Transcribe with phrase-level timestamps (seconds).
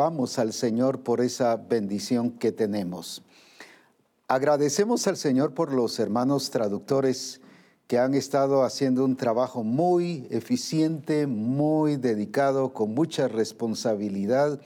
[0.00, 3.24] Vamos al Señor por esa bendición que tenemos.
[4.28, 7.40] Agradecemos al Señor por los hermanos traductores
[7.88, 14.60] que han estado haciendo un trabajo muy eficiente, muy dedicado, con mucha responsabilidad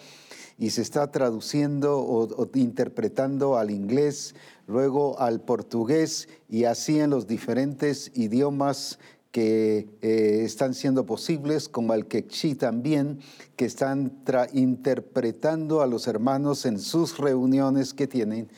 [0.58, 4.34] y se está traduciendo o, interpretando al inglés,
[4.66, 8.98] luego al portugués y así en los diferentes idiomas
[9.32, 13.20] que eh, están siendo posibles, como al quechí también,
[13.56, 14.22] que están
[14.52, 18.50] interpretando a los hermanos en sus reuniones que tienen,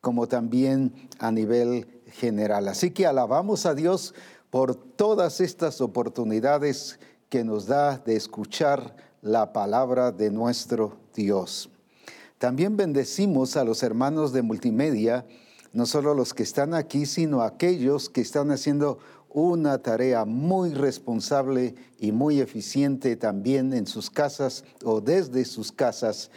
[0.00, 2.68] como también a nivel general.
[2.68, 4.14] Así que alabamos a Dios
[4.50, 11.70] por todas estas oportunidades que nos da de escuchar la palabra de nuestro Dios.
[12.38, 15.26] También bendecimos a los hermanos de multimedia,
[15.72, 18.98] no solo los que están aquí, sino aquellos que están haciendo
[19.32, 26.30] una tarea muy responsable y muy eficiente también en sus casas o desde sus casas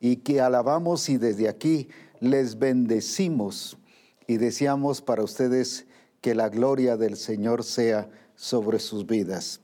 [0.00, 1.88] y que alabamos y desde aquí
[2.20, 3.78] les bendecimos
[4.26, 5.86] y deseamos para ustedes
[6.20, 9.60] que la gloria del Señor sea sobre sus vidas.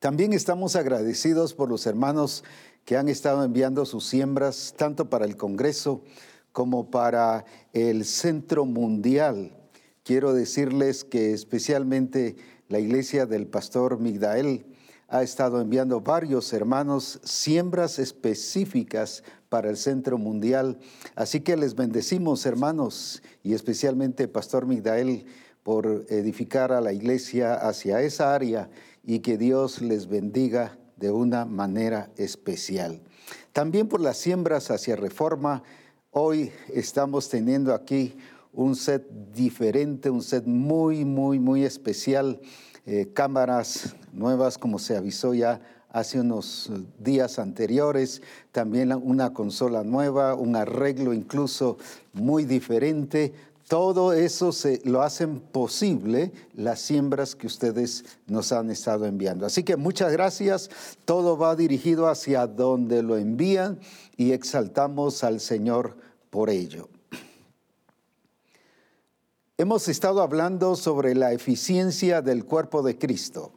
[0.00, 2.44] También estamos agradecidos por los hermanos
[2.84, 6.02] que han estado enviando sus siembras tanto para el Congreso
[6.52, 9.52] como para el Centro Mundial
[10.06, 12.36] quiero decirles que especialmente
[12.68, 14.64] la iglesia del pastor Migdael
[15.08, 20.78] ha estado enviando varios hermanos siembras específicas para el Centro Mundial.
[21.16, 25.26] Así que les bendecimos, hermanos, y especialmente Pastor Migdael,
[25.64, 28.70] por edificar a la iglesia hacia esa área
[29.02, 33.02] y que Dios les bendiga de una manera especial.
[33.52, 35.64] También por las siembras hacia reforma,
[36.12, 38.16] hoy estamos teniendo aquí
[38.56, 42.40] un set diferente, un set muy, muy, muy especial,
[42.86, 50.34] eh, cámaras nuevas como se avisó ya hace unos días anteriores, también una consola nueva,
[50.34, 51.78] un arreglo incluso
[52.12, 53.32] muy diferente.
[53.68, 59.44] Todo eso se, lo hacen posible las siembras que ustedes nos han estado enviando.
[59.46, 60.70] Así que muchas gracias.
[61.04, 63.80] Todo va dirigido hacia donde lo envían
[64.16, 65.96] y exaltamos al Señor
[66.30, 66.88] por ello.
[69.58, 73.52] Hemos estado hablando sobre la eficiencia del cuerpo de Cristo.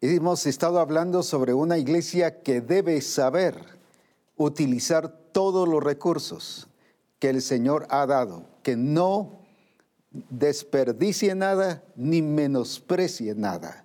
[0.00, 3.54] Hemos estado hablando sobre una iglesia que debe saber
[4.36, 6.66] utilizar todos los recursos
[7.20, 9.42] que el Señor ha dado, que no
[10.10, 13.84] desperdicie nada ni menosprecie nada,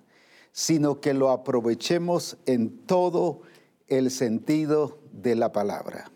[0.50, 3.42] sino que lo aprovechemos en todo
[3.86, 6.10] el sentido de la palabra.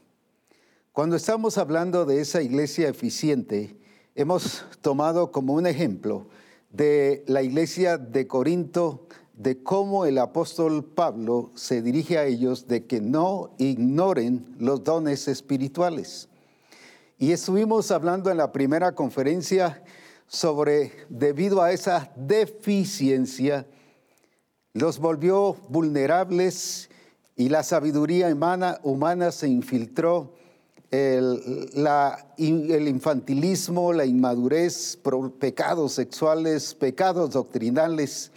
[0.93, 3.79] Cuando estamos hablando de esa iglesia eficiente,
[4.21, 6.27] hemos tomado como un ejemplo
[6.71, 12.85] de la iglesia de Corinto, de cómo el apóstol Pablo se dirige a ellos de
[12.85, 16.29] que no ignoren los dones espirituales.
[17.19, 19.83] Y estuvimos hablando en la primera conferencia
[20.27, 23.67] sobre, debido a esa deficiencia,
[24.75, 26.91] los volvió vulnerables
[27.37, 30.35] y la sabiduría humana, humana se infiltró
[30.91, 31.77] el,
[32.37, 34.99] el infantilismo, la inmadurez,
[35.39, 38.33] pecados sexuales, pecados doctrinales,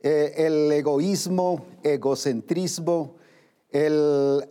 [0.00, 3.16] eh, el egoísmo, egocentrismo,
[3.70, 4.44] el,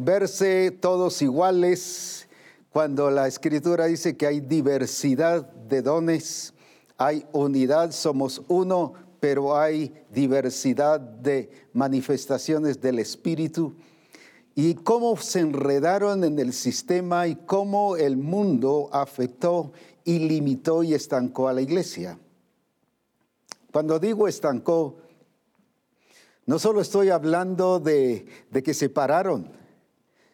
[0.00, 2.28] verse todos iguales,
[2.70, 6.54] cuando la escritura dice que hay diversidad de dones,
[6.96, 13.74] hay unidad, somos uno, pero hay diversidad de manifestaciones del Espíritu
[14.54, 19.72] y cómo se enredaron en el sistema y cómo el mundo afectó
[20.04, 22.18] y limitó y estancó a la iglesia.
[23.72, 24.98] Cuando digo estancó,
[26.44, 29.50] no solo estoy hablando de, de que se pararon,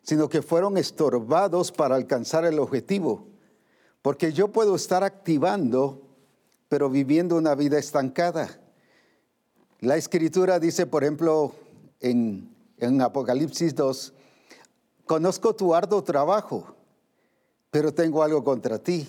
[0.02, 3.26] sino que fueron estorbados para alcanzar el objetivo.
[4.02, 6.02] Porque yo puedo estar activando,
[6.68, 8.58] pero viviendo una vida estancada.
[9.80, 11.52] La escritura dice, por ejemplo,
[12.00, 12.48] en
[12.80, 14.12] en Apocalipsis 2,
[15.04, 16.74] conozco tu arduo trabajo,
[17.70, 19.08] pero tengo algo contra ti.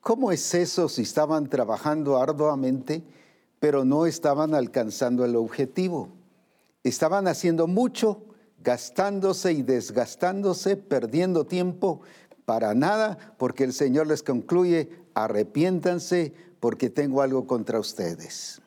[0.00, 3.02] ¿Cómo es eso si estaban trabajando arduamente,
[3.58, 6.08] pero no estaban alcanzando el objetivo?
[6.82, 8.22] Estaban haciendo mucho,
[8.62, 12.00] gastándose y desgastándose, perdiendo tiempo
[12.44, 18.60] para nada, porque el Señor les concluye, arrepiéntanse porque tengo algo contra ustedes.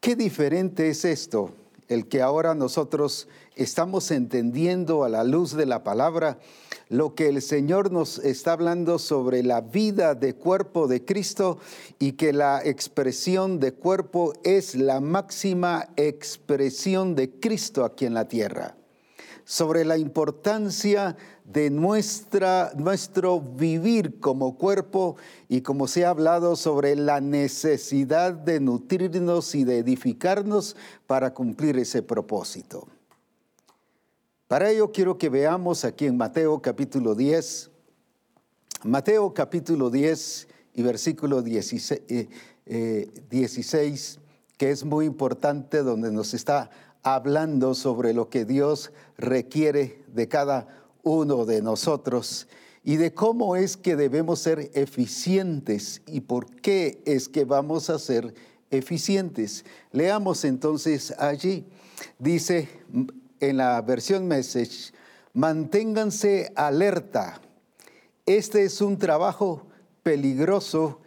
[0.00, 1.52] Qué diferente es esto
[1.90, 6.38] el que ahora nosotros estamos entendiendo a la luz de la palabra,
[6.88, 11.58] lo que el Señor nos está hablando sobre la vida de cuerpo de Cristo
[11.98, 18.28] y que la expresión de cuerpo es la máxima expresión de Cristo aquí en la
[18.28, 18.79] tierra
[19.50, 25.16] sobre la importancia de nuestra, nuestro vivir como cuerpo
[25.48, 30.76] y como se ha hablado sobre la necesidad de nutrirnos y de edificarnos
[31.08, 32.86] para cumplir ese propósito.
[34.46, 37.72] Para ello quiero que veamos aquí en Mateo capítulo 10,
[38.84, 42.02] Mateo capítulo 10 y versículo 16,
[43.28, 46.70] 16 eh, eh, que es muy importante, donde nos está
[47.02, 50.68] hablando sobre lo que Dios requiere de cada
[51.02, 52.48] uno de nosotros
[52.84, 57.98] y de cómo es que debemos ser eficientes y por qué es que vamos a
[57.98, 58.34] ser
[58.70, 59.64] eficientes.
[59.92, 61.66] Leamos entonces allí.
[62.18, 62.68] Dice
[63.40, 64.92] en la versión Message,
[65.34, 67.40] manténganse alerta.
[68.26, 69.66] Este es un trabajo
[70.02, 71.00] peligroso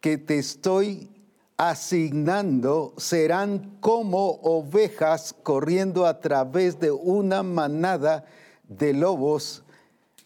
[0.00, 1.08] que te estoy
[1.56, 8.24] asignando serán como ovejas corriendo a través de una manada
[8.68, 9.62] de lobos.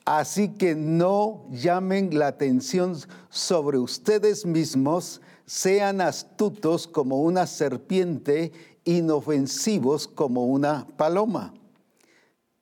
[0.05, 2.97] Así que no llamen la atención
[3.29, 8.53] sobre ustedes mismos, sean astutos como una serpiente,
[8.85, 11.55] inofensivos como una paloma.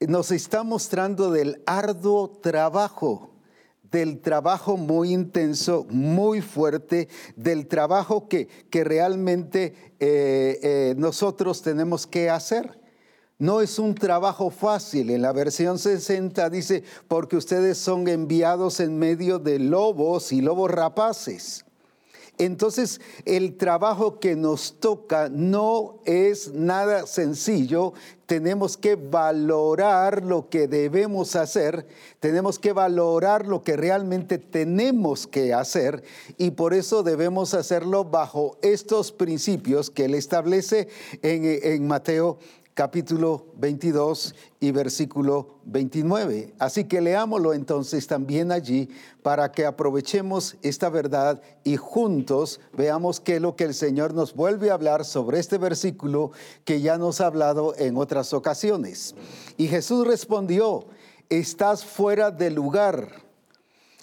[0.00, 3.31] Nos está mostrando del arduo trabajo
[3.90, 12.06] del trabajo muy intenso, muy fuerte, del trabajo que, que realmente eh, eh, nosotros tenemos
[12.06, 12.79] que hacer.
[13.38, 15.11] No es un trabajo fácil.
[15.11, 20.70] En la versión 60 dice, porque ustedes son enviados en medio de lobos y lobos
[20.70, 21.64] rapaces.
[22.38, 27.94] Entonces, el trabajo que nos toca no es nada sencillo.
[28.26, 31.87] Tenemos que valorar lo que debemos hacer,
[32.20, 36.05] tenemos que valorar lo que realmente tenemos que hacer
[36.37, 40.88] y por eso debemos hacerlo bajo estos principios que él establece
[41.23, 42.38] en, en Mateo
[42.79, 46.55] capítulo 22 y versículo 29.
[46.61, 48.89] Así que leámoslo entonces también allí
[49.21, 54.33] para que aprovechemos esta verdad y juntos veamos qué es lo que el Señor nos
[54.33, 56.31] vuelve a hablar sobre este versículo
[56.65, 59.17] que ya nos ha hablado en otras ocasiones.
[59.57, 60.87] Y Jesús respondió,
[61.29, 63.09] estás fuera de lugar.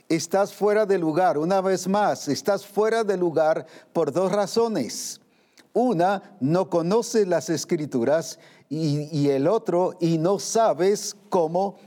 [0.09, 1.37] Estás fuera de lugar.
[1.37, 5.21] Una vez más, estás fuera de lugar por dos razones.
[5.75, 8.39] Una, no conoces las escrituras
[8.69, 11.77] y, el otro, y no sabes cómo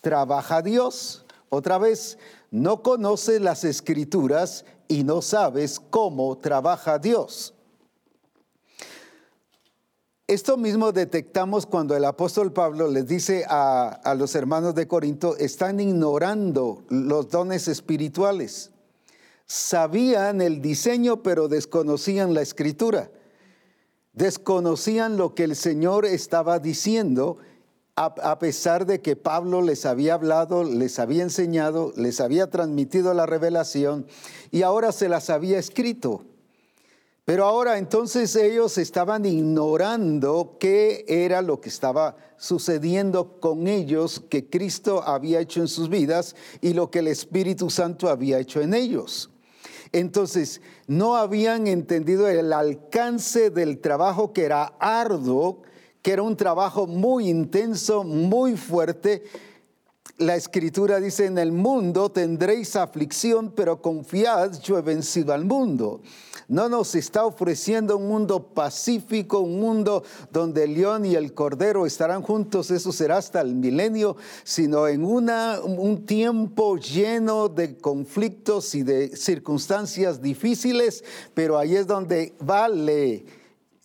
[0.00, 1.24] trabaja Dios.
[1.48, 2.18] Otra vez,
[2.50, 7.54] no conoces las escrituras y no sabes cómo trabaja Dios.
[10.26, 15.36] Esto mismo detectamos cuando el apóstol Pablo les dice a, a, los hermanos de Corinto,
[15.36, 18.72] están ignorando los dones espirituales.
[19.46, 23.08] Sabían el diseño, pero desconocían la escritura
[24.16, 27.36] desconocían lo que el Señor estaba diciendo,
[27.94, 33.24] a, pesar de que Pablo les había hablado, les había enseñado, les había transmitido la
[33.24, 34.06] revelación
[34.50, 36.24] y ahora se las había escrito.
[37.24, 44.50] Pero ahora entonces ellos estaban ignorando qué era lo que estaba sucediendo con ellos, que
[44.50, 48.74] Cristo había hecho en sus vidas y lo que el Espíritu Santo había hecho en
[48.74, 49.30] ellos.
[49.92, 55.62] Entonces, no habían entendido el alcance del trabajo que era arduo,
[56.02, 59.24] que era un trabajo muy intenso, muy fuerte.
[60.18, 66.00] La escritura dice, en el mundo tendréis aflicción, pero confiad, yo he vencido al mundo
[66.48, 71.86] no nos está ofreciendo un mundo pacífico, un mundo donde el león y el cordero
[71.86, 78.74] estarán juntos, eso será hasta el milenio, sino en una, un tiempo lleno de conflictos
[78.74, 81.02] y de circunstancias difíciles,
[81.34, 83.24] pero ahí es donde vale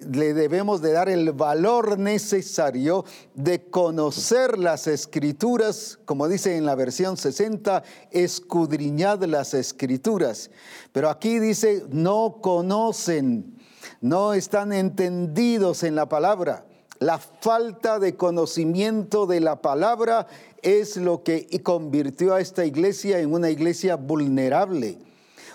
[0.10, 3.06] le debemos de dar el valor necesario
[3.36, 10.50] de conocer las escrituras, como dice en la versión 60, escudriñad las escrituras.
[10.92, 13.58] Pero aquí dice, no conocen,
[14.02, 16.66] no están entendidos en la palabra.
[17.00, 20.28] La falta de conocimiento de la palabra
[20.62, 25.00] es lo que convirtió a esta iglesia en una iglesia vulnerable,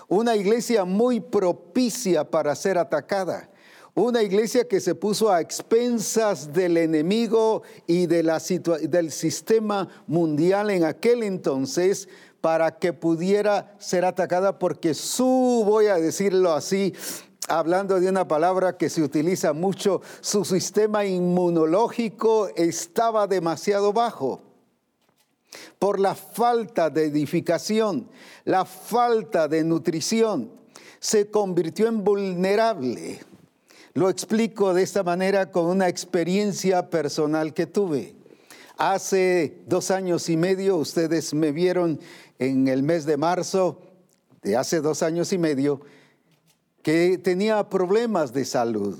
[0.09, 3.49] una iglesia muy propicia para ser atacada
[4.03, 11.23] una iglesia que se puso a expensas del enemigo y del sistema mundial en aquel
[11.23, 12.07] entonces
[12.39, 16.93] para que pudiera ser atacada porque su, voy a decirlo así,
[17.47, 24.41] hablando de una palabra que se utiliza mucho, su sistema inmunológico estaba demasiado bajo
[25.79, 28.07] por la falta de edificación,
[28.45, 30.51] la falta de nutrición,
[30.99, 33.21] se convirtió en vulnerable.
[33.97, 38.13] Lo explico de esta manera con una experiencia personal que tuve.
[38.77, 41.99] Hace dos años y medio, ustedes me vieron
[42.37, 43.81] en el mes de marzo
[44.43, 45.81] de hace dos años y medio,
[46.83, 48.99] que tenía problemas de salud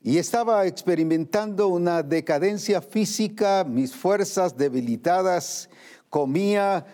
[0.00, 5.68] y estaba experimentando una decadencia física, mis fuerzas debilitadas,
[6.10, 6.86] comía,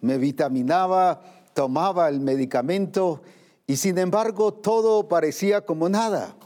[0.00, 1.20] me vitaminaba,
[1.52, 3.20] tomaba el medicamento
[3.66, 6.36] y sin embargo todo parecía como nada.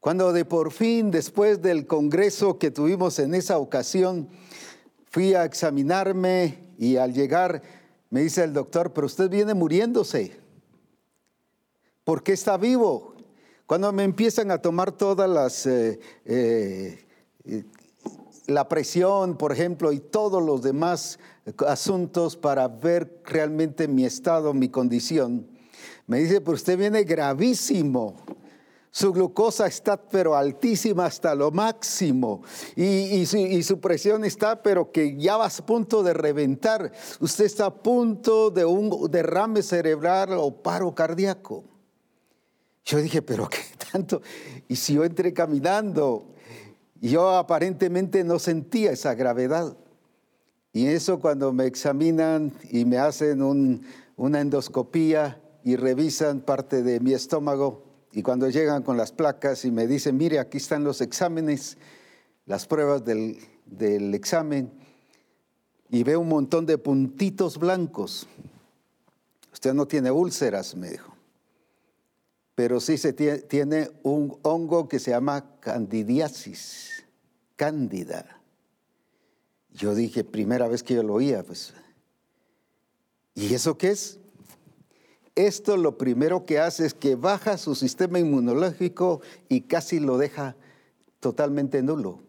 [0.00, 4.28] Cuando de por fin, después del congreso que tuvimos en esa ocasión,
[5.10, 7.62] fui a examinarme y al llegar
[8.10, 10.38] me dice el doctor, pero usted viene muriéndose.
[12.04, 13.14] ¿Por qué está vivo?
[13.66, 15.66] Cuando me empiezan a tomar todas las...
[15.66, 17.04] Eh, eh,
[18.46, 21.18] la presión, por ejemplo, y todos los demás
[21.66, 25.48] asuntos para ver realmente mi estado, mi condición,
[26.06, 28.16] me dice, pero usted viene gravísimo.
[28.96, 32.40] Su glucosa está pero altísima hasta lo máximo
[32.74, 36.92] y, su, presión está pero que ya va a punto de reventar.
[37.20, 41.64] Usted está a punto de un derrame cerebral o paro cardíaco.
[42.86, 43.58] Yo dije, pero qué
[43.92, 44.22] tanto.
[44.66, 46.32] Y si yo entré caminando,
[46.98, 49.76] yo aparentemente no sentía esa gravedad.
[50.72, 53.42] Y eso cuando me examinan y me hacen
[54.16, 57.82] una endoscopía y revisan parte de mi estómago,
[58.12, 61.76] y cuando llegan con las placas y me dicen, mire, aquí están los exámenes,
[62.46, 64.70] las pruebas del, del examen,
[65.90, 68.28] y veo un montón de puntitos blancos.
[69.52, 71.16] Usted no tiene úlceras, me dijo
[72.56, 77.04] pero sí se tiene, un hongo que se llama candidiasis,
[77.54, 78.40] cándida.
[79.74, 81.74] Yo dije, primera vez que yo lo oía, pues.
[83.34, 84.18] ¿Y eso qué es?
[85.36, 90.56] Esto lo primero que hace es que baja su sistema inmunológico y casi lo deja
[91.20, 92.26] totalmente nulo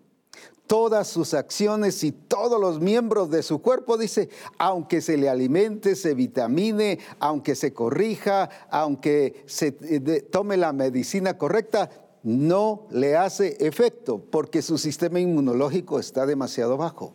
[0.68, 5.96] todas sus acciones y todos los miembros de su cuerpo, dice, aunque se le alimente,
[5.96, 11.90] se vitamine, aunque se corrija, aunque se eh, tome la medicina correcta,
[12.22, 17.14] no le hace efecto porque su sistema inmunológico está demasiado bajo.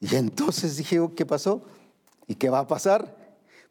[0.00, 1.62] Y entonces dije, oh, ¿qué pasó?
[2.26, 3.23] ¿Y qué va a pasar?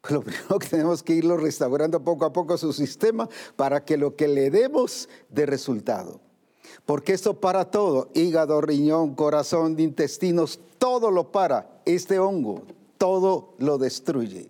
[0.10, 4.16] Lo primero que tenemos que irlo restaurando poco a poco su sistema para que lo
[4.16, 6.20] que le demos dé resultado
[6.86, 12.64] porque esto para todo, hígado, riñón, corazón, intestinos, todo lo para, este hongo,
[12.98, 14.50] todo lo destruye.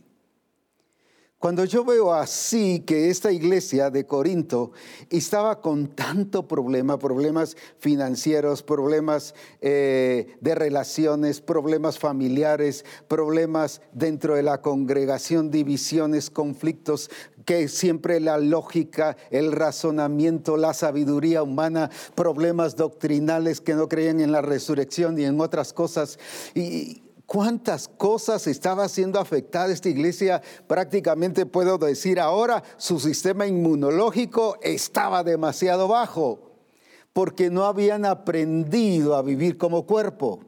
[1.43, 4.71] Cuando yo veo así que esta iglesia de Corinto
[5.09, 14.43] estaba con tanto problema, problemas financieros, problemas eh, de relaciones, problemas familiares, problemas dentro de
[14.43, 17.11] la congregación, divisiones, conflictos,
[17.43, 24.31] que siempre la lógica, el razonamiento, la sabiduría humana, problemas doctrinales que no creían en
[24.31, 26.19] la resurrección y en otras cosas.
[26.55, 34.57] Y, cuántas cosas estaba siendo afectada esta iglesia, prácticamente puedo decir ahora, su sistema inmunológico
[34.61, 36.51] estaba demasiado bajo,
[37.13, 40.41] porque no habían aprendido a vivir como cuerpo.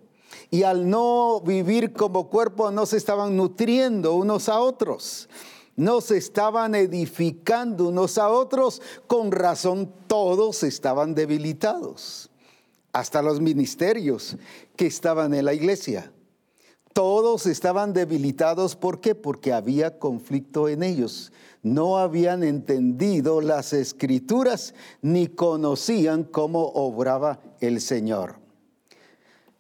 [0.52, 5.28] Y al no vivir como cuerpo no se estaban nutriendo unos a otros
[5.76, 12.30] no se estaban edificando unos a otros, con razón todos estaban debilitados,
[12.94, 14.38] hasta los ministerios
[14.76, 16.12] que estaban en la iglesia.
[16.96, 19.16] Todos estaban debilitados, ¿por qué?
[19.16, 21.34] Porque había conflicto en ellos.
[21.62, 28.38] No habían entendido las escrituras ni conocían cómo obraba el Señor.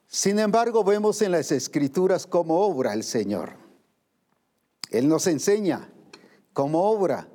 [0.07, 3.57] Sin embargo, vemos en las escrituras cómo obra el Señor.
[4.89, 5.89] Él nos enseña
[6.53, 7.27] cómo obra.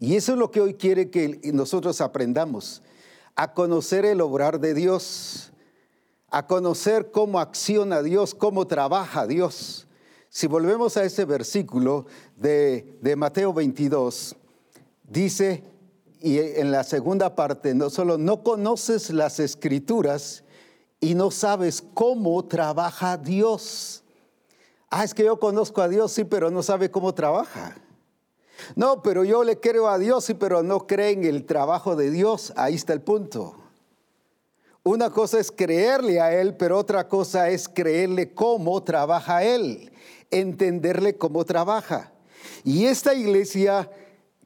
[0.00, 2.80] Y eso es lo que hoy quiere que nosotros aprendamos,
[3.36, 5.52] a conocer el obrar de Dios
[6.34, 9.86] a conocer cómo acciona Dios, cómo trabaja Dios.
[10.28, 14.34] Si volvemos a ese versículo de, Mateo 22,
[15.04, 15.62] dice,
[16.20, 20.42] y en la segunda parte, no solo no conoces las escrituras
[20.98, 24.02] y no sabes cómo trabaja Dios.
[24.90, 27.76] Ah, es que yo conozco a Dios, sí, pero no sabe cómo trabaja.
[28.74, 32.10] No, pero yo le creo a Dios, sí, pero no cree en el trabajo de
[32.10, 32.52] Dios.
[32.56, 33.63] Ahí está el punto.
[34.86, 39.90] Una cosa es creerle a Él, pero otra cosa es creerle cómo trabaja Él,
[40.30, 42.12] entenderle cómo trabaja.
[42.64, 43.90] Y esta iglesia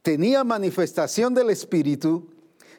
[0.01, 2.29] tenía manifestación del Espíritu,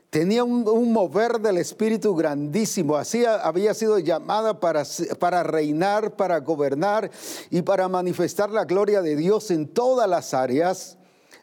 [0.09, 4.85] tenía un, mover del Espíritu grandísimo, así había sido llamada para,
[5.19, 7.11] para reinar, para gobernar
[7.51, 10.97] y para manifestar la gloria de Dios en todas las áreas.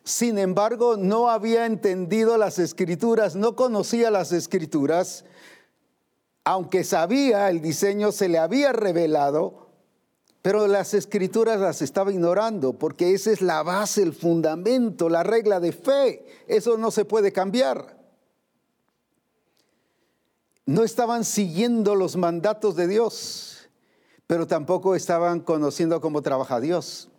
[0.04, 5.26] Sin embargo, no había entendido las escrituras, no conocía las escrituras,
[6.50, 9.68] aunque sabía el diseño, se le había revelado,
[10.42, 15.60] pero las escrituras las estaba ignorando porque esa es la base, el fundamento, la regla
[15.60, 16.26] de fe.
[16.48, 17.98] Eso no se puede cambiar.
[20.66, 23.70] No estaban siguiendo los mandatos de Dios,
[24.26, 27.10] pero tampoco estaban conociendo cómo trabaja Dios.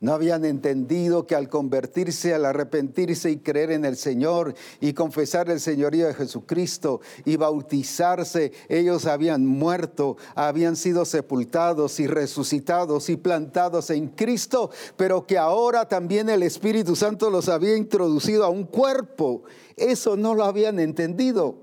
[0.00, 5.50] No habían entendido que al convertirse, al arrepentirse y creer en el Señor y confesar
[5.50, 13.18] el señorío de Jesucristo y bautizarse, ellos habían muerto, habían sido sepultados y resucitados y
[13.18, 18.64] plantados en Cristo, pero que ahora también el Espíritu Santo los había introducido a un
[18.64, 19.42] cuerpo.
[19.76, 21.58] Eso no lo habían entendido.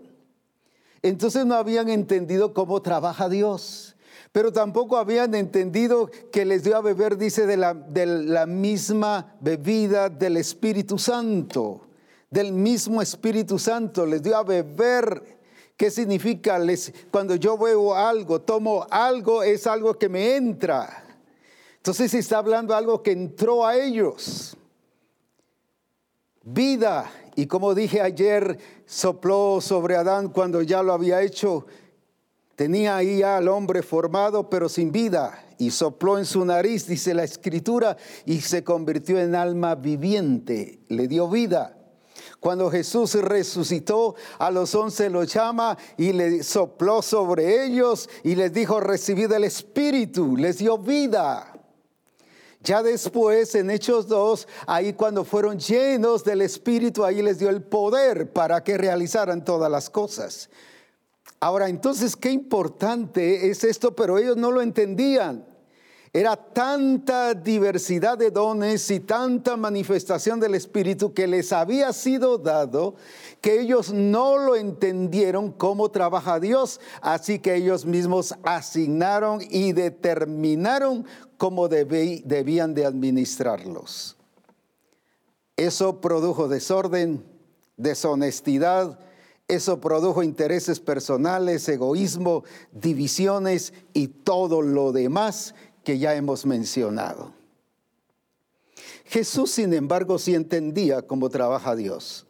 [1.01, 3.96] Entonces no habían entendido cómo trabaja Dios
[4.31, 9.35] pero tampoco habían entendido que les dio a beber, dice, de la, de la misma
[9.39, 11.81] bebida del Espíritu Santo,
[12.29, 15.37] del mismo Espíritu Santo, les dio a beber.
[15.75, 16.59] ¿Qué significa?
[17.11, 21.03] Cuando yo veo algo, tomo algo, es algo que me entra.
[21.77, 24.57] Entonces está hablando algo que entró a ellos.
[26.43, 27.09] Vida.
[27.35, 31.65] Y como dije ayer, sopló sobre Adán cuando ya lo había hecho
[32.57, 37.23] Tenía ahí al hombre formado pero sin vida y sopló en su nariz, dice la
[37.23, 41.77] escritura, y se convirtió en alma viviente, le dio vida.
[42.39, 48.51] Cuando Jesús resucitó, a los once los llama y le sopló sobre ellos y les
[48.51, 51.53] dijo, recibid el Espíritu, les dio vida.
[52.63, 57.61] Ya después, en Hechos 2, ahí cuando fueron llenos del Espíritu, ahí les dio el
[57.61, 60.49] poder para que realizaran todas las cosas.
[61.39, 65.45] Ahora, entonces, qué importante es esto, pero ellos no lo entendían.
[66.13, 72.95] Era tanta diversidad de dones y tanta manifestación del Espíritu que les había sido dado
[73.39, 81.05] que ellos no lo entendieron cómo trabaja Dios, así que ellos mismos asignaron y determinaron
[81.37, 84.17] cómo debían de administrarlos.
[85.55, 87.23] Eso produjo desorden,
[87.75, 88.99] deshonestidad,
[89.47, 97.33] eso produjo intereses personales, egoísmo, divisiones y todo lo demás que ya hemos mencionado.
[99.05, 102.27] Jesús, sin embargo, sí entendía cómo trabaja Dios.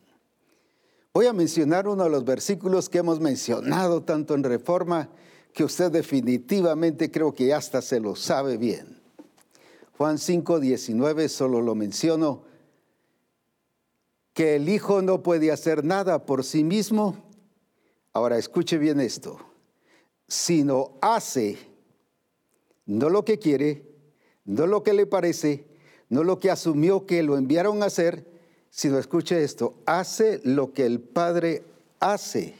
[1.11, 5.09] Voy a mencionar uno de los versículos que hemos mencionado tanto en Reforma
[5.53, 9.01] que usted definitivamente creo que hasta se lo sabe bien.
[9.97, 12.43] Juan 5, 19, solo lo menciono
[14.37, 17.17] que el Hijo no puede hacer nada por sí mismo.
[18.13, 19.39] Ahora escuche bien esto,
[20.27, 21.57] sino hace
[22.85, 23.81] no lo que quiere,
[24.45, 25.65] no lo que le parece,
[26.09, 28.27] no lo que asumió que lo enviaron a hacer,
[28.69, 31.63] sino escuche esto, hace lo que el Padre
[31.99, 32.53] hace.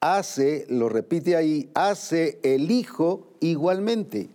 [0.00, 4.30] Hace, lo repite ahí, hace el Hijo igualmente,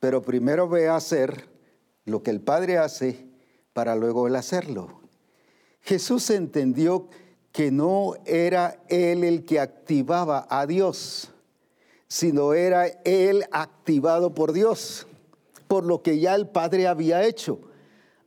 [0.00, 1.50] pero primero ve a hacer
[2.06, 3.26] lo que el Padre hace
[3.74, 5.05] para luego el hacerlo.
[5.86, 7.06] Jesús entendió
[7.52, 11.30] que no era Él el que activaba a Dios,
[12.08, 15.06] sino era Él activado por Dios,
[15.68, 17.60] por lo que ya el Padre había hecho.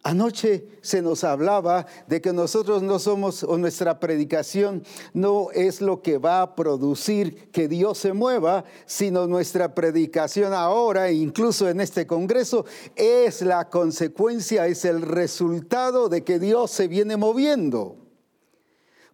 [0.10, 6.02] Anoche se nos hablaba de que nosotros no somos, o nuestra predicación no es lo
[6.02, 12.08] que va a producir que Dios se mueva, sino nuestra predicación ahora, incluso en este
[12.08, 17.96] Congreso, es la consecuencia, es el resultado de que Dios se viene moviendo.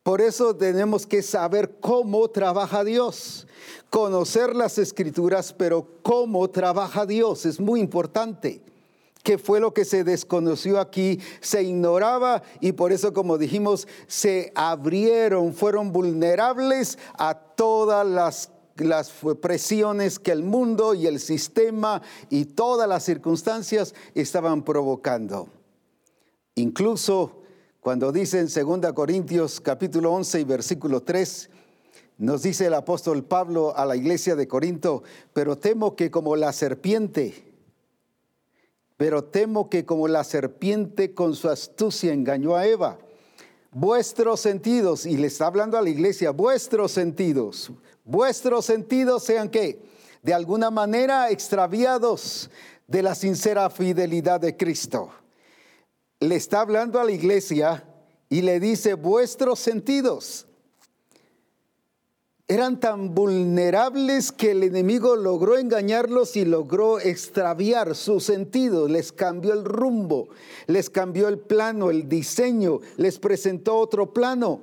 [0.02, 3.48] Por eso tenemos que saber cómo trabaja Dios,
[3.90, 8.62] conocer las escrituras, pero cómo trabaja Dios es muy importante
[9.26, 14.54] que fue lo que se desconoció aquí, se ignoraba y por eso, como dijimos, se
[14.54, 19.10] abrieron, fueron vulnerables a todas las las
[19.42, 25.48] presiones que el mundo y el sistema y todas las circunstancias estaban provocando.
[26.56, 27.42] Incluso
[27.80, 28.48] cuando dice en
[28.82, 31.50] 2 Corintios capítulo 11 y versículo 3,
[32.18, 36.52] nos dice el apóstol Pablo a la iglesia de Corinto, pero temo que como la
[36.52, 37.55] serpiente
[38.98, 42.98] pero temo que como la serpiente con su astucia engañó a Eva,
[43.72, 47.72] vuestros sentidos, y le está hablando a la iglesia, vuestros sentidos,
[48.06, 49.82] vuestros sentidos sean que
[50.22, 52.50] de alguna manera extraviados
[52.88, 55.12] de la sincera fidelidad de Cristo.
[56.22, 57.84] le está hablando a la iglesia
[58.30, 60.48] y le dice, vuestros sentidos
[62.48, 69.54] eran tan vulnerables que el enemigo logró engañarlos y logró extraviar sus sentidos, les cambió
[69.54, 70.30] el rumbo,
[70.68, 74.62] les cambió el plano, el diseño, les presentó otro plano,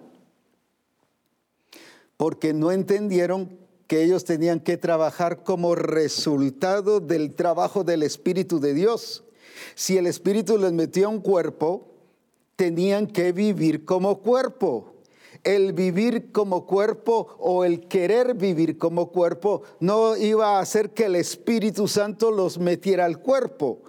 [2.16, 8.74] porque no entendieron que ellos tenían que trabajar como resultado del trabajo del Espíritu de
[8.74, 9.24] Dios.
[9.74, 11.88] Si el Espíritu les metió a un cuerpo,
[12.54, 14.91] tenían que vivir como cuerpo
[15.44, 21.06] el vivir como cuerpo o el querer vivir como cuerpo no iba a hacer que
[21.06, 23.82] el Espíritu Santo los metiera al cuerpo.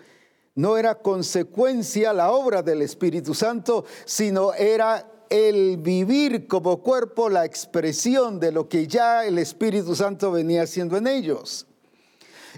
[0.56, 7.46] No era consecuencia la obra del Espíritu Santo, sino era el vivir como cuerpo la
[7.46, 11.66] expresión de lo que ya el Espíritu Santo venía haciendo en ellos.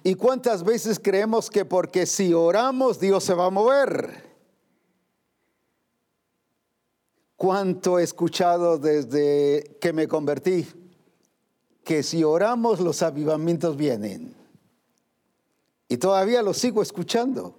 [0.03, 4.34] ¿Y cuántas veces creemos que porque si oramos Dios se va a mover?
[7.35, 10.67] Cuánto he escuchado desde que me convertí,
[11.83, 14.35] que si oramos los avivamientos vienen.
[15.87, 17.55] Y todavía lo sigo escuchando.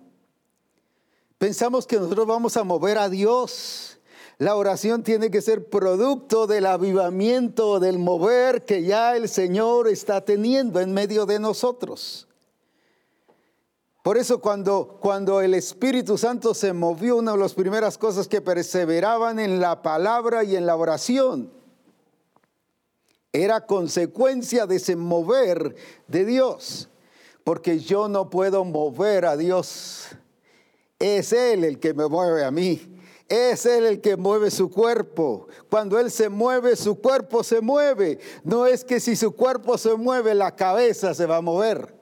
[1.39, 3.99] Pensamos que nosotros vamos a mover a Dios.
[4.39, 10.25] La oración tiene que ser producto del avivamiento, del mover que ya el Señor está
[10.25, 12.27] teniendo en medio de nosotros.
[14.07, 18.41] Por eso cuando, cuando el Espíritu Santo se movió, una de las primeras cosas que
[18.41, 21.51] perseveraban en la palabra y en la oración
[23.33, 25.75] era consecuencia de ese mover
[26.07, 26.89] de Dios.
[27.43, 30.07] Porque yo no puedo mover a Dios.
[31.01, 33.01] Es Él el que me mueve a mí.
[33.29, 35.49] Es Él el que mueve su cuerpo.
[35.69, 38.21] Cuando Él se mueve, su cuerpo se mueve.
[38.45, 41.96] No es que si su cuerpo se mueve, la cabeza se va a mover.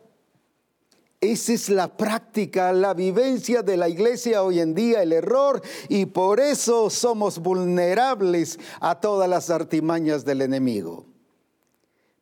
[1.24, 6.04] Esa es la práctica, la vivencia de la iglesia hoy en día, el error, y
[6.04, 11.06] por eso somos vulnerables a todas las artimañas del enemigo.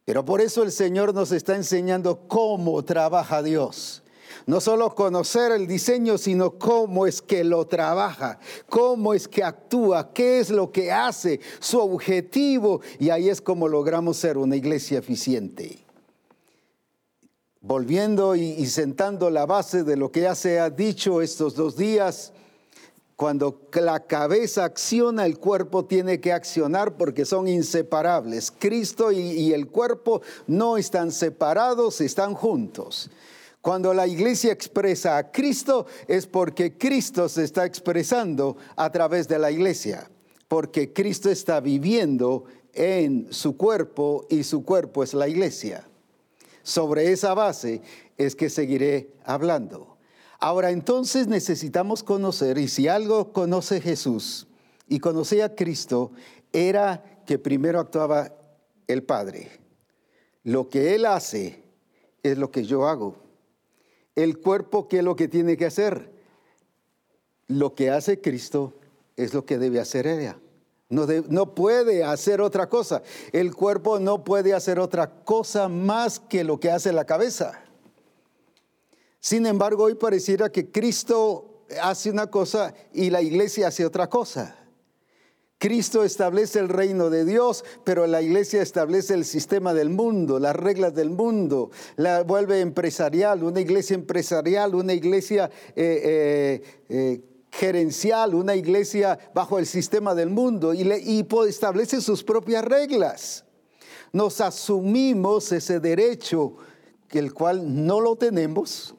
[0.04, 4.04] Pero por eso el Señor nos está enseñando cómo trabaja Dios.
[4.46, 8.38] No solo conocer el diseño, sino cómo es que lo trabaja,
[8.68, 12.82] cómo es que actúa, qué es lo que hace, su objetivo.
[13.00, 15.81] Y ahí es como logramos ser una iglesia eficiente
[17.62, 22.32] volviendo y, sentando la base de lo que ya se ha dicho estos dos días,
[23.14, 28.50] cuando la cabeza acciona, el cuerpo tiene que accionar porque son inseparables.
[28.50, 33.10] Cristo y, el cuerpo no están separados, están juntos.
[33.60, 39.38] Cuando la iglesia expresa a Cristo es porque Cristo se está expresando a través de
[39.38, 40.10] la iglesia,
[40.48, 45.86] porque Cristo está viviendo en su cuerpo y su cuerpo es la iglesia.
[46.62, 47.82] Sobre esa base
[48.16, 49.96] es que seguiré hablando.
[50.38, 54.46] Ahora entonces necesitamos conocer, y si algo conoce Jesús
[54.88, 56.10] y conocía a Cristo,
[56.52, 58.32] era que primero actuaba
[58.86, 59.50] el Padre.
[60.44, 61.62] Lo que Él hace
[62.22, 63.16] es lo que yo hago.
[64.14, 66.10] El cuerpo, ¿qué es lo que tiene que hacer?
[67.46, 68.74] Lo que hace Cristo
[69.16, 70.38] es lo que debe hacer ella.
[70.92, 73.02] No, puede hacer otra cosa.
[73.32, 77.58] El cuerpo no puede hacer otra cosa más que lo que hace la cabeza.
[79.18, 84.54] Sin embargo, hoy pareciera que Cristo hace una cosa y la iglesia hace otra cosa.
[85.56, 90.56] Cristo establece el reino de Dios, pero la iglesia establece el sistema del mundo, las
[90.56, 97.20] reglas del mundo, la vuelve empresarial, una iglesia empresarial, una iglesia eh, eh, eh,
[97.52, 103.44] gerencial, una iglesia bajo el sistema del mundo y, y establece sus propias reglas.
[104.12, 106.56] Nos asumimos ese derecho,
[107.10, 108.94] el cual no lo tenemos.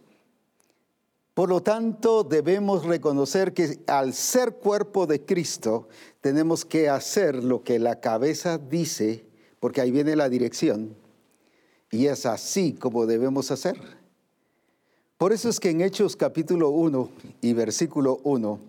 [1.33, 5.89] Por lo tanto, debemos reconocer que al ser cuerpo de Cristo,
[6.21, 9.25] tenemos que hacer lo que la cabeza dice,
[9.59, 10.95] porque ahí viene la dirección,
[11.89, 14.02] y es así como debemos hacer.
[15.23, 17.09] Por eso es que en Hechos capítulo 1
[17.39, 18.59] y versículo 1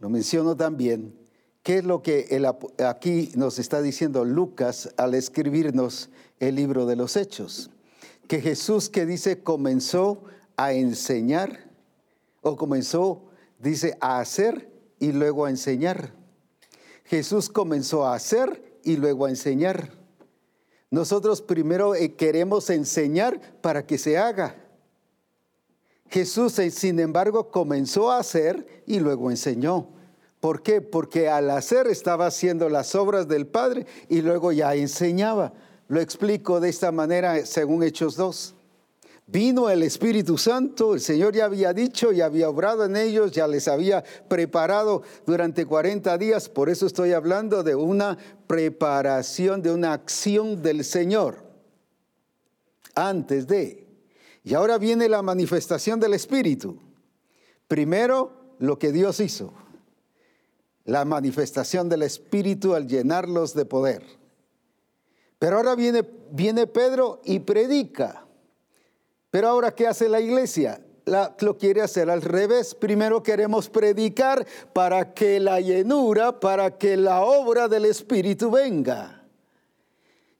[0.00, 1.14] lo menciono también,
[1.62, 2.42] qué es lo que
[2.82, 6.08] aquí nos está diciendo Lucas al escribirnos
[6.40, 7.68] el libro de los Hechos.
[8.26, 10.24] Que Jesús que dice comenzó
[10.56, 11.68] a enseñar
[12.40, 13.24] o comenzó,
[13.58, 16.14] dice, a hacer y luego a enseñar.
[17.04, 19.92] Jesús comenzó a hacer y luego a enseñar.
[20.90, 24.61] Nosotros primero eh, queremos enseñar para que se haga.
[26.12, 29.88] Jesús, eh, sin embargo, comenzó a hacer y luego enseñó.
[30.40, 30.82] ¿Por qué?
[30.82, 35.54] Porque al hacer estaba haciendo las obras del Padre y luego ya enseñaba.
[35.88, 38.54] Lo explico de esta manera según Hechos 2.
[39.26, 43.46] Vino el Espíritu Santo, el Señor ya había dicho y había obrado en ellos, ya
[43.46, 49.94] les había preparado durante 40 días, por eso estoy hablando de una preparación, de una
[49.94, 51.42] acción del Señor
[52.94, 53.81] antes de.
[54.44, 56.78] Y ahora viene la manifestación del Espíritu.
[57.68, 59.52] Primero, lo que Dios hizo,
[60.84, 64.04] la manifestación del Espíritu al llenarlos de poder.
[65.38, 68.26] Pero ahora viene, viene Pedro y predica.
[69.30, 70.80] Pero ahora, ¿qué hace la iglesia?
[71.40, 72.74] lo quiere hacer al revés.
[72.74, 79.21] Primero queremos predicar para que la llenura, para que la obra del Espíritu venga.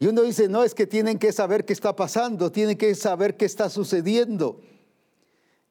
[0.03, 3.37] Y uno dice, no, es que tienen que saber qué está pasando, tienen que saber
[3.37, 4.61] qué está sucediendo.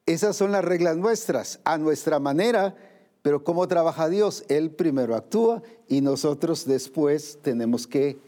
[0.06, 2.74] Esas son las reglas nuestras, a nuestra manera,
[3.20, 8.20] pero cómo trabaja Dios, Él primero actúa y nosotros después tenemos que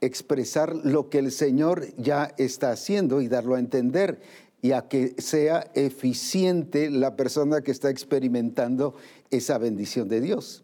[0.00, 4.20] expresar lo que el Señor ya está haciendo y darlo a entender
[4.62, 8.94] y a que sea eficiente la persona que está experimentando
[9.30, 10.62] esa bendición de Dios.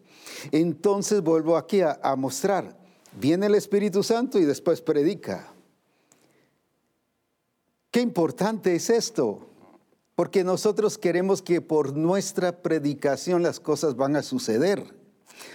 [0.53, 2.76] Entonces vuelvo aquí a, a mostrar,
[3.19, 5.53] viene el Espíritu Santo y después predica.
[7.91, 9.47] Qué importante es esto
[10.15, 14.95] porque nosotros queremos que por nuestra predicación las cosas van a suceder.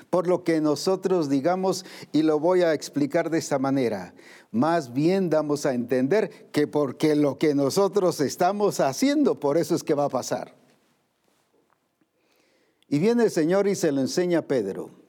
[0.09, 4.15] Por lo que nosotros digamos, y lo voy a explicar de esta manera,
[4.53, 9.83] más bien damos a entender que porque lo que nosotros estamos haciendo, por eso es
[9.83, 10.55] que va a pasar.
[12.89, 15.02] Y viene el Señor y se lo enseña a Pedro.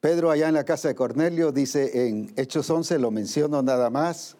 [0.00, 4.36] Pedro allá en la casa de Cornelio dice en Hechos 11, lo menciono nada más,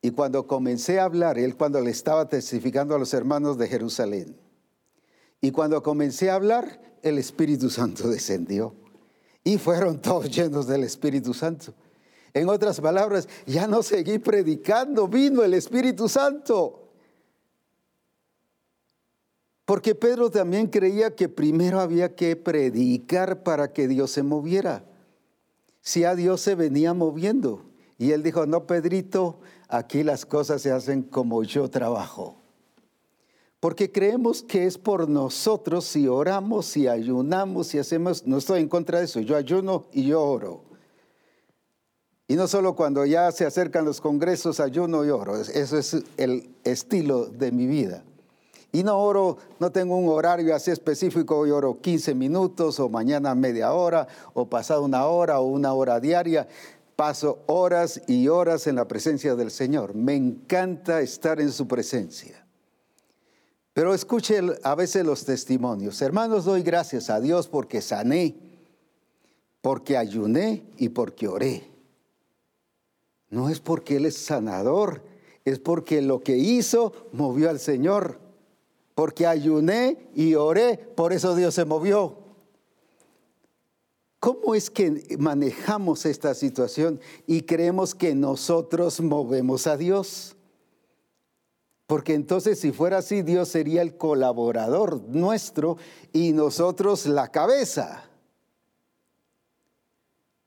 [0.00, 4.36] y cuando comencé a hablar, él cuando le estaba testificando a los hermanos de Jerusalén,
[5.40, 8.74] y cuando comencé a hablar, el Espíritu Santo descendió.
[9.44, 11.74] Y fueron todos llenos del Espíritu Santo.
[12.32, 16.81] En otras palabras, ya no seguí predicando, vino el Espíritu Santo.
[19.64, 24.84] Porque Pedro también creía que primero había que predicar para que Dios se moviera.
[25.80, 27.64] Si a Dios se venía moviendo.
[27.98, 32.36] Y él dijo, no, Pedrito, aquí las cosas se hacen como yo trabajo.
[33.60, 38.68] Porque creemos que es por nosotros si oramos, si ayunamos, si hacemos, no estoy en
[38.68, 40.64] contra de eso, yo ayuno y yo oro.
[42.26, 46.56] Y no solo cuando ya se acercan los congresos, ayuno y oro, eso es el
[46.64, 48.02] estilo de mi vida.
[48.74, 53.34] Y no oro, no tengo un horario así específico, hoy oro 15 minutos o mañana
[53.34, 56.48] media hora o pasado una hora o una hora diaria.
[56.96, 59.94] Paso horas y horas en la presencia del Señor.
[59.94, 62.46] Me encanta estar en su presencia.
[63.74, 66.00] Pero escuche a veces los testimonios.
[66.00, 68.36] Hermanos, doy gracias a Dios porque sané,
[69.60, 71.68] porque ayuné y porque oré.
[73.28, 75.02] No es porque Él es sanador,
[75.44, 78.18] es porque lo que hizo movió al Señor.
[78.94, 82.18] Porque ayuné y oré, por eso Dios se movió.
[84.20, 90.36] ¿Cómo es que manejamos esta situación y creemos que nosotros movemos a Dios?
[91.88, 95.76] Porque entonces si fuera así, Dios sería el colaborador nuestro
[96.12, 98.04] y nosotros la cabeza.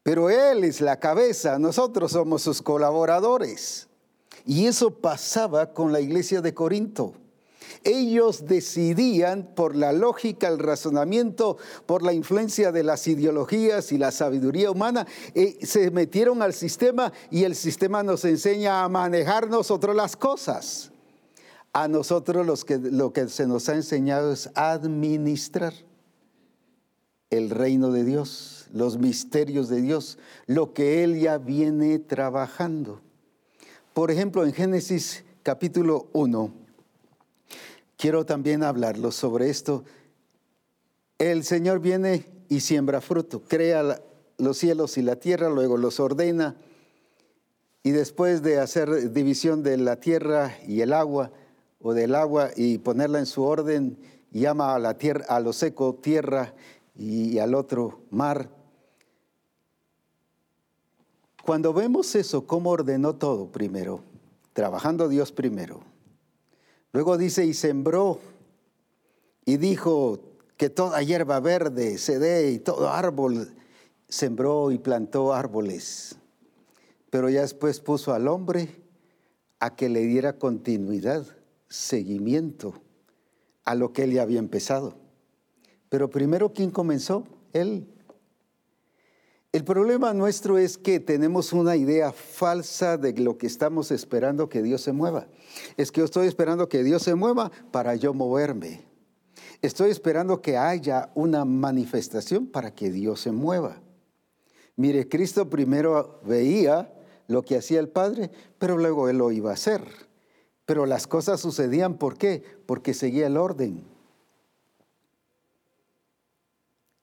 [0.03, 3.89] Pero Él es la cabeza, nosotros somos sus colaboradores.
[4.45, 7.13] Y eso pasaba con la iglesia de Corinto
[7.83, 14.11] ellos decidían por la lógica, el razonamiento, por la influencia de las ideologías y la
[14.11, 19.95] sabiduría humana, eh, se metieron al sistema y el sistema nos enseña a manejar nosotros
[19.95, 20.91] las cosas.
[21.73, 25.73] A nosotros los que, lo que se nos ha enseñado es administrar
[27.29, 33.01] el reino de Dios, los misterios de Dios, lo que Él ya viene trabajando.
[33.93, 36.64] Por ejemplo, en Génesis capítulo 1,
[38.05, 39.83] quiero también hablarlo sobre esto.
[41.17, 43.99] El Señor viene y siembra fruto, crea
[44.37, 46.55] los cielos y la tierra, luego los ordena
[47.81, 51.31] y después de hacer división de la tierra y el agua
[51.81, 53.97] o del agua y ponerla en su orden,
[54.29, 56.53] llama a la tierra a lo seco tierra
[56.95, 58.51] y al otro mar.
[61.43, 64.01] Cuando vemos eso, cómo ordenó todo primero,
[64.53, 65.94] trabajando Dios primero
[66.95, 68.21] Luego dice, y sembró
[69.43, 70.21] y dijo
[70.55, 73.53] que toda hierba verde se dé y todo árbol,
[74.07, 76.15] sembró y plantó árboles.
[77.09, 78.81] Pero ya después puso al hombre
[79.59, 81.25] a que le diera continuidad,
[81.67, 82.75] seguimiento
[83.65, 84.95] a lo que él ya había empezado.
[85.89, 87.25] Pero primero, ¿quién comenzó?
[87.51, 87.89] Él.
[89.55, 94.61] El problema nuestro es que tenemos una idea falsa de lo que estamos esperando que
[94.61, 95.27] Dios se mueva.
[95.77, 98.81] Es que yo estoy esperando que Dios se mueva para yo moverme.
[99.61, 103.81] Estoy esperando que haya una manifestación para que Dios se mueva.
[104.75, 106.93] Mire, Cristo primero veía
[107.29, 109.81] lo que hacía el Padre, pero luego Él lo iba a hacer.
[110.65, 112.43] Pero las cosas sucedían, ¿por qué?
[112.65, 113.94] Porque seguía el orden.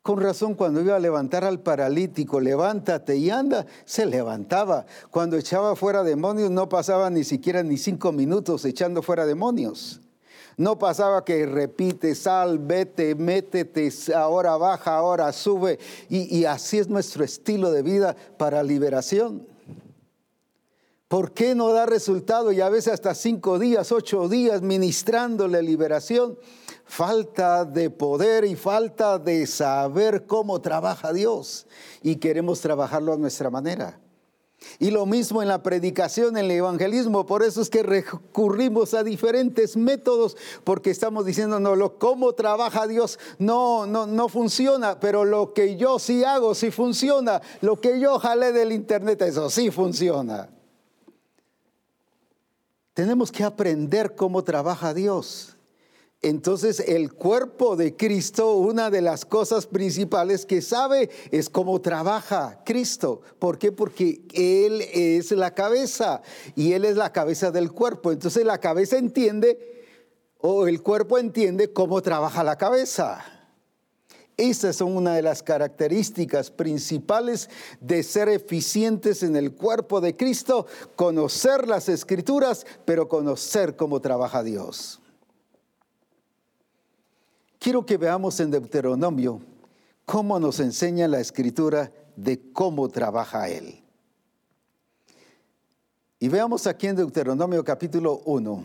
[0.02, 4.84] Con razón, cuando iba a levantar al paralítico, levántate y anda, se levantaba.
[5.10, 10.00] Cuando echaba fuera demonios, no pasaba ni siquiera ni cinco minutos echando fuera demonios.
[10.56, 15.78] No pasaba que repite, sal, vete, métete, ahora baja, ahora sube.
[16.08, 19.46] Y, y así es nuestro estilo de vida para liberación.
[21.06, 26.38] ¿Por qué no da resultado y a veces hasta cinco días, ocho días ministrándole liberación?
[26.94, 31.66] Falta de poder y falta de saber cómo trabaja Dios
[32.02, 33.98] y queremos trabajarlo a nuestra manera.
[34.78, 37.24] Y lo mismo en la predicación, en el evangelismo.
[37.24, 42.87] Por eso es que recurrimos a diferentes métodos, porque estamos diciendo, no, lo, cómo trabaja
[42.87, 47.40] Dios no, no, no funciona, pero lo que yo sí hago sí funciona.
[47.62, 50.50] Lo que yo jalé del internet, eso sí funciona.
[52.92, 55.51] Tenemos que aprender cómo trabaja Dios.
[56.22, 62.62] Entonces el cuerpo de Cristo, una de las cosas principales que sabe es cómo trabaja
[62.64, 63.22] Cristo.
[63.40, 63.72] ¿Por qué?
[63.72, 66.22] Porque Él es la cabeza
[66.54, 68.12] y Él es la cabeza del cuerpo.
[68.12, 69.85] Entonces la cabeza entiende
[70.38, 73.24] o el cuerpo entiende cómo trabaja la cabeza.
[74.37, 80.66] Esas son una de las características principales de ser eficientes en el cuerpo de Cristo,
[80.94, 85.01] conocer las escrituras, pero conocer cómo trabaja Dios.
[87.62, 89.40] Quiero que veamos en Deuteronomio
[90.05, 93.85] cómo nos enseña la escritura de cómo trabaja Él.
[96.18, 98.64] Y veamos aquí en Deuteronomio capítulo 1,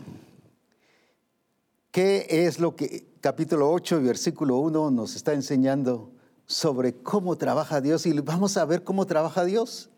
[1.92, 6.10] qué es lo que capítulo 8, versículo 1 nos está enseñando
[6.46, 9.90] sobre cómo trabaja Dios y vamos a ver cómo trabaja Dios.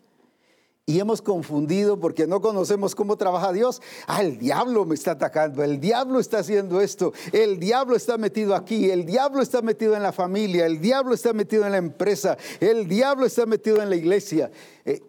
[0.85, 3.81] Y hemos confundido porque no conocemos cómo trabaja Dios.
[4.07, 8.55] Ah, el diablo me está atacando, el diablo está haciendo esto, el diablo está metido
[8.55, 12.37] aquí, el diablo está metido en la familia, el diablo está metido en la empresa,
[12.59, 14.51] el diablo está metido en la iglesia.
[14.83, 15.01] Eh,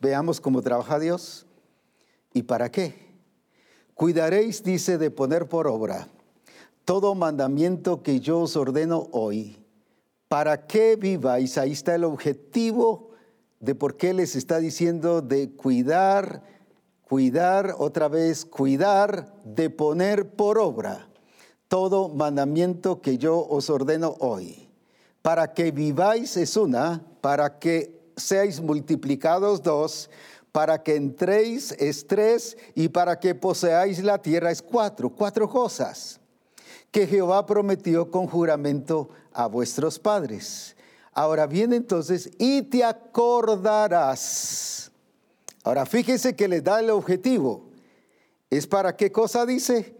[0.00, 1.46] veamos cómo trabaja Dios.
[2.34, 3.08] ¿Y para qué?
[3.94, 6.06] Cuidaréis, dice, de poner por obra
[6.88, 9.58] todo mandamiento que yo os ordeno hoy,
[10.26, 11.58] para que viváis.
[11.58, 13.07] Ahí está el objetivo
[13.60, 16.42] de por qué les está diciendo de cuidar,
[17.02, 21.08] cuidar, otra vez, cuidar, de poner por obra
[21.68, 24.68] todo mandamiento que yo os ordeno hoy.
[25.22, 30.10] Para que viváis es una, para que seáis multiplicados dos,
[30.50, 36.20] para que entréis es tres y para que poseáis la tierra es cuatro, cuatro cosas
[36.90, 40.74] que Jehová prometió con juramento a vuestros padres.
[41.18, 43.32] Ahora viene entonces, y te acordarás.
[45.64, 47.70] Ahora fíjese que le da el objetivo.
[48.50, 49.96] ¿Es para qué cosa dice?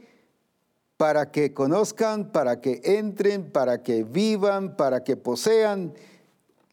[0.96, 5.92] Para que conozcan, para que entren, para que vivan, para que posean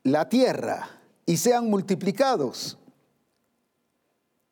[0.03, 0.91] la tierra
[1.25, 2.77] y sean multiplicados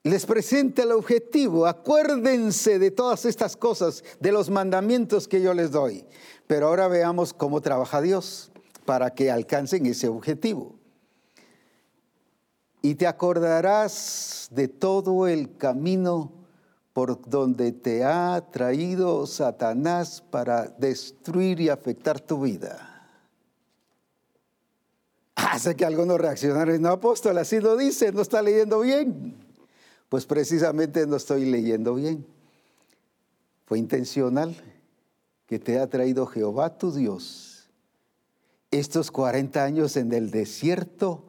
[0.05, 1.67] les presenta el objetivo.
[1.67, 6.03] Acuérdense de todas estas cosas, de los mandamientos que yo les doy.
[6.45, 8.52] Pero ahora veamos cómo trabaja Dios
[8.85, 10.75] para que alcancen ese objetivo.
[12.81, 16.31] Y te acordarás de todo el camino
[16.91, 22.89] por donde te ha traído Satanás para destruir y afectar tu vida.
[25.35, 29.35] Hace que algunos reaccionarios, no apóstol, así lo dice, no está leyendo bien.
[30.09, 32.25] Pues precisamente no estoy leyendo bien.
[33.65, 34.55] Fue intencional
[35.47, 37.52] que te ha traído Jehová tu Dios
[38.79, 41.25] estos 40 años en el desierto.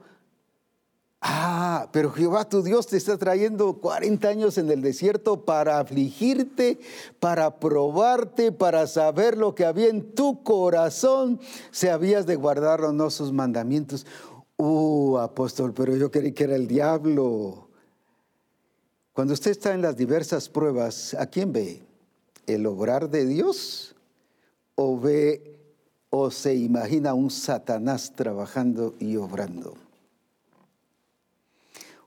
[1.20, 6.78] Ah, pero Jehová tu Dios te está trayendo 40 años en el desierto para afligirte,
[7.18, 12.92] para probarte, para saber lo que había en tu corazón, si habías de guardar o
[12.92, 14.06] no sus mandamientos.
[14.56, 17.68] Uh, apóstol, pero yo creí que era el diablo.
[19.14, 21.82] Cuando usted está en las diversas pruebas, ¿a quién ve?
[22.46, 23.96] ¿El obrar de Dios?
[24.74, 25.53] ¿O ve
[26.16, 29.74] o se imagina un Satanás trabajando y obrando?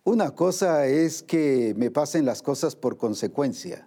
[0.05, 3.85] Una cosa es que me pasen las cosas por consecuencia.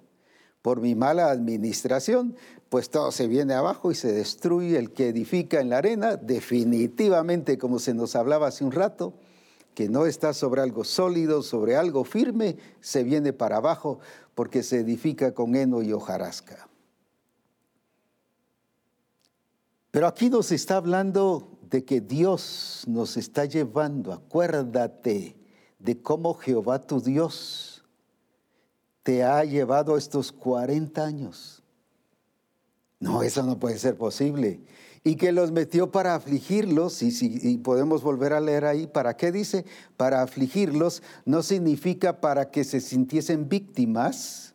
[0.61, 2.37] Por mi mala administración,
[2.69, 7.57] pues todo se viene abajo y se destruye el que edifica en la arena, definitivamente,
[7.57, 9.15] como se nos hablaba hace un rato,
[9.75, 14.01] que no está sobre algo sólido, sobre algo firme, se viene para abajo
[14.35, 16.70] porque se edifica con heno y hojarasca.
[19.91, 25.37] Pero aquí nos está hablando de que Dios nos está llevando, acuérdate
[25.79, 27.85] de cómo Jehová tu Dios
[29.03, 31.63] te ha llevado estos 40 años.
[32.99, 34.61] No, eso no puede ser posible
[35.03, 39.33] y que los metió para afligirlos, y, si, podemos volver a leer ahí, ¿para qué
[39.33, 39.65] dice?
[39.97, 44.50] Para afligirlos no significa para que se sintiesen víctimas,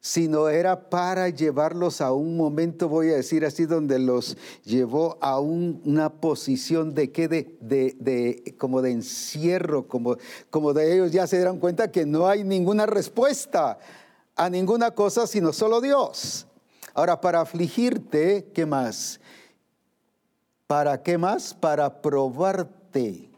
[0.00, 5.40] sino era para llevarlos a un momento, voy a decir así, donde los llevó a
[5.40, 10.16] una posición de que de, de, como de encierro, como,
[10.50, 13.78] como de ellos ya se dieron cuenta que no hay ninguna respuesta
[14.36, 16.46] a ninguna cosa sino solo Dios.
[16.94, 19.20] Ahora, para afligirte, ¿qué más?
[20.66, 21.54] ¿Para qué más?
[21.54, 23.30] Para probarte,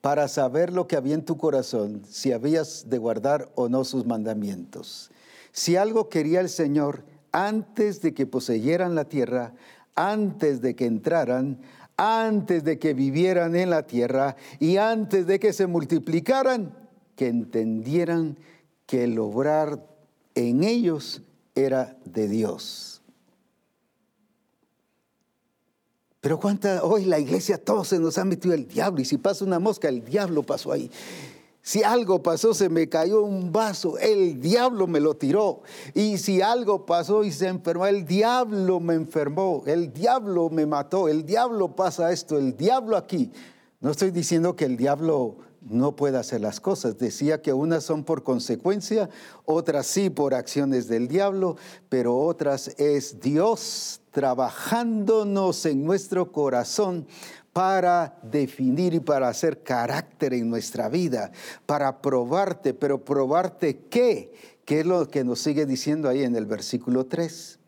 [0.00, 4.04] para saber lo que había en tu corazón, si habías de guardar o no sus
[4.04, 5.10] mandamientos.
[5.54, 9.54] Si algo quería el Señor antes de que poseyeran la tierra,
[9.94, 11.60] antes de que entraran,
[11.96, 16.76] antes de que vivieran en la tierra y antes de que se multiplicaran,
[17.14, 18.36] que entendieran
[18.86, 19.86] que el obrar
[20.34, 21.22] en ellos
[21.54, 23.00] era de Dios.
[26.20, 29.44] Pero cuánta, hoy la iglesia todos se nos ha metido el diablo y si pasa
[29.44, 30.90] una mosca, el diablo pasó ahí.
[31.66, 35.62] Si algo pasó, se me cayó un vaso, el diablo me lo tiró.
[35.94, 41.08] Y si algo pasó y se enfermó, el diablo me enfermó, el diablo me mató,
[41.08, 43.32] el diablo pasa esto, el diablo aquí.
[43.80, 46.98] No estoy diciendo que el diablo no pueda hacer las cosas.
[46.98, 49.08] Decía que unas son por consecuencia,
[49.46, 51.56] otras sí por acciones del diablo,
[51.88, 57.06] pero otras es Dios trabajándonos en nuestro corazón
[57.54, 61.30] para definir y para hacer carácter en nuestra vida,
[61.64, 64.34] para probarte, pero probarte qué,
[64.64, 67.60] qué es lo que nos sigue diciendo ahí en el versículo 3.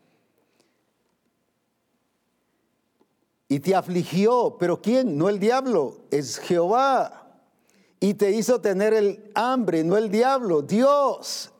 [3.47, 5.17] Y te afligió, pero ¿quién?
[5.17, 7.39] No el diablo, es Jehová.
[8.01, 11.53] Y te hizo tener el hambre, no el diablo, Dios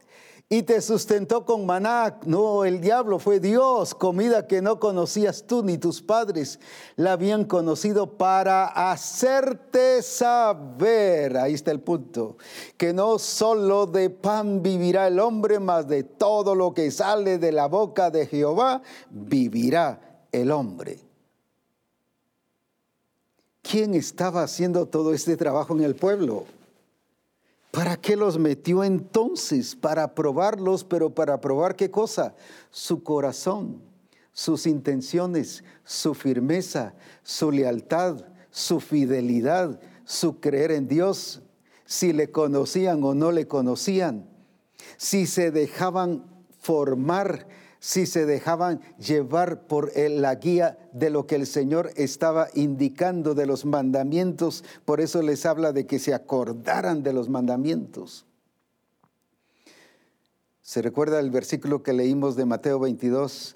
[0.49, 2.19] y te sustentó con maná.
[2.25, 6.59] No, el diablo fue Dios, comida que no conocías tú ni tus padres
[6.95, 12.37] la habían conocido para hacerte saber, ahí está el punto,
[12.77, 17.51] que no solo de pan vivirá el hombre, mas de todo lo que sale de
[17.51, 20.99] la boca de Jehová vivirá el hombre.
[23.61, 26.45] ¿Quién estaba haciendo todo este trabajo en el pueblo?
[27.77, 29.75] ¿Para qué los metió entonces?
[29.75, 32.33] Para probarlos, pero para probar qué cosa?
[32.71, 33.83] Su corazón,
[34.33, 41.43] sus intenciones, su firmeza, su lealtad, su fidelidad, su creer en Dios,
[41.85, 44.27] si le conocían o no le conocían,
[44.97, 46.25] si se dejaban
[46.59, 47.47] formar
[47.87, 53.45] si se dejaban llevar por la guía de lo que el Señor estaba indicando de
[53.45, 54.65] los mandamientos.
[54.83, 58.25] Por eso les habla de que se acordaran de los mandamientos.
[60.61, 63.55] ¿Se recuerda el versículo que leímos de Mateo 22?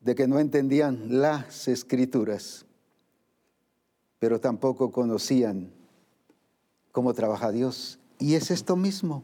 [0.00, 2.64] De que no entendían las escrituras,
[4.18, 5.70] pero tampoco conocían
[6.92, 7.98] cómo trabaja Dios.
[8.18, 9.22] Y es esto mismo.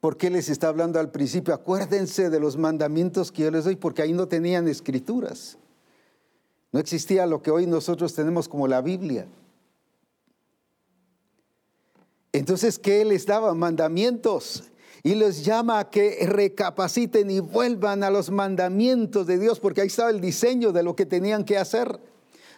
[0.00, 1.52] ¿Por qué les está hablando al principio?
[1.52, 5.58] Acuérdense de los mandamientos que yo les doy, porque ahí no tenían escrituras.
[6.72, 9.26] No existía lo que hoy nosotros tenemos como la Biblia.
[12.32, 13.52] Entonces, ¿qué les daba?
[13.54, 14.64] Mandamientos.
[15.02, 19.88] Y les llama a que recapaciten y vuelvan a los mandamientos de Dios, porque ahí
[19.88, 22.00] estaba el diseño de lo que tenían que hacer.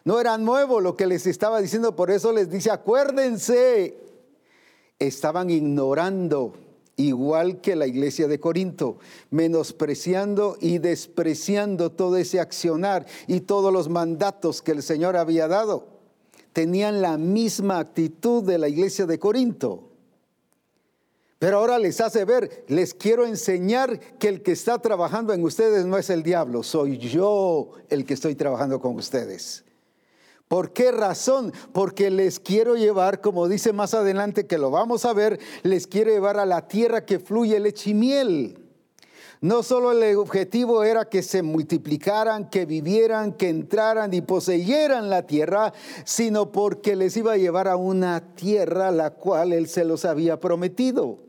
[0.04, 3.96] No era nuevo lo que les estaba diciendo, por eso les dice, acuérdense,
[4.98, 6.54] estaban ignorando
[6.96, 8.98] igual que la iglesia de Corinto,
[9.30, 15.88] menospreciando y despreciando todo ese accionar y todos los mandatos que el Señor había dado.
[16.52, 19.88] Tenían la misma actitud de la iglesia de Corinto.
[21.38, 25.84] Pero ahora les hace ver, les quiero enseñar que el que está trabajando en ustedes
[25.86, 29.64] no es el diablo, soy yo el que estoy trabajando con ustedes.
[30.52, 31.50] ¿Por qué razón?
[31.72, 36.10] Porque les quiero llevar, como dice más adelante que lo vamos a ver, les quiero
[36.10, 38.58] llevar a la tierra que fluye leche y miel.
[39.40, 45.26] No solo el objetivo era que se multiplicaran, que vivieran, que entraran y poseyeran la
[45.26, 45.72] tierra,
[46.04, 50.38] sino porque les iba a llevar a una tierra la cual Él se los había
[50.38, 51.20] prometido.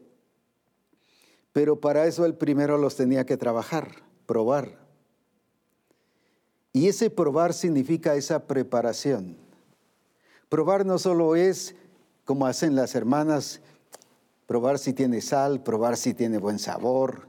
[1.54, 4.83] Pero para eso Él primero los tenía que trabajar, probar.
[6.74, 9.38] Y ese probar significa esa preparación.
[10.50, 11.76] Probar no solo es
[12.26, 13.62] como hacen las hermanas,
[14.48, 17.28] probar si tiene sal, probar si tiene buen sabor.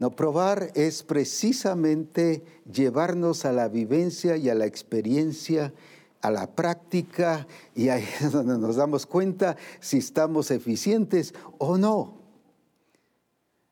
[0.00, 5.72] No, probar es precisamente llevarnos a la vivencia y a la experiencia,
[6.20, 12.14] a la práctica, y ahí es donde nos damos cuenta si estamos eficientes o no.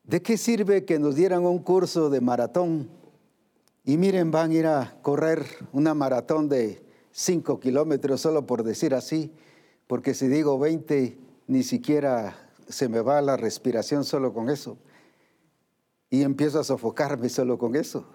[0.03, 3.02] ¿De qué sirve que nos dieran un curso de maratón?
[3.85, 6.81] Y miren, van a ir a correr una maratón de
[7.11, 9.31] 5 kilómetros, solo por decir así,
[9.87, 11.17] porque si digo 20,
[11.47, 14.77] ni siquiera se me va la respiración solo con eso.
[16.09, 18.07] Y empiezo a sofocarme solo con eso,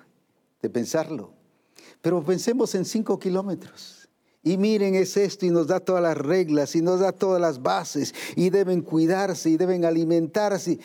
[0.63, 1.33] de pensarlo.
[2.01, 4.09] Pero pensemos en 5 kilómetros.
[4.43, 7.61] Y miren, es esto y nos da todas las reglas y nos da todas las
[7.61, 10.79] bases y deben cuidarse y deben alimentarse.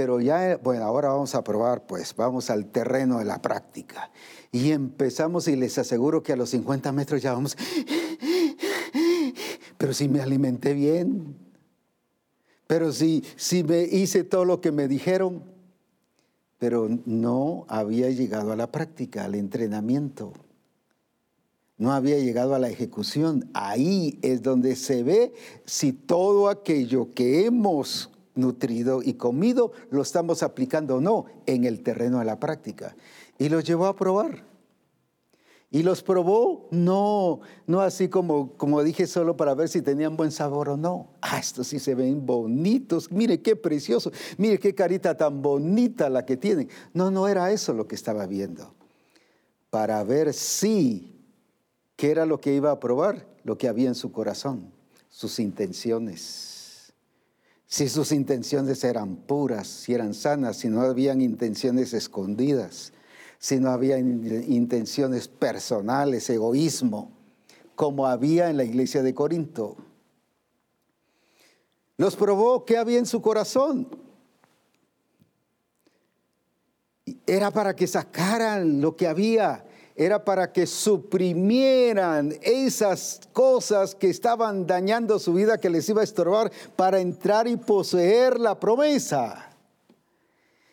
[0.00, 4.10] Pero ya, bueno, ahora vamos a probar, pues vamos al terreno de la práctica.
[4.50, 7.54] Y empezamos y les aseguro que a los 50 metros ya vamos,
[9.76, 11.36] pero si me alimenté bien,
[12.66, 15.42] pero si, si me hice todo lo que me dijeron,
[16.58, 20.32] pero no había llegado a la práctica, al entrenamiento.
[21.76, 23.50] No había llegado a la ejecución.
[23.52, 25.34] Ahí es donde se ve
[25.66, 31.82] si todo aquello que hemos nutrido y comido lo estamos aplicando o no en el
[31.82, 32.96] terreno de la práctica
[33.38, 34.50] y los llevó a probar.
[35.72, 40.32] Y los probó, no, no así como, como dije, solo para ver si tenían buen
[40.32, 41.12] sabor o no.
[41.22, 43.12] Ah, estos sí se ven bonitos.
[43.12, 44.10] Mire qué precioso.
[44.36, 46.68] Mire qué carita tan bonita la que tienen.
[46.92, 48.74] No, no era eso lo que estaba viendo.
[49.70, 51.14] Para ver si,
[51.94, 54.72] qué era lo que iba a probar, lo que había en su corazón,
[55.08, 56.49] sus intenciones.
[57.70, 62.92] Si sus intenciones eran puras, si eran sanas, si no habían intenciones escondidas
[63.40, 67.10] si no había intenciones personales, egoísmo,
[67.74, 69.78] como había en la iglesia de Corinto.
[71.96, 73.88] Los probó qué había en su corazón.
[77.26, 79.64] Era para que sacaran lo que había,
[80.00, 86.04] era para que suprimieran esas cosas que estaban dañando su vida, que les iba a
[86.04, 89.50] estorbar, para entrar y poseer la promesa.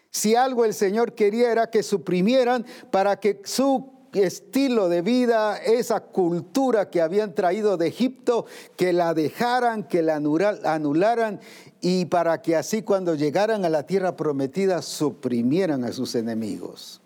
[0.09, 5.99] Si algo el Señor quería era que suprimieran para que su estilo de vida, esa
[5.99, 8.45] cultura que habían traído de Egipto,
[8.77, 11.41] que la dejaran, que la anularan
[11.81, 17.01] y para que así cuando llegaran a la tierra prometida suprimieran a sus enemigos.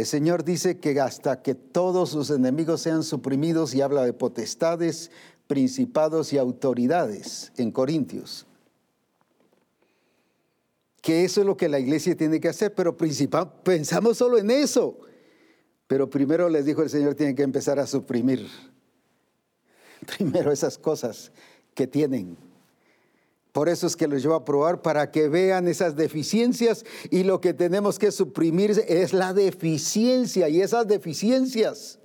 [0.00, 5.10] El Señor dice que hasta que todos sus enemigos sean suprimidos y habla de potestades,
[5.46, 8.46] principados y autoridades en Corintios
[11.00, 14.98] que eso es lo que la iglesia tiene que hacer, pero pensamos solo en eso.
[15.86, 18.46] Pero primero les dijo el Señor, tienen que empezar a suprimir
[20.18, 21.32] primero esas cosas
[21.74, 22.36] que tienen.
[23.52, 27.40] Por eso es que los llevo a probar para que vean esas deficiencias y lo
[27.40, 32.00] que tenemos que suprimir es la deficiencia y esas deficiencias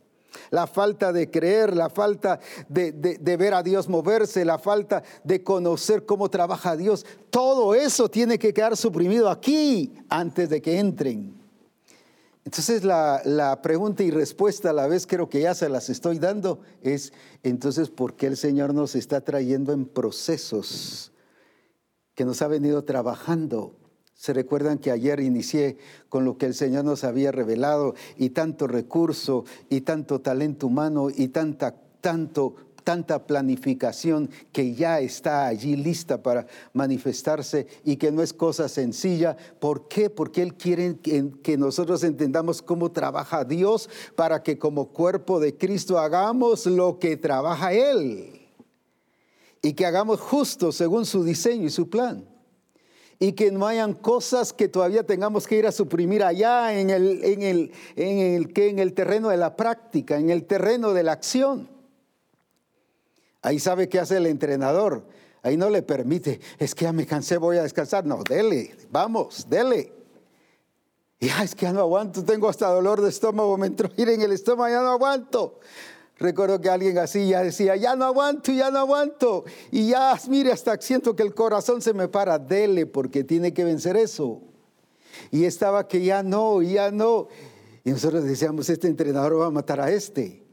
[0.52, 6.06] la falta de creer, la falta de, ver a Dios moverse, la falta de conocer
[6.06, 7.06] cómo trabaja Dios.
[7.30, 11.34] Todo eso tiene que quedar suprimido aquí antes de que entren.
[12.43, 16.20] Entonces la, la, pregunta y respuesta a la vez creo que ya se las estoy
[16.20, 21.12] dando es, entonces, ¿por qué el Señor nos está trayendo en procesos
[22.16, 23.76] que nos ha venido trabajando?
[24.16, 25.78] Se recuerdan que ayer inicié
[26.09, 31.09] con lo que el Señor nos había revelado y tanto recurso y tanto talento humano
[31.13, 32.55] y tanta, tanto,
[32.86, 39.36] tanta planificación que ya está allí lista para manifestarse y que no es cosa sencilla.
[39.59, 40.09] ¿Por qué?
[40.09, 45.99] Porque Él quiere que, nosotros entendamos cómo trabaja Dios para que como cuerpo de Cristo
[45.99, 48.35] hagamos lo que trabaja Él
[49.66, 52.24] y que hagamos justo según su diseño y su plan
[53.18, 57.24] y que no hayan cosas que todavía tengamos que ir a suprimir allá en el,
[57.24, 61.01] en el, en el, que en el terreno de la práctica, en el terreno de
[61.01, 61.68] la acción.
[63.41, 65.07] Ahí sabe qué hace el entrenador.
[65.41, 68.05] Ahí no le permite, es que ya me cansé, voy a descansar.
[68.05, 69.91] No, dele, vamos, dele.
[71.20, 74.22] Ya es que ya no aguanto, tengo hasta dolor de estómago, me entró ir en
[74.22, 75.59] el estómago, ya no aguanto.
[76.18, 79.43] Recuerdo que alguien así ya decía, ya no aguanto, ya no aguanto.
[79.72, 83.66] Y ya, mire, hasta siento que el corazón se me para, dele, porque tiene que
[83.66, 84.41] vencer eso.
[85.30, 87.28] Y estaba que ya no, ya no.
[87.84, 90.45] Y nosotros decíamos, este entrenador va a matar a este.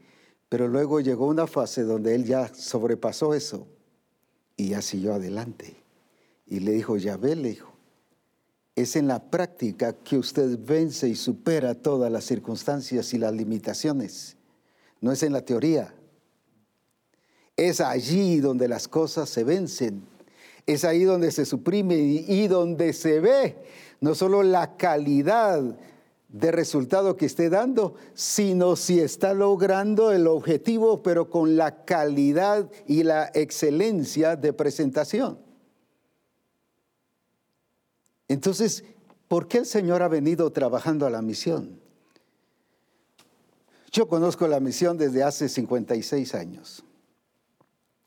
[0.49, 3.67] Pero luego llegó una fase donde él ya sobrepasó eso
[4.57, 5.81] y ya siguió adelante.
[6.45, 7.73] Y le dijo, ya ve, le dijo,
[8.75, 14.37] es en la práctica que usted vence y supera todas las circunstancias y las limitaciones
[15.03, 15.93] no es en la teoría.
[17.57, 20.07] Es allí donde las cosas se vencen.
[20.65, 23.57] Es ahí donde se suprime y, donde se ve
[23.99, 25.61] no solo la calidad
[26.29, 32.71] de resultado que esté dando, sino si está logrando el objetivo, pero con la calidad
[32.87, 35.37] y la excelencia de presentación.
[38.29, 38.85] Entonces,
[39.27, 41.82] ¿por qué el Señor ha venido trabajando a la misión?
[43.93, 46.83] Yo conozco la misión desde hace 56 años.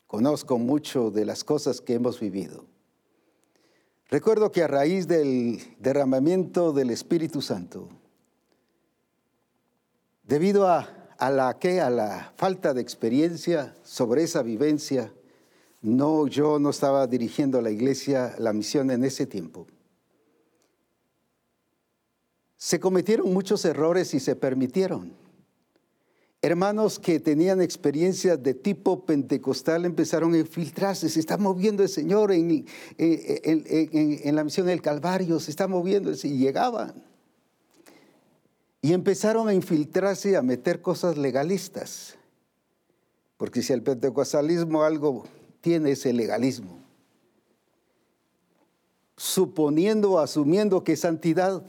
[0.05, 2.65] Conozco mucho de las cosas que hemos vivido.
[4.09, 7.87] Recuerdo que a raíz del derramamiento del Espíritu Santo,
[10.23, 15.13] debido a, la, a la falta de experiencia sobre esa vivencia,
[15.81, 19.67] no, yo no estaba dirigiendo la iglesia, la misión en ese tiempo.
[22.57, 25.26] Se cometieron muchos errores y se permitieron.
[26.41, 32.31] Hermanos que tenían experiencias de tipo pentecostal empezaron a infiltrarse, se está moviendo el Señor
[32.31, 32.65] en,
[34.35, 37.03] la misión del Calvario, se está moviendo y llegaban.
[38.81, 42.15] Y empezaron a infiltrarse y a meter cosas legalistas.
[43.37, 45.25] Porque si el pentecostalismo algo
[45.61, 46.79] tiene ese legalismo.
[49.15, 51.63] Suponiendo asumiendo que es santidad.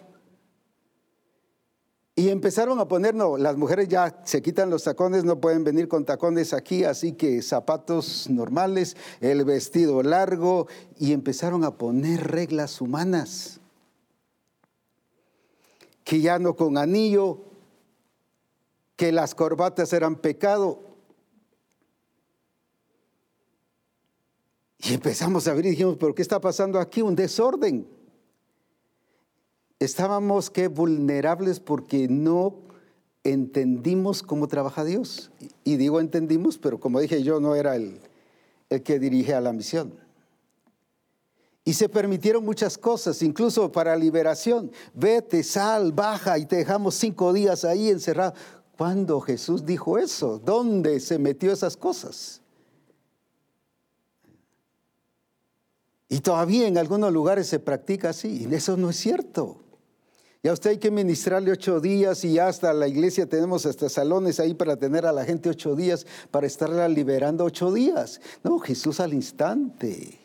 [2.19, 5.87] Y empezaron a poner, no, las mujeres ya se quitan los tacones, no pueden venir
[5.87, 10.67] con tacones aquí, así que zapatos normales, el vestido largo,
[10.99, 13.61] y empezaron a poner reglas humanas.
[16.03, 17.45] Que ya no con anillo,
[18.97, 20.83] que las corbatas eran pecado.
[24.79, 27.01] Y empezamos a ver y dijimos, pero ¿qué está pasando aquí?
[27.01, 27.98] Un desorden
[29.79, 32.57] estábamos que vulnerables porque no
[33.25, 35.31] entendimos cómo trabaja Dios.
[35.65, 38.01] Y digo entendimos, pero como dije yo, no era el,
[38.71, 39.93] el que dirige a la misión.
[41.65, 44.73] Y se permitieron muchas cosas, incluso para liberación.
[44.95, 48.33] Vete, sal, baja y te dejamos cinco días ahí encerrado.
[48.77, 50.39] ¿Cuándo Jesús dijo eso?
[50.39, 52.41] ¿Dónde se metió esas cosas?
[56.09, 58.47] Y todavía en algunos lugares se practica así.
[58.49, 59.68] Y eso no es cierto.
[60.43, 64.39] Y a usted hay que ministrarle ocho días y hasta la iglesia tenemos hasta salones
[64.39, 68.21] ahí para tener a la gente ocho días, para estarla liberando ocho días.
[68.45, 70.21] No, Jesús al instante.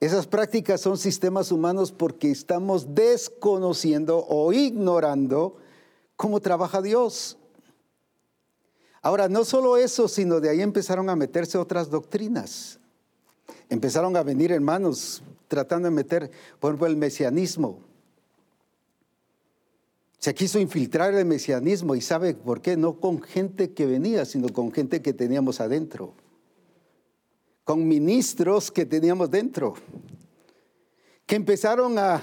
[0.00, 5.58] Esas prácticas son sistemas humanos porque estamos desconociendo o ignorando
[6.16, 7.38] cómo trabaja Dios.
[9.00, 12.80] Ahora, no solo eso, sino de ahí empezaron a meterse otras doctrinas.
[13.68, 17.91] Empezaron a venir hermanos tratando de meter, por ejemplo, el mesianismo
[20.22, 24.50] se quiso infiltrar el mesianismo y sabe por qué, no con gente que venía, sino
[24.50, 26.14] con gente que teníamos adentro,
[27.64, 29.74] con ministros que teníamos dentro,
[31.26, 32.22] que empezaron a,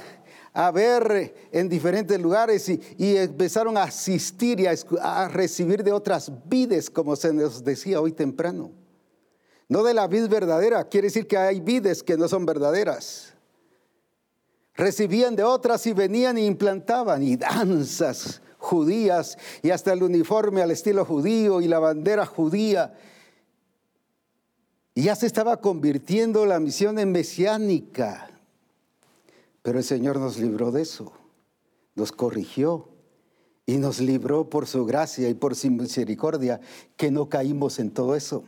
[0.74, 6.90] ver en diferentes lugares y, empezaron a asistir y a, a, recibir de otras vides,
[6.90, 8.72] como se nos decía hoy temprano.
[9.68, 13.29] No de la vid verdadera, quiere decir que hay vides que no son verdaderas
[14.80, 20.72] recibían de otras y venían e implantaban y danzas judías y hasta el uniforme al
[20.72, 22.98] estilo judío y la bandera judía.
[24.96, 28.32] Y ya se estaba convirtiendo la misión en mesiánica.
[29.62, 31.12] Pero el Señor nos libró de eso,
[31.96, 32.88] nos corrigió
[33.66, 36.62] y nos libró por su gracia y por su misericordia
[36.96, 38.46] que no caímos en todo eso.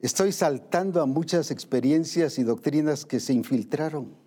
[0.00, 4.25] Estoy saltando a muchas experiencias y doctrinas que se infiltraron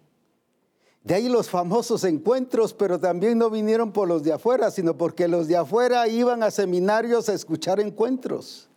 [1.04, 5.28] de ahí los famosos encuentros, pero también no vinieron por los de afuera, sino porque
[5.28, 8.70] los de afuera iban a seminarios a escuchar encuentros.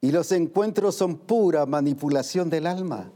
[0.00, 3.12] Y los encuentros son pura manipulación del alma.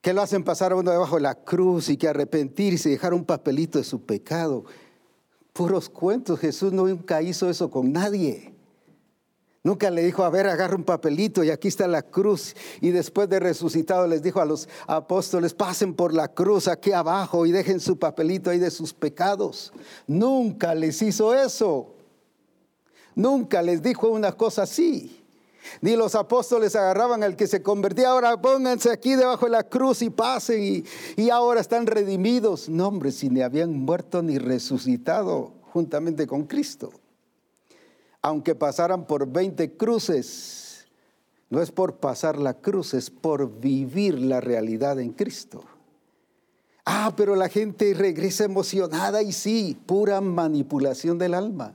[0.00, 3.12] Que lo hacen pasar a uno debajo de la cruz y que arrepentirse y dejar
[3.12, 4.64] un papelito de su pecado.
[5.52, 6.38] Puros cuentos.
[6.38, 8.57] Jesús nunca hizo eso con nadie.
[9.68, 12.56] Nunca le dijo, a ver, agarra un papelito y aquí está la cruz.
[12.80, 17.44] Y después de resucitado les dijo a los apóstoles, pasen por la cruz aquí abajo
[17.44, 19.74] y dejen su papelito ahí de sus pecados.
[20.06, 21.94] Nunca les hizo eso.
[23.14, 25.22] Nunca les dijo una cosa así.
[25.82, 30.00] Ni los apóstoles agarraban al que se convertía, ahora pónganse aquí debajo de la cruz
[30.00, 32.70] y pasen y, y ahora están redimidos.
[32.70, 36.90] No, hombre, si ni habían muerto ni resucitado juntamente con Cristo
[38.22, 40.86] aunque pasaran por 20 cruces,
[41.50, 45.64] no es por pasar la cruz, es por vivir la realidad en Cristo.
[46.84, 51.74] Ah, pero la gente regresa emocionada y sí, pura manipulación del alma.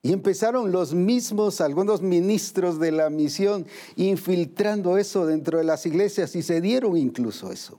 [0.00, 6.34] Y empezaron los mismos, algunos ministros de la misión, infiltrando eso dentro de las iglesias
[6.34, 7.78] y se dieron incluso eso.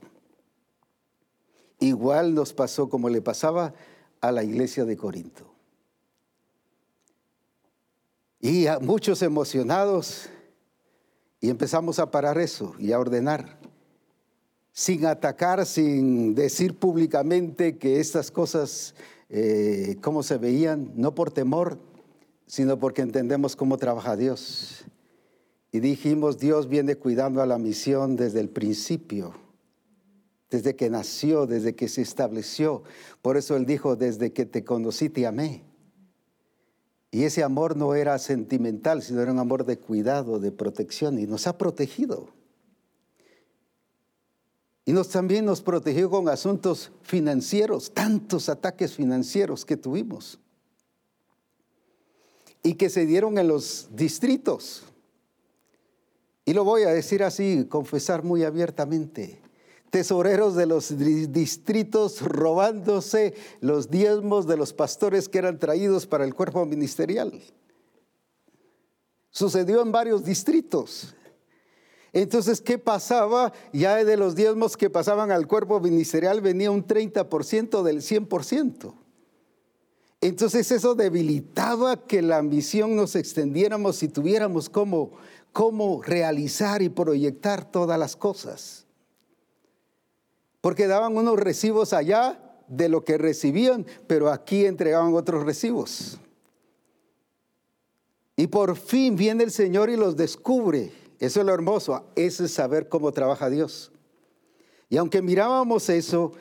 [1.80, 3.74] Igual nos pasó como le pasaba
[4.22, 5.53] a la iglesia de Corinto.
[8.46, 10.30] Y muchos emocionados,
[11.40, 13.58] y empezamos a parar eso y a ordenar,
[14.74, 18.96] sin atacar, sin decir públicamente que estas cosas,
[19.30, 21.80] eh, cómo se veían, no por temor,
[22.46, 24.84] sino porque entendemos cómo trabaja Dios.
[25.72, 29.36] Y dijimos, Dios viene cuidando a la misión desde el principio,
[30.50, 32.84] desde que nació, desde que se estableció.
[33.22, 35.64] Por eso Él dijo, desde que te conocí, te amé.
[37.14, 41.28] Y ese amor no era sentimental, sino era un amor de cuidado, de protección, y
[41.28, 42.30] nos ha protegido.
[44.84, 50.40] Y nos también nos protegió con asuntos financieros, tantos ataques financieros que tuvimos
[52.64, 54.82] y que se dieron en los distritos.
[56.46, 59.43] Y lo voy a decir así, confesar muy abiertamente.
[59.94, 66.34] Tesoreros de los distritos robándose los diezmos de los pastores que eran traídos para el
[66.34, 67.40] cuerpo ministerial.
[69.30, 71.14] Sucedió en varios distritos.
[72.12, 73.54] Entonces, ¿qué pasaba?
[73.72, 78.96] Ya de los diezmos que pasaban al cuerpo ministerial venía un 30% del 100%.
[80.22, 85.12] Entonces eso debilitaba que la misión nos extendiéramos y tuviéramos cómo,
[85.52, 88.83] cómo realizar y proyectar todas las cosas.
[90.64, 92.40] Porque daban unos recibos allá
[92.70, 96.18] de lo que recibían, pero aquí entregaban otros recibos.
[98.38, 100.94] Y por fin viene el Señor y los descubre.
[101.20, 103.92] Eso es lo hermoso, ese es saber cómo trabaja Dios.
[104.88, 106.32] Y aunque mirábamos eso,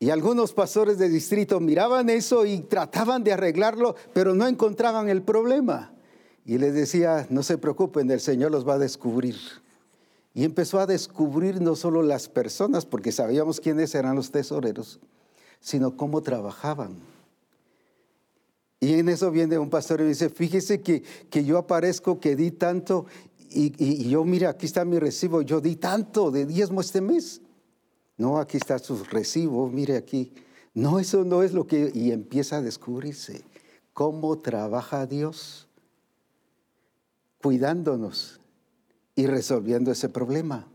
[0.00, 5.22] y algunos pastores de distrito miraban eso y trataban de arreglarlo, pero no encontraban el
[5.22, 5.94] problema.
[6.44, 9.36] Y les decía, no se preocupen, el Señor los va a descubrir.
[10.34, 14.98] Y empezó a descubrir no solo las personas, porque sabíamos quiénes eran los tesoreros,
[15.60, 16.96] sino cómo trabajaban.
[18.80, 22.50] Y en eso viene un pastor y dice, fíjese que, que yo aparezco, que di
[22.50, 23.06] tanto,
[23.48, 27.40] y, y, yo, mira, aquí está mi recibo, yo di tanto de diezmo este mes.
[28.16, 30.32] No, aquí está su recibo, mire aquí.
[30.74, 31.92] No, eso no es lo que...
[31.94, 33.44] Y empieza a descubrirse
[33.92, 35.68] cómo trabaja Dios
[37.40, 38.40] cuidándonos
[39.16, 40.68] y resolviendo ese problema.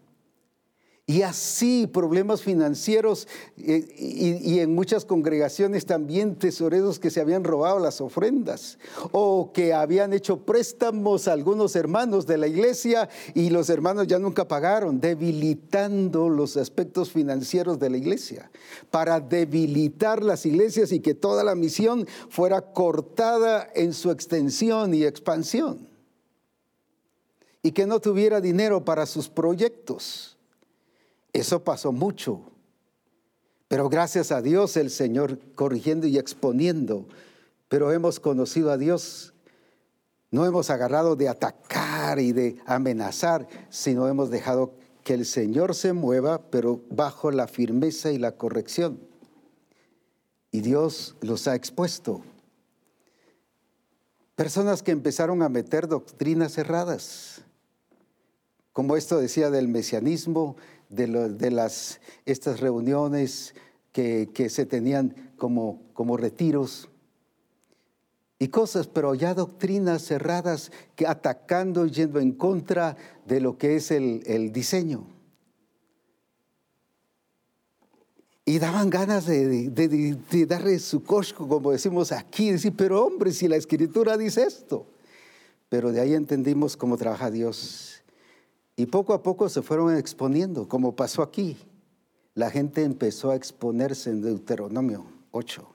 [1.10, 3.28] Y así problemas financieros
[3.58, 8.78] eh, y, en muchas congregaciones también tesoreros que se habían robado las ofrendas
[9.12, 14.20] o que habían hecho préstamos a algunos hermanos de la iglesia y los hermanos ya
[14.20, 18.52] nunca pagaron, debilitando los aspectos financieros de la iglesia
[18.92, 25.06] para debilitar las iglesias y que toda la misión fuera cortada en su extensión y
[25.06, 25.89] expansión
[27.62, 30.38] y que no tuviera dinero para sus proyectos.
[31.34, 32.42] Eso pasó mucho.
[33.68, 37.08] Pero gracias a Dios el Señor corrigiendo y exponiendo.
[37.68, 39.34] Pero hemos conocido a Dios.
[40.32, 45.94] No hemos agarrado de atacar y de amenazar, sino hemos dejado que el Señor se
[45.94, 49.00] mueva, pero bajo la firmeza y la corrección.
[50.52, 52.22] Y Dios los ha expuesto.
[54.36, 57.39] Personas que empezaron a meter doctrinas erradas,
[58.74, 60.56] como esto decía del mesianismo,
[60.90, 63.54] de, las, estas reuniones
[63.92, 66.90] que, se tenían como, como retiros
[68.40, 72.96] y cosas, pero ya doctrinas cerradas que atacando y yendo en contra
[73.26, 75.06] de lo que es el, diseño.
[78.46, 83.48] Y daban ganas de, de, darle su cosco, como decimos aquí, decir, pero hombre, si
[83.48, 84.88] la escritura dice esto.
[85.68, 87.99] Pero de ahí entendimos cómo trabaja Dios
[88.80, 91.58] y poco a poco se fueron exponiendo, como pasó aquí.
[92.34, 95.68] La gente empezó a exponerse en Deuteronomio 8.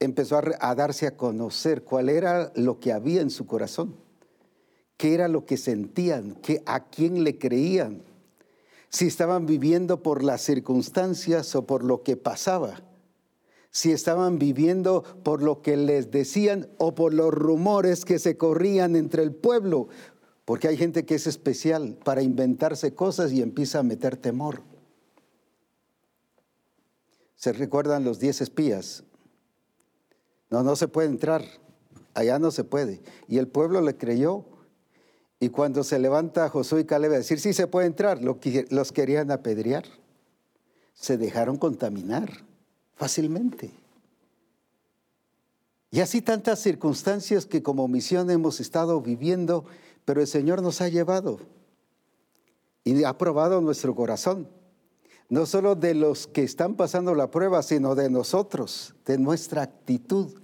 [0.00, 3.96] Empezó a, darse a conocer cuál era lo que había en su corazón,
[4.96, 8.02] qué era lo que sentían, qué, a quién le creían,
[8.88, 12.80] si estaban viviendo por las circunstancias o por lo que pasaba
[13.74, 18.94] si estaban viviendo por lo que les decían o por los rumores que se corrían
[18.94, 19.88] entre el pueblo,
[20.44, 24.62] porque hay gente que es especial para inventarse cosas y empieza a meter temor.
[27.34, 29.04] ¿Se recuerdan los diez espías?
[30.50, 31.44] No, no se puede entrar.
[32.14, 33.00] Allá no se puede.
[33.26, 34.44] Y el pueblo le creyó.
[35.40, 39.30] Y cuando se levanta Josué y Caleb a decir, sí se puede entrar, los querían
[39.30, 39.84] apedrear.
[40.94, 42.30] Se dejaron contaminar
[42.94, 43.72] fácilmente.
[45.90, 49.64] Y así tantas circunstancias que como misión hemos estado viviendo,
[50.04, 51.38] pero el Señor nos ha llevado
[52.84, 54.48] y ha probado nuestro corazón.
[55.28, 60.34] No solo de los que están pasando la prueba, sino de nosotros, de nuestra actitud.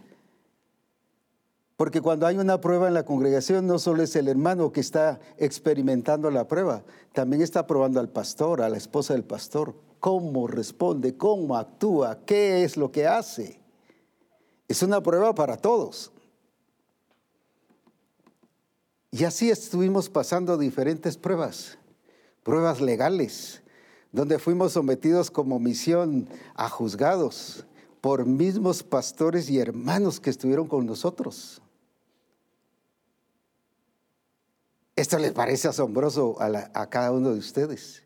[1.77, 5.21] Porque cuando hay una prueba en la congregación, no solo es el hermano que está
[5.37, 6.83] experimentando la prueba,
[7.13, 12.65] también está probando al pastor, a la esposa del pastor, cómo responde, cómo actúa, qué
[12.65, 13.61] es lo que hace.
[14.67, 16.13] Es una prueba para todos.
[19.13, 21.79] Y así estuvimos pasando diferentes pruebas,
[22.45, 23.63] pruebas legales,
[24.13, 27.65] donde fuimos sometidos como misión a juzgados
[28.01, 31.61] por mismos pastores y hermanos que estuvieron con nosotros.
[34.95, 38.03] Esto les parece asombroso a, cada uno de ustedes,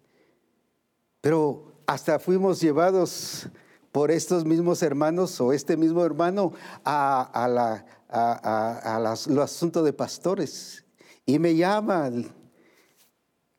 [1.20, 3.48] pero hasta fuimos llevados
[3.92, 6.52] por estos mismos hermanos o este mismo hermano
[6.84, 10.83] a, la, a, los asuntos de pastores.
[11.26, 12.10] Y me llama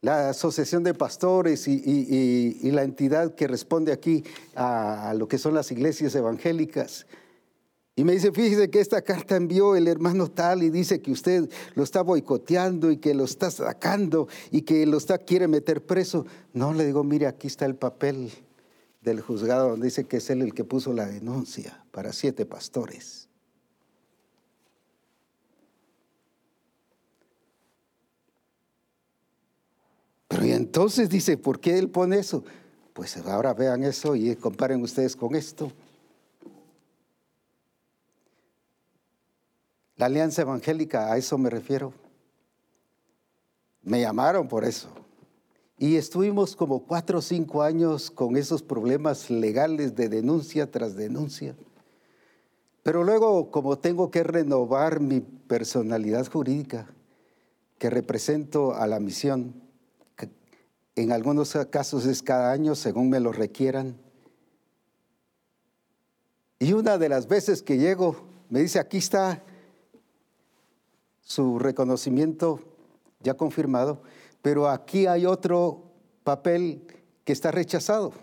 [0.02, 4.24] la Asociación de Pastores y, la entidad que responde aquí
[4.56, 7.08] a, lo que son las iglesias evangélicas.
[7.96, 11.50] Y me dice, fíjese que esta carta envió el hermano tal y dice que usted
[11.76, 16.26] lo está boicoteando y que lo está sacando y que lo está, quiere meter preso.
[16.54, 18.32] No, le digo, mire, aquí está el papel
[19.02, 23.25] del juzgado donde dice que es él el que puso la denuncia para siete pastores.
[30.44, 32.44] Y entonces dice, ¿por qué él pone eso?
[32.94, 35.72] Pues ahora vean eso y comparen ustedes con esto.
[39.98, 41.94] La alianza evangélica, a eso me refiero.
[43.82, 44.90] Me llamaron por eso.
[45.78, 51.56] Y estuvimos como cuatro o cinco años con esos problemas legales de denuncia tras denuncia.
[52.82, 56.88] Pero luego, como tengo que renovar mi personalidad jurídica,
[57.78, 59.65] que represento a la misión,
[60.96, 63.98] en algunos casos es cada año, según me lo requieran.
[66.60, 68.16] Y una de las veces que llego,
[68.50, 69.44] me dice, aquí está
[71.22, 72.60] su reconocimiento
[73.22, 74.02] ya confirmado
[74.46, 75.92] pero aquí hay otro
[76.24, 76.86] papel
[77.24, 78.14] que está rechazado.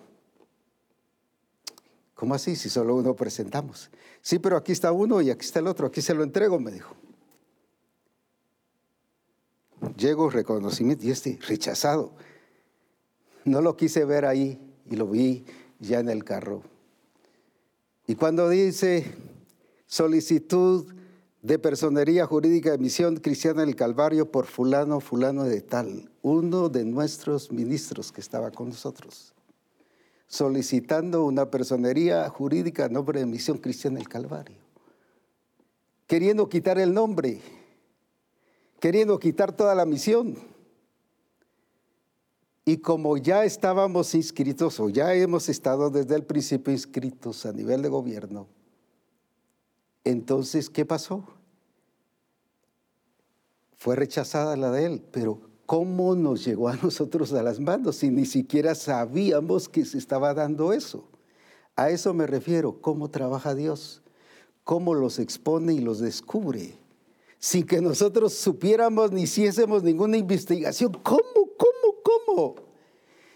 [2.14, 2.54] ¿Cómo así?
[2.54, 3.90] Si solo uno presentamos.
[4.20, 5.88] Sí, pero aquí está uno y aquí está el otro.
[5.88, 6.94] Aquí se lo entrego, me dijo.
[9.96, 12.12] Llego, reconocimiento y este rechazado.
[13.44, 14.58] No lo quise ver ahí
[14.90, 15.44] y lo vi
[15.80, 16.62] ya en el carro.
[18.06, 19.04] Y cuando dice
[19.86, 20.86] solicitud
[21.42, 26.84] de personería jurídica de misión cristiana del Calvario por fulano, fulano de tal, uno de
[26.84, 29.34] nuestros ministros que estaba con nosotros,
[30.28, 34.56] solicitando una personería jurídica a nombre de misión cristiana del Calvario,
[36.06, 37.40] queriendo quitar el nombre,
[38.78, 40.51] queriendo quitar toda la misión.
[42.64, 47.82] Y como ya estábamos inscritos o ya hemos estado desde el principio inscritos a nivel
[47.82, 48.46] de gobierno,
[50.04, 51.24] entonces, ¿qué pasó?
[53.76, 58.10] Fue rechazada la de él, pero ¿cómo nos llegó a nosotros a las manos si
[58.10, 61.08] ni siquiera sabíamos que se estaba dando eso?
[61.74, 64.02] A eso me refiero, cómo trabaja Dios,
[64.64, 66.78] cómo los expone y los descubre,
[67.38, 70.92] sin que nosotros supiéramos ni hiciésemos ninguna investigación.
[71.02, 71.22] ¿Cómo,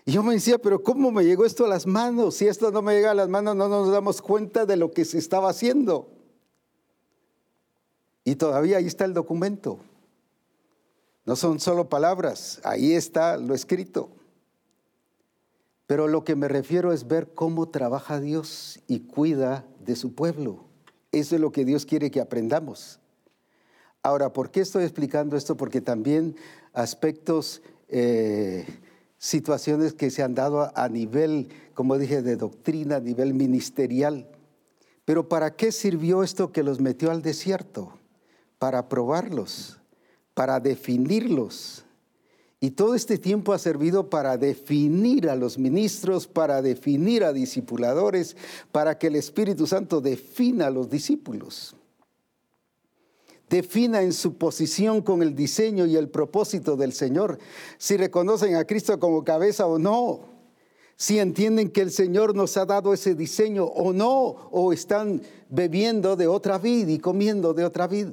[0.04, 2.36] Y yo me decía, pero ¿cómo me llegó esto a las manos?
[2.36, 5.04] Si esto no me llega a las manos, no nos damos cuenta de lo que
[5.04, 6.08] se estaba haciendo.
[8.24, 9.78] Y todavía ahí está el documento.
[11.24, 14.10] No son solo palabras, ahí está lo escrito.
[15.86, 20.64] Pero lo que me refiero es ver cómo trabaja Dios y cuida de su pueblo.
[21.12, 23.00] Eso es lo que Dios quiere que aprendamos.
[24.02, 25.56] Ahora, ¿por qué estoy explicando esto?
[25.56, 26.36] Porque también
[26.72, 28.66] aspectos, eh,
[29.18, 34.28] situaciones que se han dado a nivel, como dije, de doctrina, a nivel ministerial.
[35.04, 37.92] Pero ¿para qué sirvió esto que los metió al desierto?
[38.58, 39.78] para probarlos,
[40.34, 41.84] para definirlos.
[42.58, 48.36] Y todo este tiempo ha servido para definir a los ministros, para definir a discipuladores,
[48.72, 51.76] para que el Espíritu Santo defina a los discípulos.
[53.48, 57.38] Defina en su posición con el diseño y el propósito del Señor,
[57.78, 60.36] si reconocen a Cristo como cabeza o no,
[60.96, 64.14] si entienden que el Señor nos ha dado ese diseño o no,
[64.50, 68.08] o están bebiendo de otra vid y comiendo de otra vid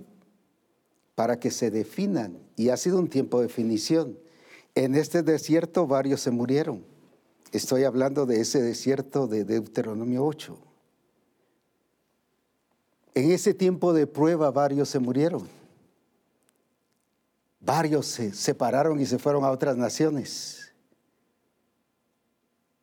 [1.15, 2.37] para que se definan.
[2.55, 4.19] Y ha sido un tiempo de definición.
[4.75, 6.83] En este desierto varios se murieron.
[7.51, 10.72] Estoy hablando de ese desierto de Deuteronomio 8.
[13.15, 15.47] En ese tiempo de prueba varios se murieron.
[17.59, 20.73] Varios se separaron y se fueron a otras naciones.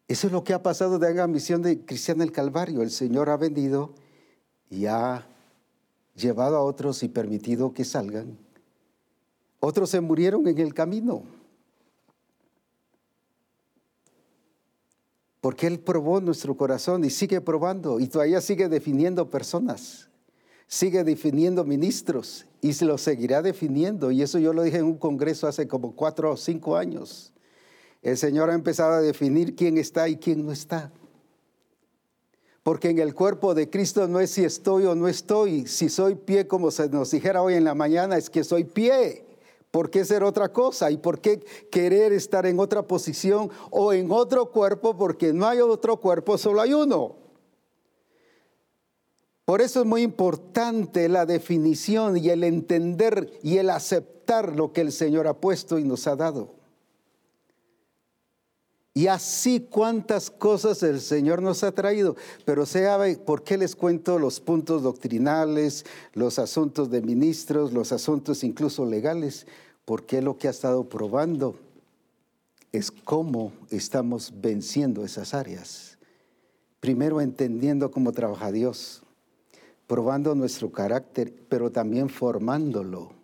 [0.09, 2.83] Eso es lo que ha pasado de la misión de Cristiana del Calvario.
[2.83, 3.95] El Señor ha vendido
[4.69, 5.27] y ha
[6.17, 8.37] llevado a otros y permitido que salgan.
[9.61, 11.23] Otros se murieron en el camino.
[15.41, 20.10] Porque Él probó nuestro corazón y sigue probando y todavía sigue definiendo personas,
[20.71, 24.13] sigue definiendo ministros y se lo seguirá definiendo.
[24.13, 27.33] Y eso yo lo dije en un congreso hace como cuatro o cinco años.
[28.03, 30.93] El Señor ha empezado a definir quién está y quién no está.
[32.63, 35.67] Porque en el cuerpo de Cristo no es si estoy o no estoy.
[35.67, 39.27] Si soy pie, como se nos dijera hoy en la mañana, es que soy pie.
[39.73, 40.91] ¿Por qué ser otra cosa?
[40.93, 41.41] ¿Y por qué
[41.71, 44.97] querer estar en otra posición o en otro cuerpo?
[44.97, 47.17] Porque no hay otro cuerpo, solo hay uno.
[49.51, 54.81] Por eso es muy importante la definición y el entender y el aceptar lo que
[54.81, 56.55] el Señor ha puesto y nos ha dado.
[58.95, 62.15] Y así cuántas cosas el Señor nos ha traído.
[62.45, 68.45] Pero sea, ¿por qué les cuento los puntos doctrinales, los asuntos de ministros, los asuntos
[68.45, 69.49] incluso legales?
[69.85, 71.57] Porque lo que ha estado probando
[72.71, 75.99] es cómo estamos venciendo esas áreas.
[76.79, 79.03] Primero entendiendo cómo trabaja Dios,
[79.91, 83.21] probando nuestro carácter, pero también formándolo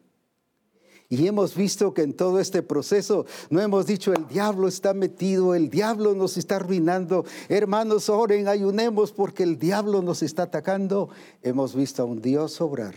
[1.09, 5.55] y hemos visto que en todo este proceso no hemos dicho el diablo está metido,
[5.55, 7.25] el diablo nos está arruinando.
[7.49, 11.09] Hermanos, oren, ayunemos porque el diablo nos está atacando.
[11.43, 12.97] Hemos visto a un Dios obrar,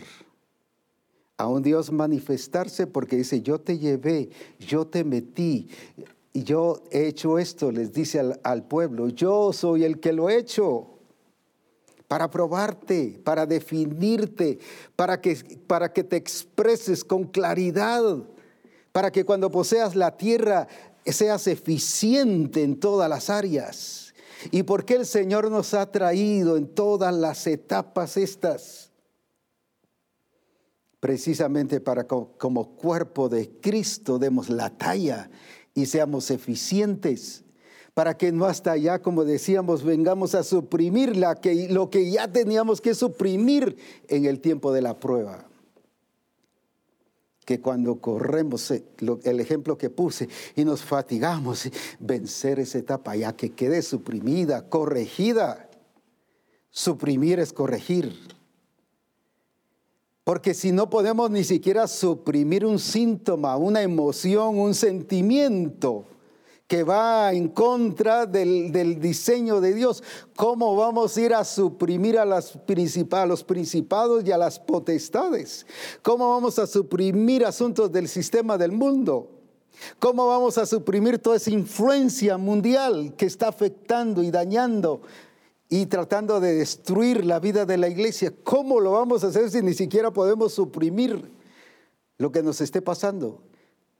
[1.36, 5.68] a un Dios manifestarse porque dice, yo te llevé, yo te metí.
[6.32, 10.30] Y yo he hecho esto, les dice al, al pueblo, yo soy el que lo
[10.30, 10.99] he hecho
[12.10, 14.58] para probarte, para definirte,
[14.96, 15.36] para que,
[15.68, 18.02] para que te expreses con claridad,
[18.90, 20.66] para que cuando poseas la tierra
[21.06, 24.12] seas eficiente en todas las áreas.
[24.50, 28.90] ¿Y por qué el Señor nos ha traído en todas las etapas estas?
[30.98, 35.30] Precisamente para como cuerpo de Cristo demos la talla
[35.74, 37.44] y seamos eficientes
[37.94, 42.80] para que no hasta allá, como decíamos, vengamos a suprimir que, lo que ya teníamos
[42.80, 43.76] que suprimir
[44.08, 45.46] en el tiempo de la prueba.
[47.44, 48.84] Que cuando corremos, eh,
[49.24, 51.68] el ejemplo que puse, y nos fatigamos,
[51.98, 55.68] vencer esa etapa ya que quede suprimida, corregida.
[56.70, 58.16] Suprimir es corregir.
[60.22, 66.04] Porque si no podemos ni siquiera suprimir un síntoma, una emoción, un sentimiento,
[66.70, 70.04] que va en contra del, diseño de Dios.
[70.36, 75.66] ¿Cómo vamos a ir a suprimir a, los principados y a las potestades?
[76.00, 79.32] ¿Cómo vamos a suprimir asuntos del sistema del mundo?
[79.98, 85.02] ¿Cómo vamos a suprimir toda esa influencia mundial que está afectando y dañando
[85.68, 88.32] y tratando de destruir la vida de la iglesia?
[88.44, 91.32] ¿Cómo lo vamos a hacer si ni siquiera podemos suprimir
[92.16, 93.42] lo que nos esté pasando?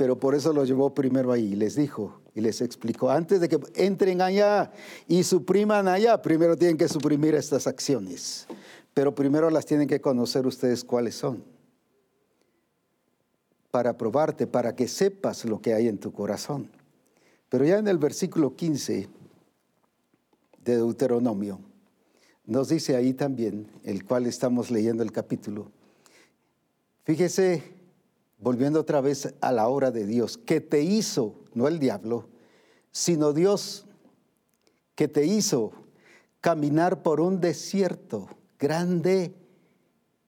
[0.01, 1.55] pero por eso lo llevó primero ahí.
[1.55, 4.71] Les dijo y les explicó, antes de que entren allá
[5.09, 8.47] y supriman allá, primero tienen que suprimir estas acciones.
[8.95, 11.45] Pero primero las tienen que conocer ustedes cuáles son.
[13.71, 16.71] Para probarte, para que sepas lo que hay en tu corazón.
[17.49, 19.09] Pero ya en el versículo 15
[20.65, 21.61] de Deuteronomio,
[22.47, 25.71] nos dice ahí también, el cual estamos leyendo el capítulo.
[27.05, 27.80] Fíjese
[28.41, 32.29] volviendo otra vez a la obra de Dios, que te hizo, no el diablo,
[32.91, 33.87] sino Dios,
[34.95, 35.73] que te hizo
[36.41, 38.29] caminar por un desierto
[38.59, 39.35] grande,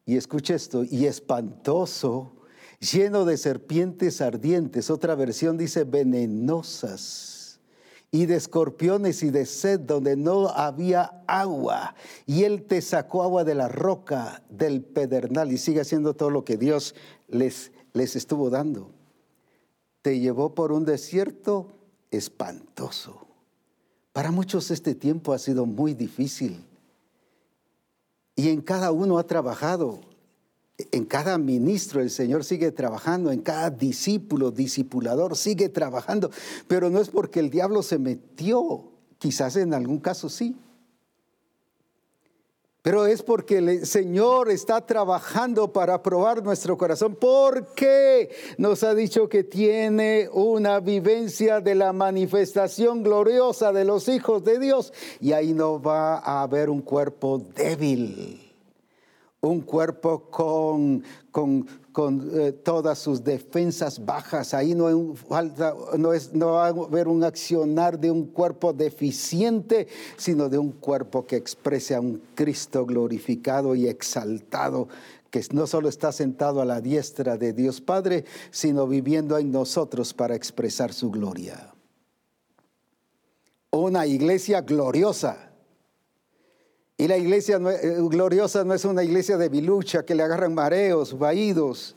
[0.05, 2.33] y escucha esto, y espantoso,
[2.81, 7.61] lleno de serpientes ardientes, otra versión dice venenosas,
[8.11, 11.95] y de escorpiones y de sed donde no había agua,
[12.27, 16.45] y Él te sacó agua de la roca, del pedernal, y sigue haciendo todo lo
[16.45, 16.95] que Dios
[17.29, 18.91] les les estuvo dando.
[20.03, 21.69] Te llevó por un desierto
[22.11, 23.27] espantoso.
[24.13, 26.65] Para muchos este tiempo ha sido muy difícil.
[28.35, 30.01] Y en cada uno ha trabajado.
[30.91, 36.31] En cada ministro el Señor sigue trabajando, en cada discípulo, discipulador sigue trabajando,
[36.67, 40.57] pero no es porque el diablo se metió, quizás en algún caso sí,
[42.83, 49.29] pero es porque el Señor está trabajando para probar nuestro corazón, porque nos ha dicho
[49.29, 54.93] que tiene una vivencia de la manifestación gloriosa de los hijos de Dios.
[55.21, 58.51] Y ahí no va a haber un cuerpo débil,
[59.41, 64.55] un cuerpo con, con, eh, todas sus defensas bajas.
[64.55, 69.89] Ahí no, falta, no, es, no va a haber un accionar de un cuerpo deficiente,
[70.17, 74.89] sino de un cuerpo que exprese a un Cristo glorificado y exaltado,
[75.31, 80.15] que no solo está sentado a la diestra de Dios Padre, sino viviendo en nosotros
[80.15, 81.75] para expresar su gloria.
[83.71, 85.52] Una iglesia gloriosa
[86.97, 91.19] y la iglesia eh, gloriosa no es una iglesia de bilucha que le agarran mareos,
[91.19, 91.97] vaídos,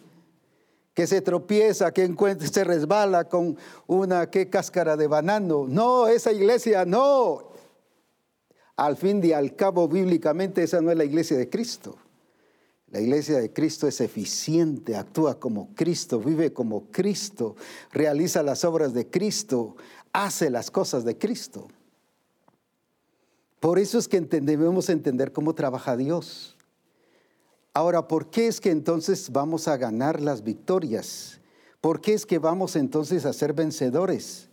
[0.93, 5.65] que se tropieza, que se resbala con una ¿qué, cáscara de banano.
[5.67, 7.51] No, esa iglesia no.
[8.77, 11.97] Al fin y al cabo, bíblicamente, esa no es la iglesia de Cristo.
[12.87, 17.57] La iglesia de Cristo es eficiente, actúa como Cristo, vive como Cristo,
[17.91, 19.75] realiza las obras de Cristo,
[20.13, 21.67] hace las cosas de Cristo.
[23.65, 26.55] Por eso es que debemos entender cómo trabaja Dios.
[27.73, 31.39] Ahora, ¿por qué es que entonces vamos a ganar las victorias?
[31.81, 34.49] ¿Por qué es que vamos entonces a ser vencedores?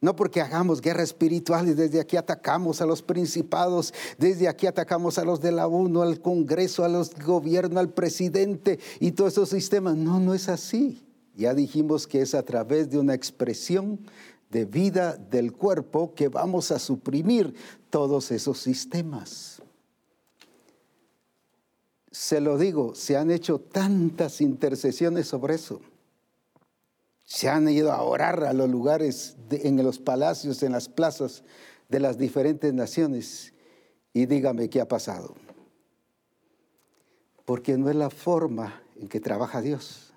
[0.00, 5.18] No porque hagamos guerra espiritual y desde aquí atacamos a los principados, desde aquí atacamos
[5.18, 9.50] a los de la ONU, al Congreso, a los gobiernos, al presidente y todos esos
[9.50, 9.96] sistemas.
[9.96, 11.04] No, no es así.
[11.36, 14.00] Ya dijimos que es a través de una expresión
[14.48, 17.54] de vida del cuerpo que vamos a suprimir
[17.90, 19.62] todos esos sistemas.
[22.10, 25.80] Se lo digo, se han hecho tantas intercesiones sobre eso.
[27.24, 31.44] Se han ido a orar a los lugares, en los palacios, en las plazas
[31.88, 33.52] de las diferentes naciones.
[34.12, 35.36] Y dígame qué ha pasado.
[37.44, 40.09] Porque no es la forma en que trabaja Dios.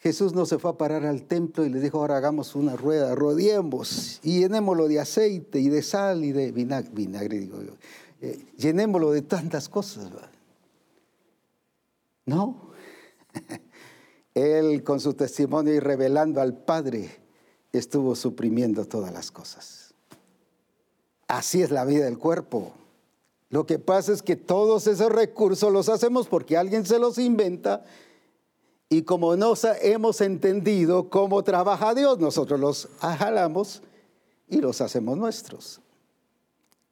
[0.00, 3.14] Jesús no se fue a parar al templo y le dijo, ahora hagamos una rueda,
[3.14, 7.48] rodeemos y llenémoslo de aceite y de sal y de vinagre.
[8.22, 10.10] Eh, llenémoslo de tantas cosas.
[12.24, 12.70] No.
[14.34, 17.10] Él con su testimonio y revelando al Padre
[17.70, 19.92] estuvo suprimiendo todas las cosas.
[21.28, 22.72] Así es la vida del cuerpo.
[23.50, 27.84] Lo que pasa es que todos esos recursos los hacemos porque alguien se los inventa
[28.92, 33.82] y como no hemos entendido cómo trabaja Dios, nosotros los jalamos
[34.48, 35.80] y los hacemos nuestros.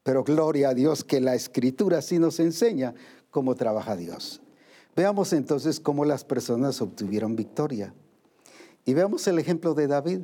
[0.05, 2.94] Pero gloria a Dios que la escritura sí nos enseña
[3.32, 4.40] cómo trabaja Dios.
[4.94, 7.92] Veamos entonces cómo las personas obtuvieron victoria.
[8.84, 10.20] Y veamos el ejemplo de David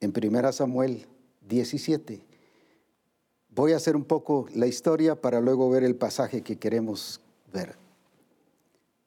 [0.00, 1.06] en 1 Samuel
[1.48, 2.22] 17.
[3.48, 7.22] Voy a hacer un poco la historia para luego ver el pasaje que queremos
[7.54, 7.83] ver.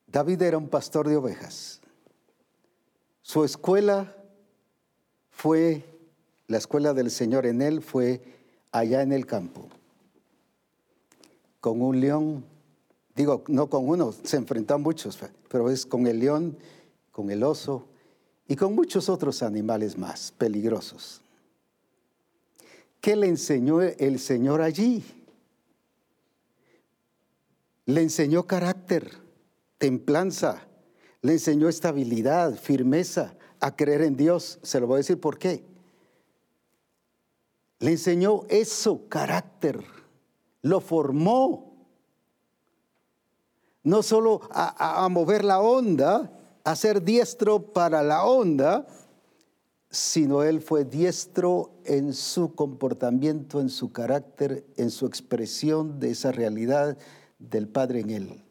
[0.07, 1.81] David era un pastor de ovejas.
[3.21, 4.15] Su escuela
[5.29, 5.83] fue,
[6.47, 8.21] la escuela del Señor en él fue
[8.71, 9.67] allá en el campo,
[11.59, 12.45] con un león,
[13.15, 16.57] digo, no con uno, se enfrentan muchos, pero es con el león,
[17.11, 17.85] con el oso
[18.47, 21.21] y con muchos otros animales más peligrosos.
[23.01, 25.03] ¿Qué le enseñó el Señor allí?
[27.85, 29.26] Le enseñó carácter
[29.77, 30.67] templanza,
[31.21, 34.59] le enseñó estabilidad, firmeza, a creer en Dios.
[34.61, 35.63] Se lo voy a decir por qué.
[37.79, 39.83] Le enseñó eso, carácter,
[40.61, 41.75] lo formó.
[43.83, 46.31] No solo a, a mover la onda,
[46.63, 48.85] a ser diestro para la onda,
[49.89, 56.31] sino él fue diestro en su comportamiento, en su carácter, en su expresión de esa
[56.31, 56.97] realidad
[57.39, 58.46] del Padre en él.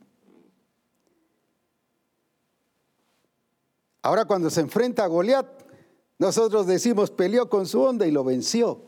[4.06, 5.48] Ahora cuando se enfrenta a Goliat,
[6.20, 8.80] nosotros decimos peleó con su onda y lo venció.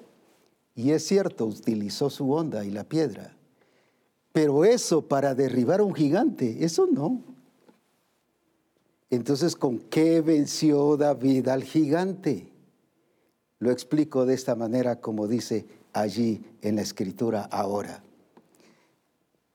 [0.76, 3.36] Y es cierto, utilizó su onda y la piedra.
[4.32, 7.20] Pero eso para derribar a un gigante, eso no.
[9.10, 12.52] Entonces, ¿con qué venció David al gigante?
[13.58, 18.04] Lo explico de esta manera como dice allí en la escritura ahora.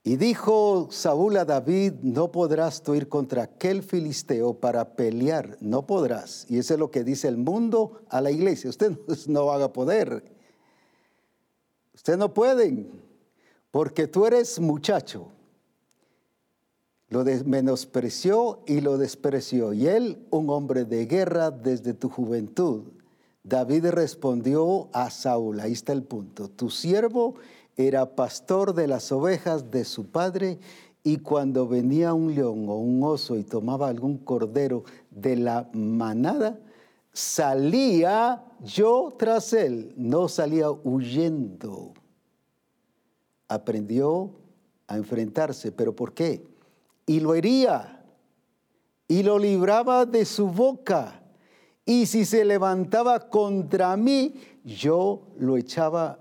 [0.06, 5.88] Y dijo Saúl a David, no podrás tú ir contra aquel filisteo para pelear, no
[5.88, 6.46] podrás.
[6.50, 8.98] Y eso es lo que dice el mundo a la iglesia, usted
[9.28, 10.26] no va a poder.
[11.96, 12.92] Usted no pueden,
[13.72, 15.28] porque tú eres muchacho.
[17.08, 19.72] Lo menospreció y lo despreció.
[19.72, 22.86] Y él, un hombre de guerra desde tu juventud.
[23.44, 27.36] David respondió a Saúl, ahí está el punto, tu siervo
[27.76, 30.60] era pastor de las ovejas de su padre
[31.04, 36.60] y cuando venía un león o un oso y tomaba algún cordero de la manada,
[37.12, 41.94] salía yo tras él, no salía huyendo.
[43.48, 44.32] Aprendió
[44.88, 45.72] a enfrentarse.
[45.72, 46.46] ¿Pero por qué?
[47.06, 48.04] Y lo hería
[49.08, 51.22] y lo libraba de su boca.
[51.86, 56.20] Y si se levantaba contra mí, yo lo echaba,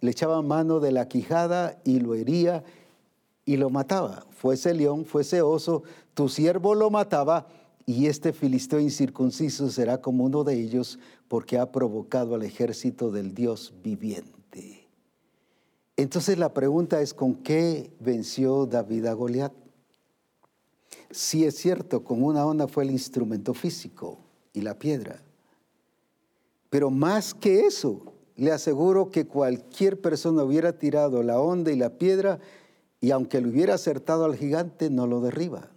[0.00, 2.64] le echaba mano de la quijada y lo hería
[3.44, 4.26] y lo mataba.
[4.30, 5.82] Fuese león, fuese oso,
[6.14, 7.46] tu siervo lo mataba
[7.86, 10.98] y este filisteo incircunciso será como uno de ellos
[11.28, 14.88] porque ha provocado al ejército del Dios viviente.
[15.96, 19.52] Entonces la pregunta es, ¿con qué venció David a Goliat?
[21.10, 24.18] Sí es cierto, con una onda fue el instrumento físico
[24.52, 25.22] y la piedra.
[26.70, 31.90] Pero más que eso, le aseguro que cualquier persona hubiera tirado la onda y la
[31.90, 32.40] piedra
[33.00, 35.68] y aunque le hubiera acertado al gigante, no lo derriba,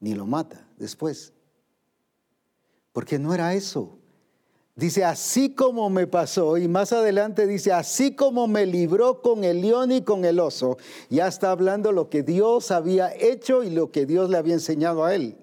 [0.00, 1.32] ni lo mata después.
[2.92, 3.98] Porque no era eso.
[4.74, 9.60] Dice, así como me pasó, y más adelante dice, así como me libró con el
[9.60, 10.78] león y con el oso,
[11.10, 15.04] ya está hablando lo que Dios había hecho y lo que Dios le había enseñado
[15.04, 15.36] a él.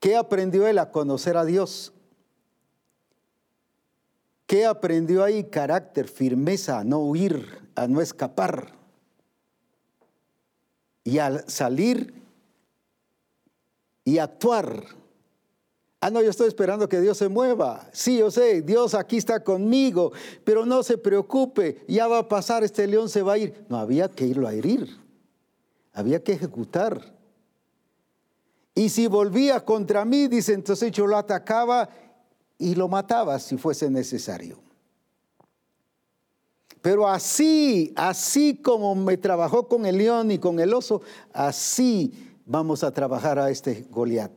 [0.00, 1.92] ¿Qué aprendió él a conocer a Dios?
[4.48, 5.44] ¿Qué aprendió ahí?
[5.44, 8.72] Carácter, firmeza, a no huir, a no escapar.
[11.04, 12.14] Y al salir
[14.04, 14.84] y actuar.
[16.00, 17.90] Ah, no, yo estoy esperando que Dios se mueva.
[17.92, 20.12] Sí, yo sé, Dios aquí está conmigo,
[20.44, 23.66] pero no se preocupe, ya va a pasar, este león se va a ir.
[23.68, 24.88] No, había que irlo a herir,
[25.92, 27.14] había que ejecutar.
[28.74, 31.90] Y si volvía contra mí, dice, entonces yo lo atacaba
[32.58, 34.58] y lo mataba si fuese necesario.
[36.82, 41.02] Pero así, así como me trabajó con el león y con el oso,
[41.32, 42.12] así
[42.46, 44.30] vamos a trabajar a este Goliat.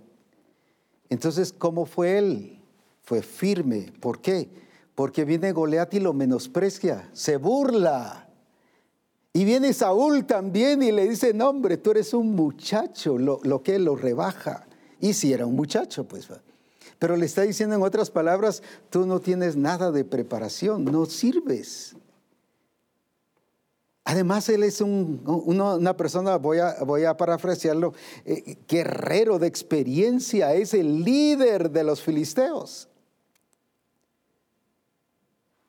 [1.09, 2.59] Entonces, ¿cómo fue él?
[3.03, 3.93] Fue firme.
[3.99, 4.49] ¿Por qué?
[4.95, 8.27] Porque viene Goliat y lo menosprecia, se burla.
[9.33, 13.63] Y viene Saúl también y le dice, no hombre, tú eres un muchacho, lo, lo
[13.63, 14.67] que lo rebaja.
[14.99, 16.27] Y si era un muchacho, pues.
[17.01, 18.61] Pero le está diciendo en otras palabras,
[18.91, 21.95] tú no tienes nada de preparación, no sirves.
[24.03, 30.75] Además, él es una persona, voy a, voy a parafrasearlo, eh, guerrero de experiencia, es
[30.75, 32.87] el líder de los filisteos.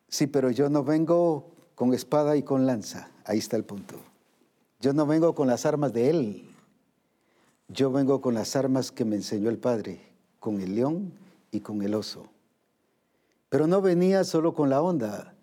[0.08, 3.10] Sí, pero yo no vengo con espada y con lanza.
[3.24, 3.94] Ahí está el punto.
[4.80, 6.54] Yo no vengo con las armas de él.
[7.68, 9.98] Yo vengo con las armas que me enseñó el Padre,
[10.38, 11.21] con el león
[11.52, 12.26] y con el oso.
[13.48, 15.34] Pero no venía solo con la onda,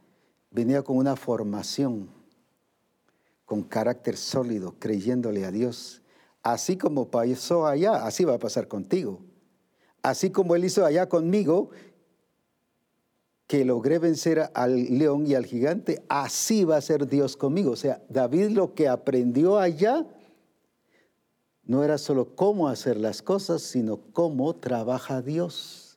[0.52, 2.10] venía con una formación,
[3.46, 6.02] con carácter sólido, creyéndole a Dios.
[6.44, 9.22] Así como pasó allá, así va a pasar contigo.
[10.02, 11.70] Así como Él hizo allá conmigo,
[13.46, 17.72] que logré vencer al león y al gigante, así va a ser Dios conmigo.
[17.72, 20.06] O sea, David lo que aprendió allá
[21.64, 25.89] no era solo cómo hacer las cosas, sino cómo trabaja Dios.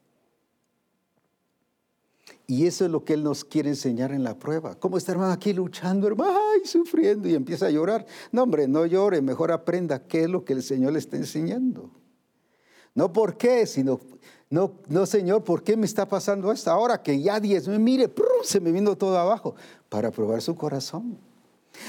[2.52, 4.74] Y eso es lo que Él nos quiere enseñar en la prueba.
[4.74, 6.38] ¿Cómo está hermano aquí luchando, hermano?
[6.52, 8.04] Ay, sufriendo y empieza a llorar.
[8.30, 11.90] No, hombre, no llore, mejor aprenda qué es lo que el Señor le está enseñando.
[12.94, 13.98] No por qué, sino
[14.50, 16.70] no, no, Señor, ¿por qué me está pasando esto?
[16.70, 18.12] Ahora que ya diez, mire,
[18.42, 19.54] se me vino todo abajo
[19.88, 21.16] para probar su corazón.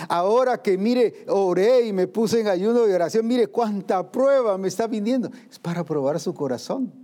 [0.08, 4.70] Ahora que mire, oré y me puse en ayuno y oración, mire cuánta prueba me
[4.70, 5.30] está viniendo.
[5.52, 7.03] Es para probar su corazón.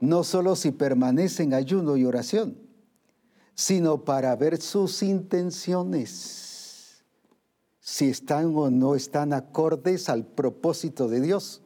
[0.00, 2.56] No solo si permanece en ayuno y oración,
[3.54, 7.02] sino para ver sus intenciones,
[7.80, 11.62] si están o no están acordes al propósito de Dios.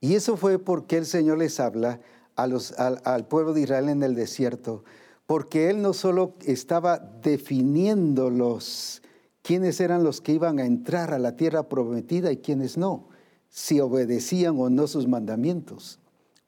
[0.00, 2.00] Y eso fue porque el Señor les habla
[2.36, 4.84] al, pueblo de Israel en el desierto,
[5.26, 9.02] porque Él no solo estaba definiendo los,
[9.42, 13.08] quiénes eran los que iban a entrar a la tierra prometida y quiénes no,
[13.48, 15.98] si obedecían o no sus mandamientos.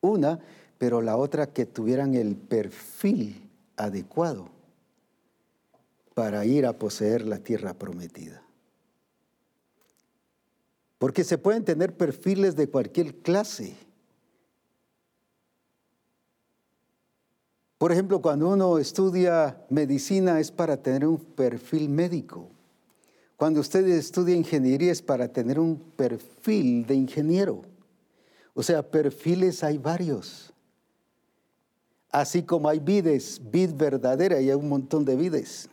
[0.03, 0.41] Una,
[0.77, 4.49] pero la otra que tuvieran el perfil adecuado
[6.13, 8.43] para ir a poseer la tierra prometida.
[10.99, 13.75] Porque se pueden tener perfiles de cualquier clase.
[17.79, 22.49] Por ejemplo, cuando uno estudia medicina es para tener un perfil médico.
[23.37, 27.72] Cuando usted estudia ingeniería es para tener un perfil de ingeniero.
[28.55, 30.53] O sea, perfiles hay varios.
[32.11, 35.69] Así como hay vides, vid verdadera y hay un montón de vides.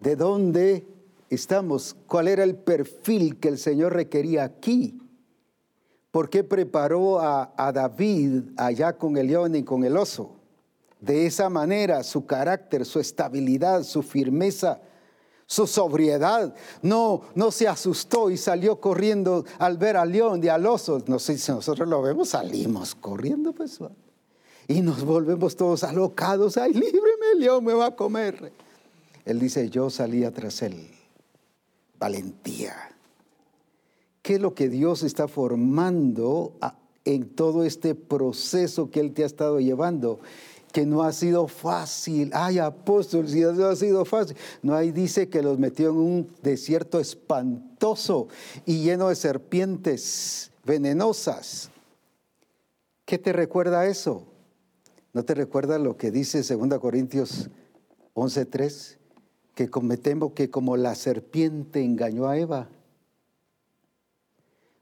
[0.00, 0.86] ¿De dónde
[1.34, 4.98] estamos, cuál era el perfil que el Señor requería aquí.
[6.10, 10.36] ¿Por qué preparó a, a, David allá con el león y con el oso?
[11.00, 14.82] De esa manera, su carácter, su estabilidad, su firmeza,
[15.46, 16.54] su sobriedad.
[16.82, 21.02] No, no se asustó y salió corriendo al ver al león y al oso.
[21.06, 23.78] No sé si nosotros lo vemos, salimos corriendo, pues.
[24.68, 26.56] Y nos volvemos todos alocados.
[26.56, 28.52] Ay, líbreme, león me va a comer.
[29.24, 30.88] Él dice, yo salía tras él.
[31.98, 32.74] Valentía.
[34.22, 36.54] ¿Qué es lo que Dios está formando
[37.04, 40.20] en todo este proceso que Él te ha estado llevando?
[40.72, 42.30] Que no ha sido fácil.
[42.34, 44.36] Ay, apóstol, si no ha sido fácil.
[44.62, 48.28] No, ahí dice que los metió en un desierto espantoso
[48.64, 51.70] y lleno de serpientes venenosas.
[53.04, 54.24] ¿Qué te recuerda eso?
[55.12, 57.50] ¿No te recuerda lo que dice 2 Corintios
[58.14, 58.96] 11:3?
[59.54, 62.68] Que cometemos que como la serpiente engañó a Eva,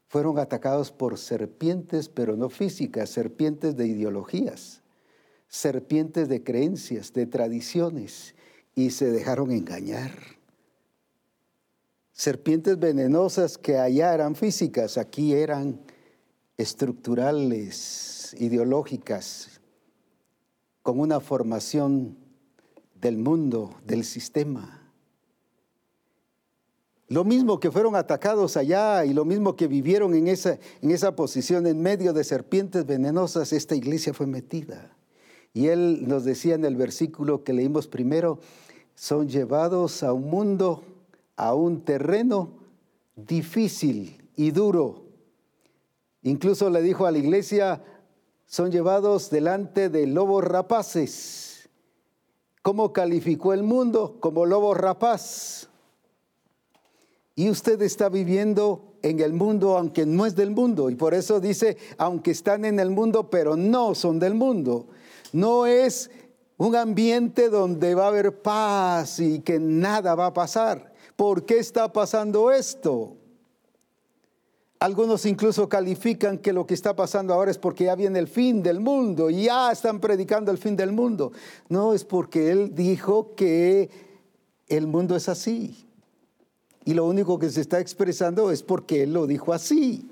[0.07, 4.80] fueron atacados por serpientes, pero no físicas, serpientes de ideologías
[5.51, 8.35] serpientes de creencias, de tradiciones,
[8.73, 10.13] y se dejaron engañar.
[12.13, 15.81] Serpientes venenosas que allá eran físicas, aquí eran
[16.55, 19.59] estructurales, ideológicas,
[20.81, 22.17] con una formación
[22.95, 24.89] del mundo, del sistema.
[27.09, 31.13] Lo mismo que fueron atacados allá y lo mismo que vivieron en esa, en esa
[31.13, 34.95] posición en medio de serpientes venenosas, esta iglesia fue metida.
[35.53, 38.39] Y él nos decía en el versículo que leímos primero,
[38.95, 40.83] son llevados a un mundo,
[41.35, 42.51] a un terreno
[43.15, 45.03] difícil y duro.
[46.23, 47.83] Incluso le dijo a la iglesia,
[48.45, 51.69] son llevados delante de lobos rapaces.
[52.61, 54.17] ¿Cómo calificó el mundo?
[54.19, 55.67] Como lobo rapaz.
[57.35, 60.89] Y usted está viviendo en el mundo aunque no es del mundo.
[60.89, 64.87] Y por eso dice, aunque están en el mundo, pero no son del mundo.
[65.31, 66.09] No es
[66.57, 70.93] un ambiente donde va a haber paz y que nada va a pasar.
[71.15, 73.17] ¿Por qué está pasando esto?
[74.79, 78.63] Algunos incluso califican que lo que está pasando ahora es porque ya viene el fin
[78.63, 81.31] del mundo y ya están predicando el fin del mundo.
[81.69, 83.89] No, es porque Él dijo que
[84.67, 85.85] el mundo es así.
[86.83, 90.09] Y lo único que se está expresando es porque Él lo dijo así.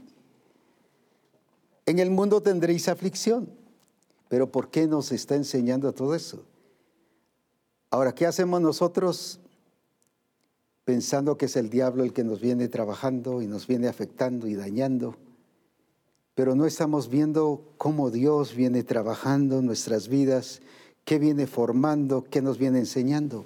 [1.88, 3.59] En el mundo tendréis aflicción.
[4.30, 6.46] Pero ¿por qué nos está enseñando todo eso?
[7.90, 9.40] Ahora, ¿qué hacemos nosotros
[10.86, 14.54] pensando que es el diablo el que nos viene trabajando y nos viene afectando y
[14.54, 15.18] dañando?
[16.36, 20.62] Pero no estamos viendo cómo Dios viene trabajando en nuestras vidas,
[21.04, 23.46] qué viene formando, qué nos viene enseñando.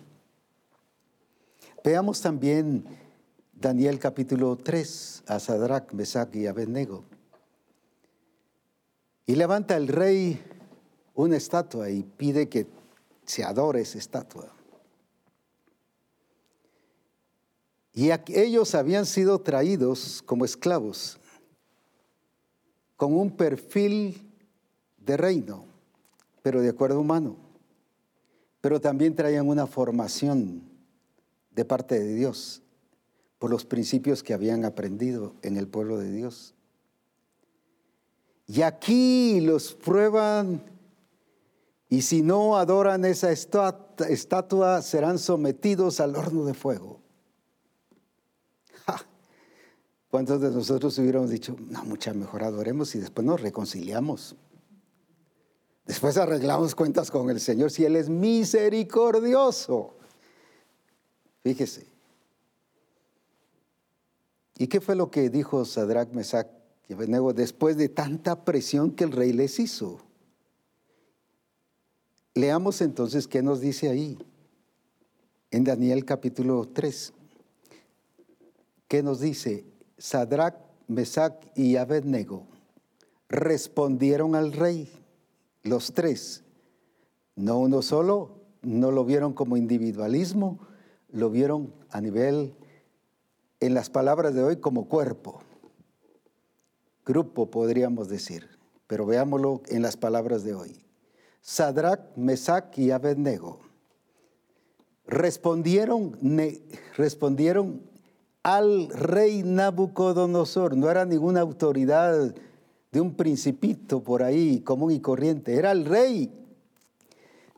[1.82, 2.86] Veamos también
[3.54, 7.06] Daniel capítulo 3, a Sadrach, Mesach y Abednego.
[9.26, 10.42] Y levanta el rey
[11.14, 12.68] una estatua y pide que
[13.26, 14.52] se adore esa estatua.
[17.94, 21.20] Y ellos habían sido traídos como esclavos,
[22.96, 24.32] con un perfil
[24.98, 25.66] de reino,
[26.42, 27.38] pero de acuerdo humano.
[28.62, 30.64] Pero también traían una formación
[31.52, 32.64] de parte de Dios
[33.38, 36.56] por los principios que habían aprendido en el pueblo de Dios.
[38.48, 40.64] Y aquí los prueban
[41.94, 47.00] y si no adoran esa estatua, serán sometidos al horno de fuego.
[50.10, 54.36] ¿Cuántos de nosotros hubiéramos dicho, no, mucha mejor adoremos y después nos reconciliamos?
[55.86, 59.94] Después arreglamos cuentas con el Señor si Él es misericordioso.
[61.44, 61.86] Fíjese.
[64.58, 66.48] ¿Y qué fue lo que dijo Sadrach, Mesach
[66.90, 70.02] y Abednego después de tanta presión que el rey les hizo?
[72.36, 74.18] Leamos entonces qué nos dice ahí,
[75.52, 77.14] en Daniel capítulo 3.
[78.88, 79.66] ¿Qué nos dice?
[79.98, 80.56] Sadrach,
[80.88, 82.48] Mesach y Abednego
[83.34, 84.92] respondieron al rey,
[85.64, 86.44] los tres,
[87.36, 90.60] no uno solo, no lo vieron como individualismo,
[91.10, 92.54] lo vieron a nivel,
[93.60, 95.42] en las palabras de hoy, como cuerpo,
[97.06, 98.48] grupo podríamos decir,
[98.86, 100.86] pero veámoslo en las palabras de hoy.
[101.44, 103.60] Sadrach, Mesach y Abednego
[105.06, 106.18] respondieron,
[106.96, 107.82] respondieron
[108.42, 110.76] al rey Nabucodonosor.
[110.76, 112.34] No era ninguna autoridad
[112.92, 116.32] de un principito por ahí común y corriente, era el rey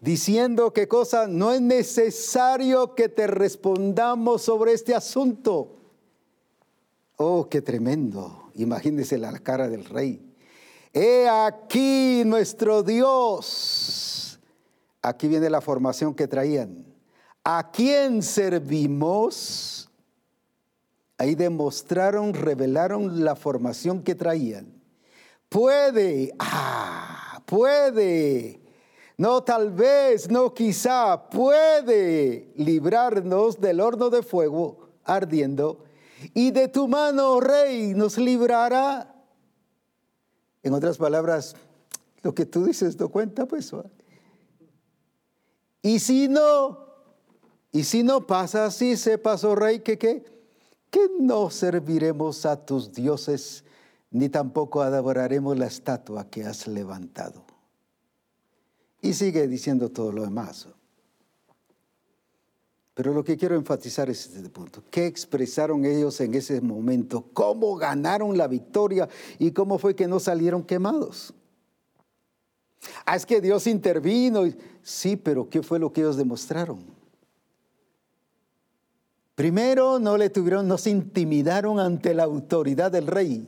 [0.02, 5.78] diciendo que cosa no es necesario que te respondamos sobre este asunto.
[7.18, 8.52] Oh, qué tremendo.
[8.56, 10.25] Imagínese la cara del rey.
[10.98, 14.40] He aquí nuestro Dios.
[15.02, 16.86] Aquí viene la formación que traían.
[17.44, 19.90] ¿A quién servimos?
[21.18, 24.82] Ahí demostraron, revelaron la formación que traían.
[25.50, 28.62] Puede, ah, puede,
[29.18, 35.84] no tal vez, no quizá, puede librarnos del horno de fuego ardiendo
[36.34, 39.15] y de tu mano, rey, nos librará.
[40.66, 41.56] En otras palabras,
[42.24, 43.72] lo que tú dices no cuenta, pues.
[45.84, 46.88] Y si no,
[47.72, 50.26] y si no pasa así, sepas, oh rey, que qué,
[50.90, 53.64] que no serviremos a tus dioses,
[54.10, 57.46] ni tampoco adoraremos la estatua que has levantado.
[59.02, 60.68] Y sigue diciendo todo lo demás.
[62.96, 64.82] Pero lo que quiero enfatizar es este punto.
[64.90, 67.26] ¿Qué expresaron ellos en ese momento?
[67.34, 69.10] ¿Cómo ganaron la victoria?
[69.38, 71.34] ¿Y cómo fue que no salieron quemados?
[73.06, 74.44] Ah, es que Dios intervino.
[74.82, 76.80] Sí, pero ¿qué fue lo que ellos demostraron?
[79.36, 83.46] Primero, no le tuvieron, no se intimidaron ante la autoridad del rey.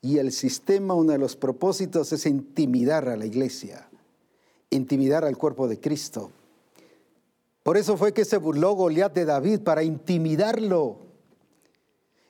[0.00, 3.90] Y el sistema, uno de los propósitos es intimidar a la iglesia,
[4.70, 6.30] intimidar al cuerpo de Cristo.
[7.68, 11.00] Por eso fue que se burló Goliat de David para intimidarlo.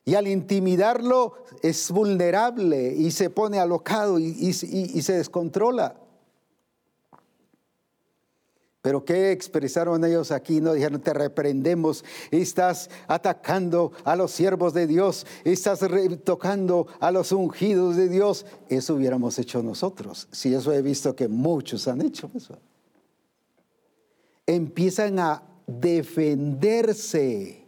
[0.05, 5.94] Y al intimidarlo es vulnerable y se pone alocado y, se descontrola.
[8.82, 10.60] Pero ¿qué expresaron ellos aquí?
[10.60, 15.78] No dijeron, te reprendemos, estás atacando a los siervos de Dios, estás
[16.24, 18.44] tocando a los ungidos de Dios.
[18.69, 20.27] Eso hubiéramos hecho nosotros.
[20.32, 22.27] Si eso he visto que muchos han hecho.
[22.27, 22.48] Pues
[24.49, 27.66] empiezan a defenderse,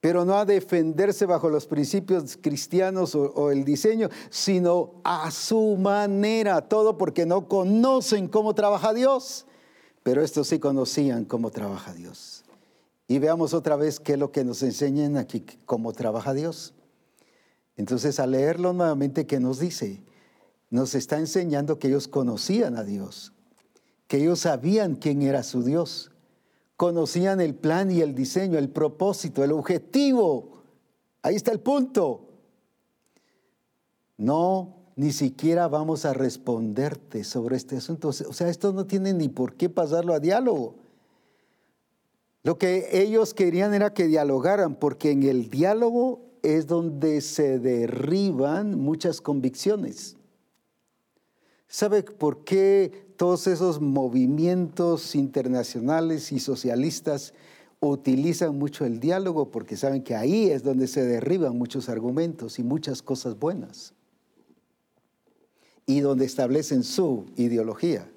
[0.00, 6.68] pero no a defenderse bajo los principios cristianos o, el diseño, sino a su manera,
[6.68, 9.46] todo porque no conocen cómo trabaja Dios,
[10.02, 12.44] pero estos sí conocían cómo trabaja Dios.
[13.06, 16.74] Y veamos otra vez qué es lo que nos enseñan aquí, cómo trabaja Dios.
[17.76, 20.02] Entonces, al leerlo nuevamente, ¿qué nos dice?
[20.70, 23.32] Nos está enseñando que ellos conocían a Dios,
[24.06, 26.10] que ellos sabían quién era su Dios,
[26.76, 30.62] conocían el plan y el diseño, el propósito, el objetivo.
[31.22, 32.28] Ahí está el punto.
[34.16, 38.08] No, ni siquiera vamos a responderte sobre este asunto.
[38.08, 40.76] O sea, esto no tiene ni por qué pasarlo a diálogo.
[42.42, 48.78] Lo que ellos querían era que dialogaran, porque en el diálogo es donde se derriban
[48.78, 50.16] muchas convicciones.
[51.66, 57.34] ¿Sabe por qué todos esos movimientos internacionales y socialistas
[57.80, 62.62] utilizan mucho el diálogo porque saben que ahí es donde se derriban muchos argumentos y
[62.62, 63.94] muchas cosas buenas
[65.86, 68.10] y donde establecen su ideología.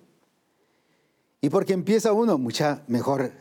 [1.42, 3.32] Y porque empieza uno, mucha mejor,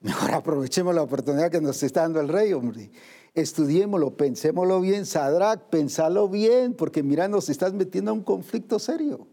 [0.00, 2.90] mejor aprovechemos la oportunidad que nos está dando el rey, hombre.
[3.32, 9.26] Estudiémoslo, pensémoslo bien, Sadrach, pensalo bien, porque mira, nos estás metiendo a un conflicto serio.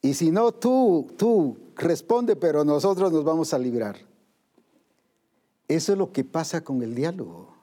[0.00, 3.96] Y si no, tú, tú responde, pero nosotros nos vamos a librar.
[5.66, 7.54] Eso es lo que pasa con el diálogo.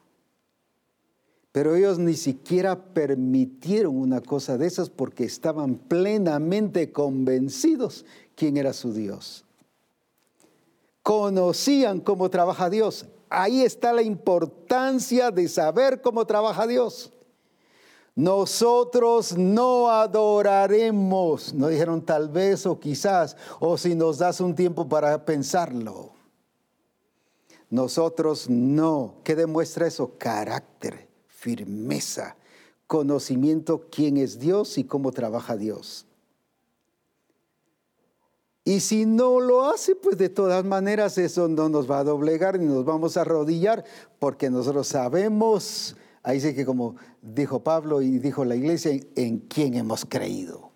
[1.52, 8.06] Pero ellos ni siquiera permitieron una cosa de esas porque estaban plenamente convencidos
[8.36, 9.46] quién era su Dios.
[11.02, 13.06] Conocían cómo trabaja Dios.
[13.30, 17.12] Ahí está la importancia de saber cómo trabaja Dios.
[18.16, 24.88] Nosotros no adoraremos, no dijeron tal vez o quizás, o si nos das un tiempo
[24.88, 26.14] para pensarlo.
[27.70, 29.16] Nosotros no.
[29.26, 30.14] ¿Qué demuestra eso?
[30.18, 32.38] Carácter, firmeza,
[32.88, 36.06] conocimiento quién es Dios y cómo trabaja Dios.
[38.64, 42.60] Y si no lo hace, pues de todas maneras eso no nos va a doblegar
[42.60, 43.84] ni nos vamos a arrodillar,
[44.20, 49.76] porque nosotros sabemos Ahí sí que como dijo Pablo y dijo la iglesia, en quién
[49.76, 50.72] hemos creído.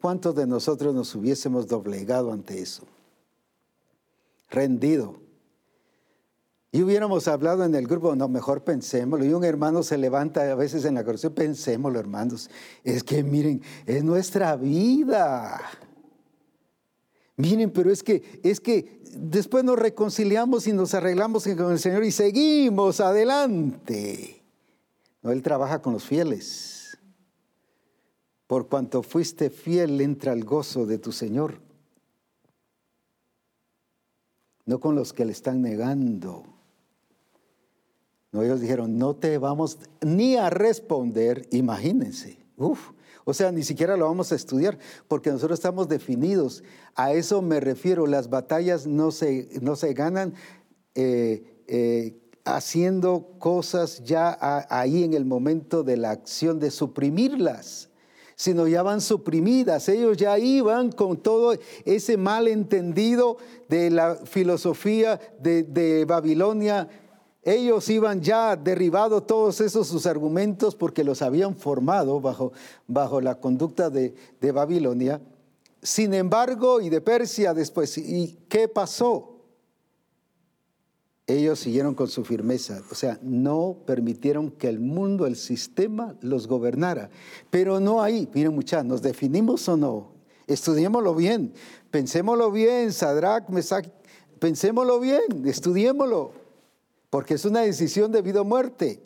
[0.00, 2.84] ¿Cuántos de nosotros nos hubiésemos doblegado ante eso?
[4.50, 5.16] Rendido.
[6.70, 9.24] Y hubiéramos hablado en el grupo, no, mejor pensémoslo.
[9.24, 12.50] Y un hermano se levanta a veces en la corrupción, pensémoslo, hermanos.
[12.84, 15.60] Es que miren, es nuestra vida.
[17.40, 22.04] Miren, pero es que, es que después nos reconciliamos y nos arreglamos con el Señor
[22.04, 24.42] y seguimos adelante.
[25.22, 26.98] No, Él trabaja con los fieles.
[28.46, 31.60] Por cuanto fuiste fiel, entra el gozo de tu Señor.
[34.66, 36.44] No con los que le están negando.
[38.32, 42.38] No, ellos dijeron, no te vamos ni a responder, imagínense.
[42.56, 42.90] Uf,
[43.24, 44.78] O sea, ni siquiera lo vamos a estudiar
[45.08, 46.62] porque nosotros estamos definidos.
[46.94, 48.06] A eso me refiero.
[48.06, 50.34] Las batallas no se, no se ganan
[50.94, 54.36] eh, eh, haciendo cosas ya
[54.70, 57.90] ahí en el momento de la acción de suprimirlas
[58.40, 59.86] sino ya van suprimidas.
[59.90, 61.52] Ellos ya iban con todo
[61.84, 63.36] ese malentendido
[63.68, 66.88] de la filosofía de, de Babilonia
[67.42, 72.52] ellos iban ya derribado todos esos sus argumentos porque los habían formado bajo,
[72.86, 75.22] bajo la conducta de, de Babilonia.
[75.82, 79.38] Sin embargo, y de Persia después, ¿y qué pasó?
[81.26, 86.48] Ellos siguieron con su firmeza, o sea, no permitieron que el mundo, el sistema los
[86.48, 87.08] gobernara.
[87.50, 90.12] Pero no ahí, miren muchachos, ¿nos definimos o no?
[90.46, 91.54] Estudiémoslo bien,
[91.90, 93.86] pensémoslo bien, Sadrach, Mesach,
[94.40, 96.39] pensémoslo bien, estudiémoslo
[97.10, 99.02] porque es una decisión de vida o muerte.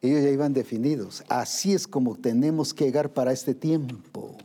[0.00, 1.24] Ellos ya iban definidos.
[1.28, 4.36] Así es como tenemos que llegar para este tiempo.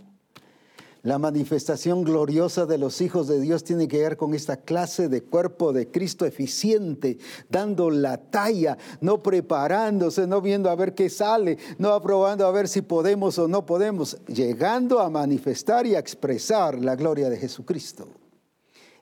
[1.01, 5.23] La manifestación gloriosa de los hijos de Dios tiene que llegar con esta clase de
[5.23, 7.17] cuerpo de Cristo eficiente,
[7.49, 12.67] dando la talla, no preparándose, no viendo a ver qué sale, no aprobando a ver
[12.67, 18.09] si podemos o no podemos, llegando a manifestar y a expresar la gloria de Jesucristo.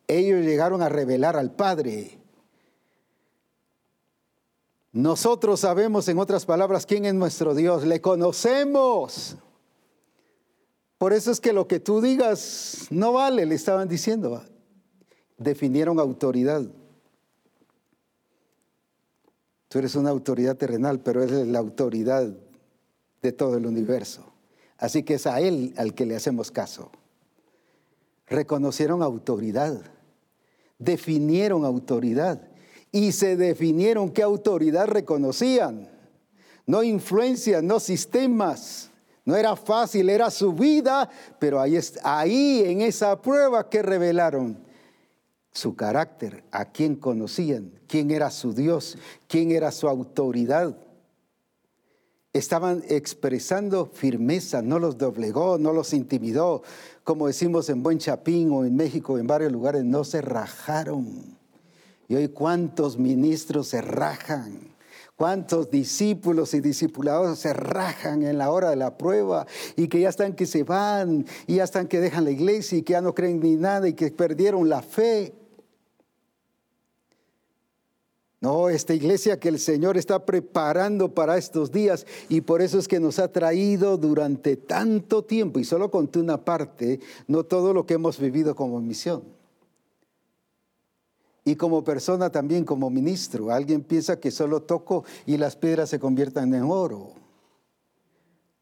[0.08, 2.20] Ellos llegaron a revelar al Padre.
[4.91, 7.85] Nosotros sabemos, en otras palabras, quién es nuestro Dios.
[7.85, 9.38] Le conocemos.
[10.97, 14.43] Por eso es que lo que tú digas no vale, le estaban diciendo.
[15.38, 16.65] Definieron autoridad.
[19.68, 22.34] Tú eres una autoridad terrenal, pero eres la autoridad
[23.22, 24.26] de todo el universo.
[24.77, 26.89] Así que es a Él al que le hacemos caso.
[28.27, 29.81] Reconocieron autoridad,
[30.80, 32.41] definieron autoridad
[32.91, 35.89] y se definieron qué autoridad reconocían.
[36.65, 38.91] No influencias, no sistemas.
[39.26, 44.57] No era fácil, era su vida, pero ahí, ahí en esa prueba que revelaron
[45.51, 48.97] su carácter, a quién conocían, quién era su Dios,
[49.27, 50.77] quién era su autoridad.
[52.31, 56.61] Estaban expresando firmeza, no los doblegó, no los intimidó,
[57.03, 61.36] como decimos en Buen Chapín o en México, en varios lugares, no se rajaron.
[62.07, 64.75] Y hoy cuántos ministros se rajan,
[65.17, 70.09] cuántos discípulos y discipulados se rajan en la hora de la prueba y que ya
[70.09, 73.13] están que se van y ya están que dejan la iglesia y que ya no
[73.13, 75.34] creen ni nada y que perdieron la fe.
[78.39, 82.88] No, esta iglesia que el Señor está preparando para estos días y por eso es
[82.88, 87.88] que nos ha traído durante tanto tiempo y solo conté una parte, no todo lo
[87.88, 89.36] que hemos vivido como misión
[91.48, 93.52] y como persona también, como ministro.
[93.52, 97.14] Alguien piensa que solo toco y las piedras se conviertan en oro.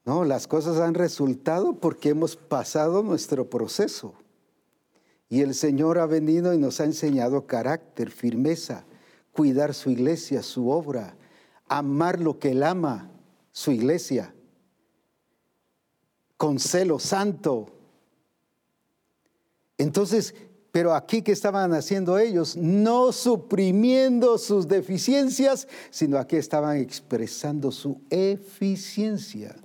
[0.06, 4.14] No, las cosas han resultado porque hemos pasado nuestro proceso.
[5.30, 8.86] Y el Señor ha venido y nos ha enseñado carácter, firmeza,
[9.32, 11.18] cuidar su iglesia, su obra,
[11.68, 13.10] amar lo que Él ama,
[13.52, 14.36] su iglesia,
[16.38, 17.66] con celo santo.
[19.80, 20.36] Entonces,
[20.76, 28.02] pero aquí que estaban haciendo ellos, no suprimiendo sus deficiencias, sino aquí estaban expresando su
[28.10, 29.56] eficiencia.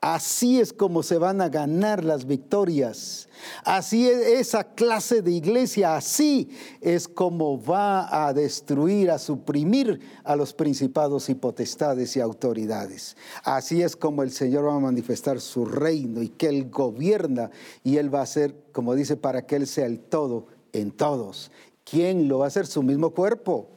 [0.00, 3.28] Así es como se van a ganar las victorias.
[3.64, 6.48] Así es esa clase de iglesia, así
[6.80, 13.14] es como va a destruir, a suprimir a los principados y potestades y autoridades.
[13.44, 17.50] Así es como el Señor va a manifestar su reino y que Él gobierna
[17.84, 21.50] y Él va a ser, como dice, para que Él sea el todo en todos.
[21.84, 22.66] ¿Quién lo va a hacer?
[22.66, 23.68] Su mismo cuerpo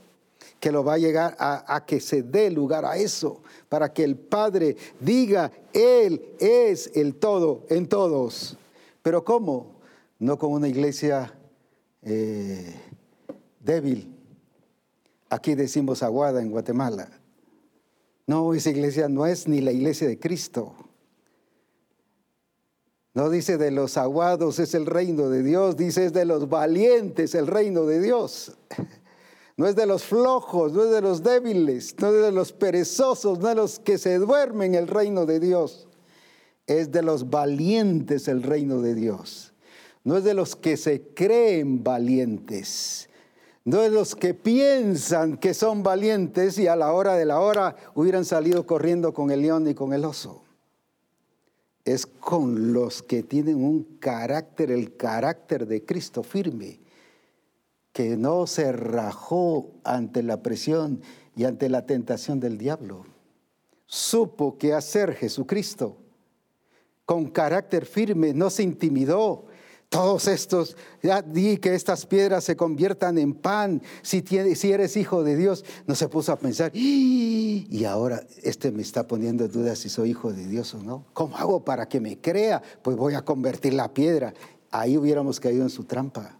[0.63, 4.15] que lo va a llegar a, que se dé lugar a eso, para que el
[4.15, 8.55] Padre diga, Él es el todo en todos.
[9.01, 9.81] Pero ¿cómo?
[10.19, 11.37] No con una iglesia
[12.01, 12.73] eh,
[13.59, 14.15] débil.
[15.29, 17.09] Aquí decimos aguada en Guatemala.
[18.25, 20.75] No, esa iglesia no es ni la iglesia de Cristo.
[23.13, 27.35] No dice de los aguados es el reino de Dios, dice es de los valientes
[27.35, 28.57] el reino de Dios.
[29.55, 33.39] No es de los flojos, no es de los débiles, no es de los perezosos,
[33.39, 35.87] no es de los que se duermen el reino de Dios.
[36.65, 39.53] Es de los valientes el reino de Dios.
[40.03, 43.09] No es de los que se creen valientes.
[43.63, 47.39] No es de los que piensan que son valientes y a la hora de la
[47.39, 50.43] hora hubieran salido corriendo con el león y con el oso.
[51.85, 56.82] Es con los que tienen un carácter, el carácter de Cristo firme
[57.93, 61.01] que no se rajó ante la presión
[61.35, 63.05] y ante la tentación del diablo.
[63.85, 65.97] Supo qué hacer Jesucristo.
[67.05, 69.45] con carácter firme, no se intimidó.
[69.89, 73.81] Todos estos, ya di que estas piedras se conviertan en pan.
[74.01, 74.23] Si,
[74.55, 79.05] si eres hijo de Dios, no se puso a pensar, y ahora este me está
[79.05, 81.05] poniendo dudas si soy hijo de Dios o no.
[81.13, 82.63] ¿Cómo hago para que me crea?
[82.81, 84.33] Pues voy a convertir la piedra.
[84.71, 86.39] Ahí hubiéramos caído en su trampa,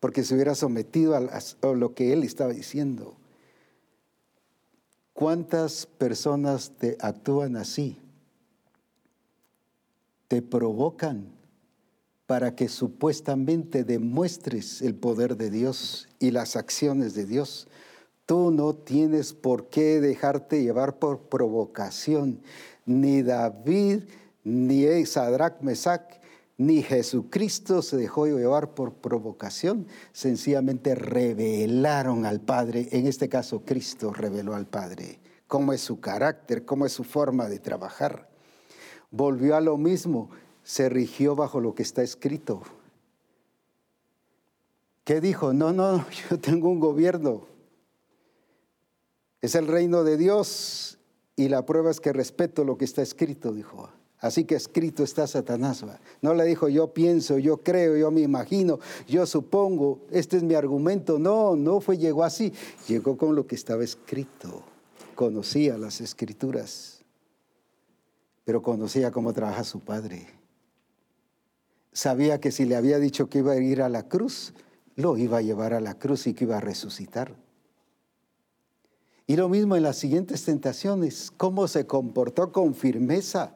[0.00, 3.16] porque se hubiera sometido a lo que él estaba diciendo.
[5.12, 7.98] ¿Cuántas personas te actúan así?
[10.28, 11.26] Te provocan
[12.26, 17.66] para que supuestamente demuestres el poder de Dios y las acciones de Dios.
[18.26, 22.40] Tú no tienes por qué dejarte llevar por provocación.
[22.84, 24.02] Ni David,
[24.44, 26.17] ni Sadrach, Mesach,
[26.58, 34.12] ni Jesucristo se dejó llevar por provocación, sencillamente revelaron al Padre, en este caso Cristo
[34.12, 38.28] reveló al Padre, cómo es su carácter, cómo es su forma de trabajar.
[39.12, 40.30] Volvió a lo mismo,
[40.64, 42.62] se rigió bajo lo que está escrito.
[45.04, 45.52] ¿Qué dijo?
[45.52, 47.46] No, no, yo tengo un gobierno.
[49.40, 50.98] Es el reino de Dios
[51.36, 53.88] y la prueba es que respeto lo que está escrito, dijo.
[54.20, 55.84] Así que escrito está Satanás.
[56.22, 60.54] No le dijo yo pienso, yo creo, yo me imagino, yo supongo, este es mi
[60.54, 61.18] argumento.
[61.18, 62.52] No, no fue, llegó así.
[62.88, 64.64] Llegó con lo que estaba escrito.
[65.14, 67.04] Conocía las escrituras,
[68.44, 70.26] pero conocía cómo trabaja su padre.
[71.92, 74.52] Sabía que si le había dicho que iba a ir a la cruz,
[74.94, 77.34] lo iba a llevar a la cruz y que iba a resucitar.
[79.26, 83.54] Y lo mismo en las siguientes tentaciones, cómo se comportó con firmeza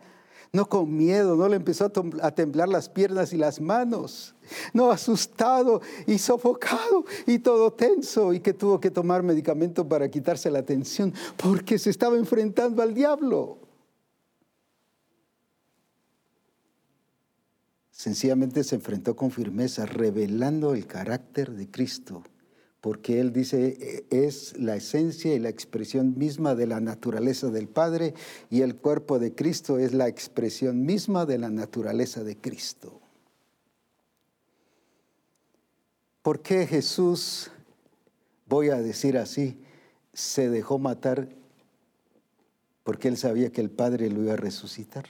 [0.53, 4.35] no con miedo, no le empezó a temblar las piernas y las manos,
[4.75, 10.51] no asustado y sofocado y todo tenso y que tuvo que tomar medicamento para quitarse
[10.51, 13.59] la tensión porque se estaba enfrentando al diablo.
[17.91, 22.25] Sencillamente se enfrentó con firmeza, revelando el carácter de Cristo
[22.83, 27.69] porque Él dice e, es la esencia y la expresión misma de la naturaleza del
[27.69, 28.13] Padre
[28.51, 33.01] y el cuerpo de Cristo es la expresión misma de la naturaleza de Cristo.
[36.23, 37.53] ¿Por qué Jesús,
[38.47, 39.61] voy a decir así,
[40.13, 41.29] se dejó matar?
[42.83, 45.07] Porque Él sabía que el Padre lo iba a resucitar.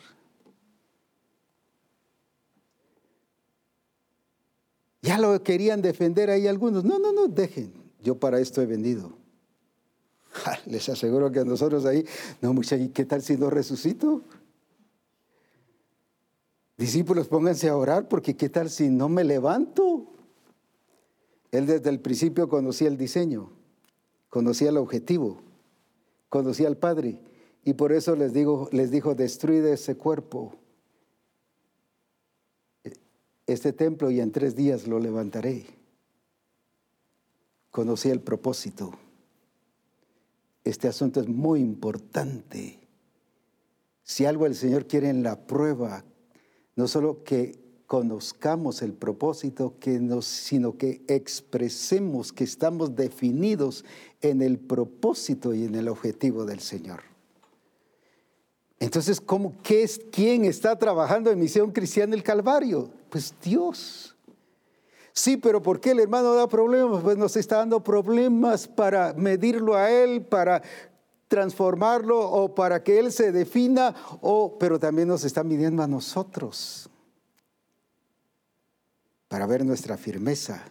[5.03, 6.85] Ya lo querían defender ahí algunos.
[6.85, 7.73] No, no, no, dejen.
[8.01, 9.19] Yo para esto he vendido.
[10.66, 12.07] Les aseguro que a nosotros ahí,
[12.41, 14.23] no, muchachos, ¿qué tal si no resucito?
[16.79, 20.07] Discípulos, pónganse a orar porque ¿qué tal si no me levanto?
[21.51, 23.51] Él desde el principio conocía el diseño,
[24.31, 25.43] conocía el objetivo,
[26.29, 27.20] conocía al Padre
[27.62, 30.55] y por eso les, digo, les dijo, destruye ese cuerpo
[33.47, 35.66] este templo y en tres días lo levantaré.
[37.70, 38.93] Conocí el propósito.
[40.64, 42.78] Este asunto es muy importante.
[44.05, 46.05] Si algo el Señor quiere en la prueba,
[46.77, 53.85] no solo que conozcamos el propósito, que nos, sino que expresemos que estamos definidos
[54.20, 57.01] en el propósito y en el objetivo del Señor.
[58.78, 62.90] Entonces, ¿cómo, qué es, ¿quién está trabajando en Misión Cristiana el Calvario?
[63.12, 64.16] Pues Dios.
[65.12, 67.02] Sí, pero ¿por qué el hermano da problemas?
[67.02, 70.62] Pues nos está dando problemas para medirlo a Él, para
[71.28, 76.89] transformarlo o para que Él se defina, o, pero también nos está midiendo a nosotros
[79.28, 80.62] para ver nuestra firmeza,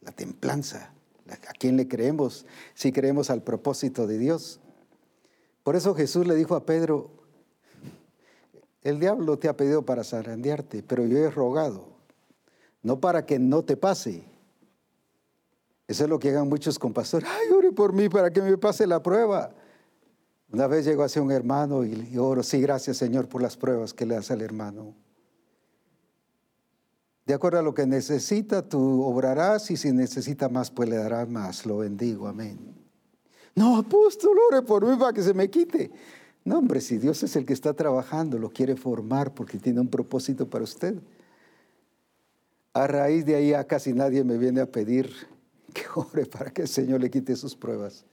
[0.00, 0.92] la templanza,
[1.28, 4.58] a quién le creemos, si creemos al propósito de Dios.
[5.62, 7.10] Por eso Jesús le dijo a Pedro,
[8.86, 11.88] el diablo te ha pedido para zarandearte, pero yo he rogado,
[12.84, 14.22] no para que no te pase.
[15.88, 17.28] Eso es lo que hagan muchos con pastores.
[17.32, 19.52] Ay, ore por mí para que me pase la prueba.
[20.52, 24.06] Una vez llegó hacia un hermano y oro, sí, gracias Señor por las pruebas que
[24.06, 24.94] le das al hermano.
[27.24, 31.28] De acuerdo a lo que necesita, tú obrarás y si necesita más, pues le darás
[31.28, 31.66] más.
[31.66, 32.72] Lo bendigo, amén.
[33.56, 35.90] No, apóstol, ore por mí para que se me quite.
[36.46, 39.88] No, hombre, si Dios es el que está trabajando, lo quiere formar porque tiene un
[39.88, 40.94] propósito para usted.
[42.72, 45.10] A raíz de ahí a casi nadie me viene a pedir
[45.74, 48.04] que ore para que el Señor le quite sus pruebas.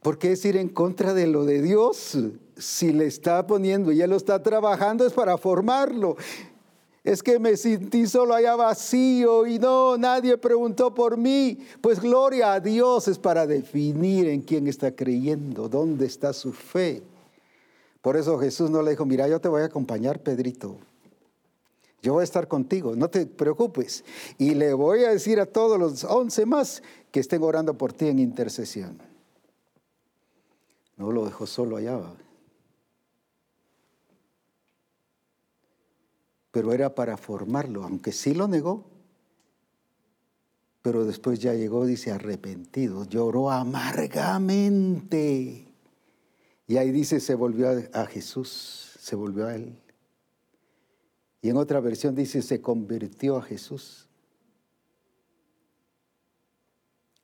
[0.00, 2.16] Porque es ir en contra de lo de Dios.
[2.56, 6.16] Si le está poniendo y Él lo está trabajando es para formarlo.
[7.04, 11.58] Es que me sentí solo allá vacío y no, nadie preguntó por mí.
[11.82, 17.02] Pues gloria a Dios es para definir en quién está creyendo, dónde está su fe
[18.02, 20.78] Por eso Jesús no le dijo, mira, yo te voy a acompañar, Pedrito.
[22.00, 24.04] Yo voy a estar contigo, no te preocupes.
[24.38, 28.06] Y le voy a decir a todos los once más que estén orando por ti
[28.06, 29.02] en intercesión.
[30.96, 32.00] No lo dejó solo allá.
[36.50, 38.84] Pero era para formarlo, aunque sí lo negó.
[40.82, 45.67] Pero después ya llegó, dice, arrepentido, lloró amargamente.
[46.68, 49.80] Y ahí dice, se volvió a Jesús, se volvió a él.
[51.40, 54.06] Y en otra versión dice, se convirtió a Jesús.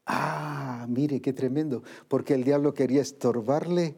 [0.07, 3.95] Ah, mire qué tremendo, porque el diablo quería estorbarle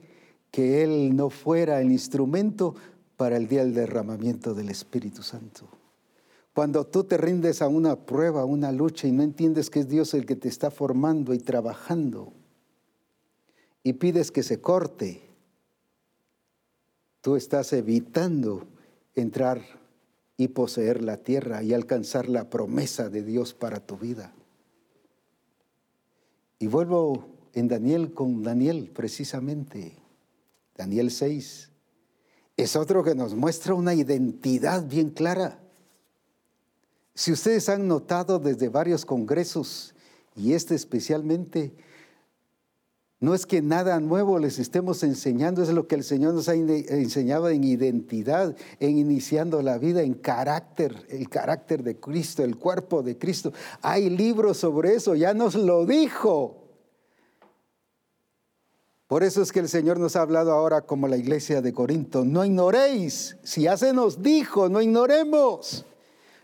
[0.50, 2.74] que él no fuera el instrumento
[3.16, 5.68] para el día del derramamiento del Espíritu Santo.
[6.54, 9.88] Cuando tú te rindes a una prueba, a una lucha y no entiendes que es
[9.88, 12.32] Dios el que te está formando y trabajando
[13.82, 15.25] y pides que se corte,
[17.26, 18.68] tú estás evitando
[19.16, 19.60] entrar
[20.36, 24.32] y poseer la tierra y alcanzar la promesa de Dios para tu vida.
[26.60, 29.96] Y vuelvo en Daniel con Daniel precisamente,
[30.76, 31.68] Daniel 6.
[32.56, 35.58] Es otro que nos muestra una identidad bien clara.
[37.12, 39.96] Si ustedes han notado desde varios congresos,
[40.36, 41.74] y este especialmente,
[43.18, 46.54] no es que nada nuevo les estemos enseñando, es lo que el Señor nos ha
[46.54, 53.02] enseñado en identidad, en iniciando la vida, en carácter, el carácter de Cristo, el cuerpo
[53.02, 53.54] de Cristo.
[53.80, 56.62] Hay libros sobre eso, ya nos lo dijo.
[59.06, 62.22] Por eso es que el Señor nos ha hablado ahora como la iglesia de Corinto.
[62.24, 65.86] No ignoréis, si ya se nos dijo, no ignoremos.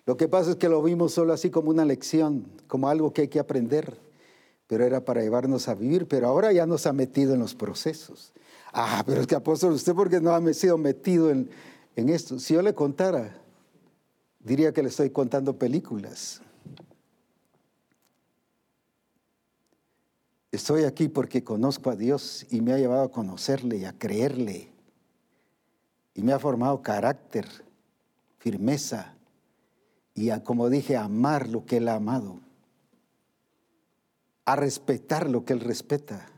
[0.07, 3.23] Lo que pasa es que lo vimos solo así como una lección, como algo que
[3.23, 4.12] hay que aprender
[4.67, 8.33] pero era para llevarnos a vivir, pero ahora ya nos ha metido en los procesos.
[8.73, 11.51] Ah, pero es que apóstol, usted porque no ha sido metido en,
[11.97, 12.39] en esto.
[12.39, 13.37] Si yo le contara,
[14.41, 16.41] diría que le estoy contando películas.
[20.51, 24.71] Estoy aquí porque conozco a Dios y me ha llevado a conocerle y a creerle.
[26.15, 27.47] Y me ha formado carácter,
[28.39, 29.15] firmeza
[30.15, 32.41] y como dije, amar lo que Él ha amado
[34.45, 36.29] a respetar lo que Él respeta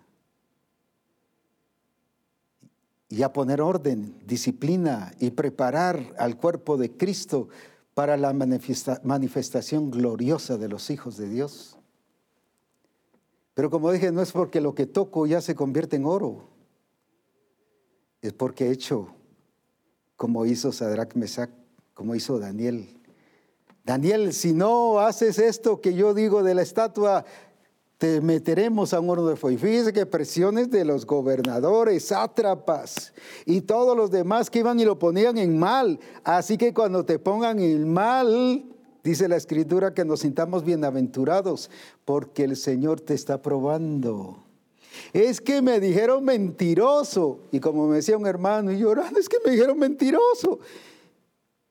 [3.09, 7.49] y a poner orden, disciplina y preparar al cuerpo de Cristo
[7.95, 11.79] para la manifestación gloriosa de los hijos de Dios.
[13.55, 16.49] Pero como dije, no es porque lo que toco ya se convierte en oro,
[18.21, 19.15] es porque he hecho
[20.17, 21.51] como hizo Sadrach Mesach,
[21.93, 23.01] como hizo Daniel.
[23.85, 27.25] Daniel, si no haces esto que yo digo de la estatua,
[28.05, 29.59] te meteremos a un horno de fuego.
[29.59, 33.15] Fíjese que presiones de los gobernadores, sátrapas
[33.47, 35.99] y todos los demás que iban y lo ponían en mal.
[36.23, 38.63] Así que cuando te pongan en mal,
[39.03, 41.71] dice la escritura que nos sintamos bienaventurados
[42.05, 44.37] porque el Señor te está probando.
[45.15, 47.39] Es que me dijeron mentiroso.
[47.53, 50.59] Y como me decía un hermano y llorando, es que me dijeron mentiroso.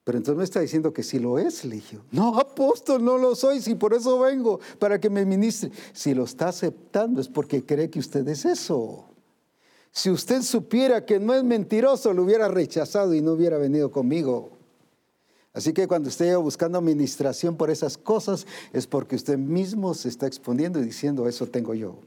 [0.04, 1.82] Pero entonces me está diciendo que sí lo es, le
[2.12, 5.72] No, apóstol, no lo soy, si por eso vengo, para que me ministre.
[5.94, 9.06] Si lo está aceptando es porque cree que usted es eso.
[9.92, 14.50] Si usted supiera que no es mentiroso, lo hubiera rechazado y no hubiera venido conmigo.
[15.54, 20.26] Así que cuando esté buscando administración por esas cosas, es porque usted mismo se está
[20.26, 22.00] exponiendo y diciendo, eso tengo yo.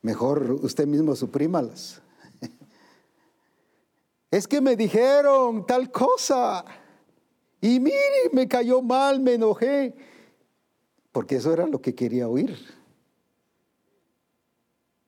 [0.00, 2.00] Mejor usted mismo suprímalas.
[4.36, 6.62] Es que me dijeron tal cosa.
[7.58, 9.94] Y mire, me cayó mal, me enojé.
[11.10, 12.54] Porque eso era lo que quería oír.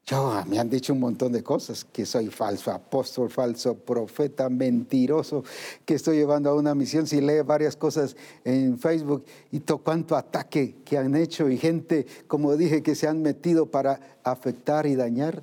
[0.07, 4.49] Yo, ah, me han dicho un montón de cosas, que soy falso apóstol, falso profeta,
[4.49, 5.45] mentiroso,
[5.85, 7.07] que estoy llevando a una misión.
[7.07, 12.07] Si lee varias cosas en Facebook y todo cuánto ataque que han hecho y gente,
[12.29, 15.43] como dije, que se han metido para afectar y dañar.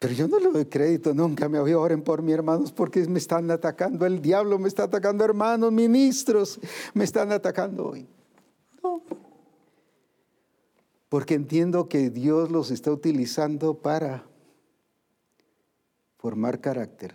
[0.00, 3.18] Pero yo no le doy crédito, nunca me oí, oren por mis hermanos porque me
[3.18, 6.58] están atacando, el diablo me está atacando, hermanos, ministros,
[6.94, 8.08] me están atacando hoy.
[8.82, 9.02] No.
[11.10, 14.24] Porque entiendo que Dios los está utilizando para
[16.16, 17.14] formar carácter,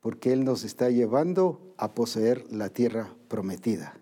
[0.00, 3.97] porque Él nos está llevando a poseer la tierra prometida.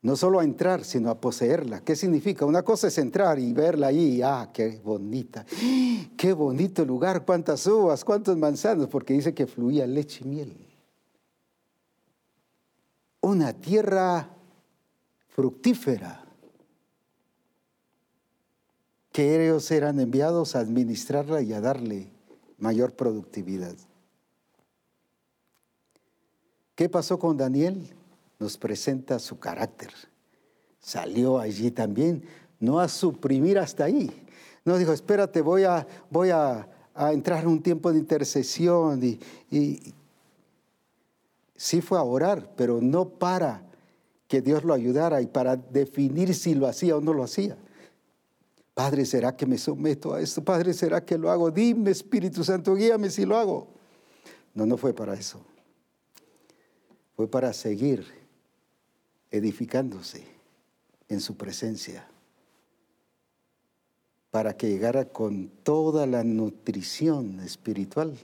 [0.00, 1.80] No solo a entrar, sino a poseerla.
[1.80, 2.44] ¿Qué significa?
[2.46, 4.22] Una cosa es entrar y verla ahí.
[4.22, 5.44] Ah, qué bonita.
[6.16, 7.24] Qué bonito lugar.
[7.24, 10.56] Cuántas uvas, cuántos manzanos, porque dice que fluía leche y miel.
[13.20, 14.30] Una tierra
[15.28, 16.24] fructífera.
[19.18, 22.08] que ellos eran enviados a administrarla y a darle
[22.56, 23.74] mayor productividad.
[26.76, 27.97] ¿Qué pasó con Daniel?
[28.38, 29.90] Nos presenta su carácter.
[30.80, 32.24] Salió allí también,
[32.60, 34.10] no a suprimir hasta ahí.
[34.64, 36.68] No dijo, espérate, voy a, voy a,
[37.12, 39.02] entrar en un tiempo de intercesión.
[39.02, 39.18] Y,
[39.50, 39.94] y
[41.56, 43.62] sí fue a orar, pero no para
[44.28, 47.56] que Dios lo ayudara y para definir si lo hacía o no lo hacía.
[48.74, 50.44] Padre, ¿será que me someto a esto?
[50.44, 51.50] Padre, ¿será que lo hago?
[51.50, 53.68] Dime, Espíritu Santo, guíame si lo hago.
[54.54, 55.40] No, no fue para eso
[57.18, 58.06] fue para seguir
[59.30, 60.24] edificándose
[61.08, 62.08] en su presencia,
[64.30, 68.18] para que llegara con toda la nutrición espiritual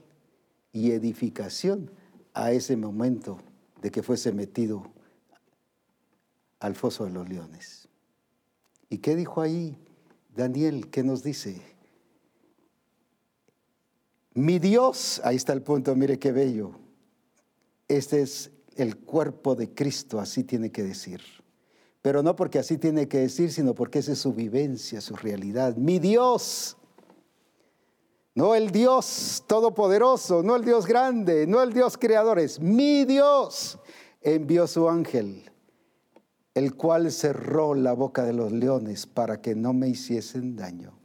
[0.71, 1.89] y edificación
[2.33, 3.39] a ese momento
[3.81, 4.91] de que fuese metido
[6.59, 7.87] al foso de los leones.
[8.89, 9.77] ¿Y qué dijo ahí
[10.35, 10.89] Daniel?
[10.89, 11.61] ¿Qué nos dice?
[14.33, 16.71] Mi Dios, ahí está el punto, mire qué bello.
[17.87, 21.21] Este es el cuerpo de Cristo, así tiene que decir.
[22.01, 25.75] Pero no porque así tiene que decir, sino porque esa es su vivencia, su realidad.
[25.75, 26.77] Mi Dios,
[28.35, 33.79] no el Dios todopoderoso, no el Dios grande, no el Dios creador, es mi Dios
[34.21, 35.49] envió su ángel,
[36.53, 40.97] el cual cerró la boca de los leones para que no me hiciesen daño.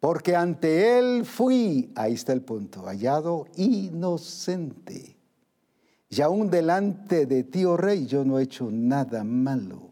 [0.00, 5.15] Porque ante él fui, ahí está el punto, hallado inocente
[6.08, 9.90] y aún delante de ti, oh rey, yo no he hecho nada malo.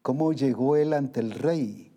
[0.00, 1.92] ¿Cómo llegó él ante el rey?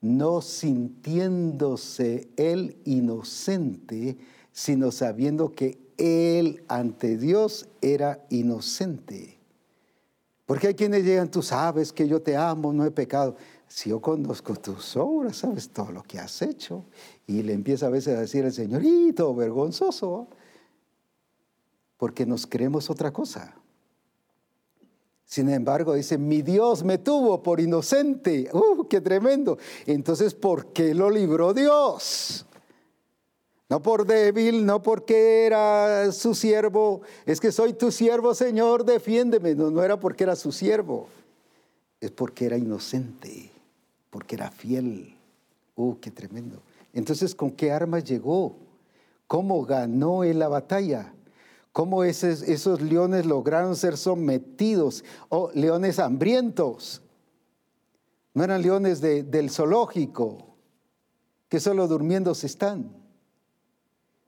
[0.00, 4.18] No sintiéndose él inocente,
[4.52, 9.38] sino sabiendo que él ante Dios era inocente.
[10.44, 13.36] Porque hay quienes llegan, tú sabes que yo te amo, no he pecado.
[13.66, 16.84] Si yo conozco tus obras, sabes todo lo que has hecho.
[17.26, 20.28] Y le empieza a veces a decir el Señorito, vergonzoso
[22.02, 23.54] porque nos creemos otra cosa.
[25.24, 28.50] Sin embargo, dice, mi Dios me tuvo por inocente.
[28.52, 29.56] ¡Uh, qué tremendo!
[29.86, 32.44] Entonces, ¿por qué lo libró Dios?
[33.68, 37.02] No por débil, no porque era su siervo.
[37.24, 39.54] Es que soy tu siervo, Señor, defiéndeme.
[39.54, 41.06] No, no era porque era su siervo.
[42.00, 43.52] Es porque era inocente,
[44.10, 45.14] porque era fiel.
[45.76, 46.62] ¡Uh, qué tremendo!
[46.92, 48.56] Entonces, ¿con qué armas llegó?
[49.28, 51.14] ¿Cómo ganó él la batalla?
[51.72, 57.02] Cómo esos, leones lograron ser sometidos, o leones hambrientos.
[58.34, 60.56] No eran leones del zoológico,
[61.48, 62.90] que solo durmiendo se están.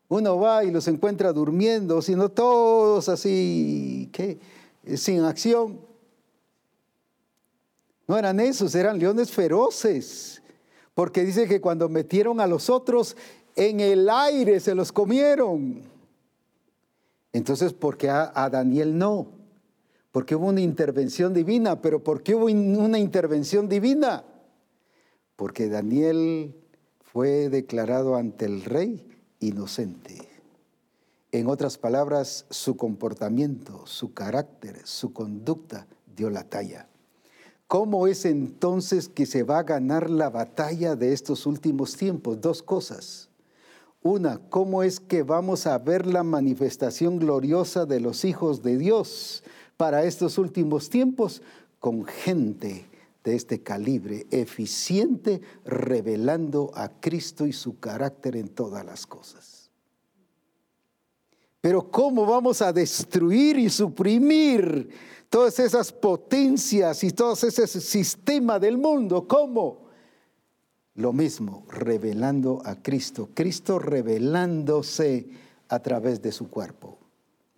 [0.09, 4.39] Uno va y los encuentra durmiendo, sino todos así, ¿qué?
[4.97, 5.81] sin acción.
[8.07, 10.43] No eran esos, eran leones feroces,
[10.95, 13.17] porque dice que cuando metieron a los otros
[13.57, 15.94] en el aire se los comieron.
[17.35, 19.27] Entonces, ¿por qué a, Daniel no?
[20.13, 24.25] Porque hubo una intervención divina, pero ¿por qué hubo una intervención divina?
[25.35, 26.55] Porque Daniel
[27.01, 29.05] fue declarado ante el rey
[29.41, 30.29] inocente.
[31.33, 36.89] En otras palabras, su comportamiento, su carácter, su conducta dio la talla.
[37.67, 42.41] ¿Cómo es entonces que se va a ganar la batalla de estos últimos tiempos?
[42.41, 43.29] Dos cosas.
[44.07, 49.43] Una, ¿cómo es que vamos a ver la manifestación gloriosa de los hijos de Dios
[49.79, 51.41] para estos últimos tiempos?
[51.81, 52.85] Con gente
[53.25, 59.71] de este calibre, eficiente, revelando a Cristo y su carácter en todas las cosas.
[61.63, 64.91] Pero ¿cómo vamos a destruir y suprimir
[65.31, 69.27] todas esas potencias y todo ese sistema del mundo?
[69.27, 69.84] ¿Cómo?
[70.95, 75.29] Lo mismo, revelando a Cristo, Cristo revelándose
[75.69, 76.99] a través de su cuerpo,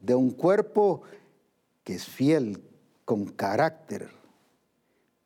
[0.01, 1.03] de un cuerpo
[1.85, 2.63] que es fiel,
[3.05, 4.11] con carácter,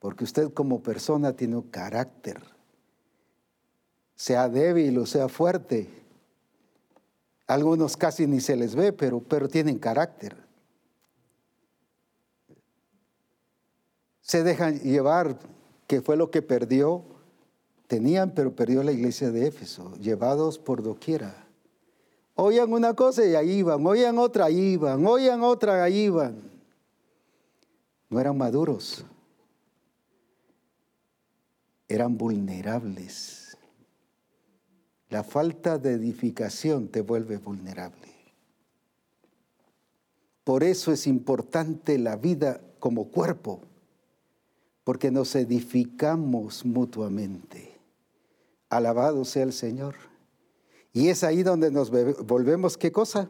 [0.01, 2.43] porque usted como persona tiene un carácter,
[4.15, 5.89] sea débil o sea fuerte.
[7.47, 10.37] Algunos casi ni se les ve, pero, pero tienen carácter.
[14.21, 15.39] Se dejan llevar,
[15.87, 17.03] que fue lo que perdió
[17.91, 21.45] Tenían, pero perdió la iglesia de Éfeso, llevados por doquiera.
[22.37, 26.41] Oían una cosa y ahí iban, oían otra, ahí iban, oían otra, ahí iban.
[28.09, 29.05] No eran maduros,
[31.89, 33.59] eran vulnerables.
[35.09, 38.15] La falta de edificación te vuelve vulnerable.
[40.45, 43.63] Por eso es importante la vida como cuerpo
[44.85, 47.70] porque nos edificamos mutuamente.
[48.71, 49.97] Alabado sea el Señor.
[50.93, 53.29] Y es ahí donde nos volvemos, ¿qué cosa?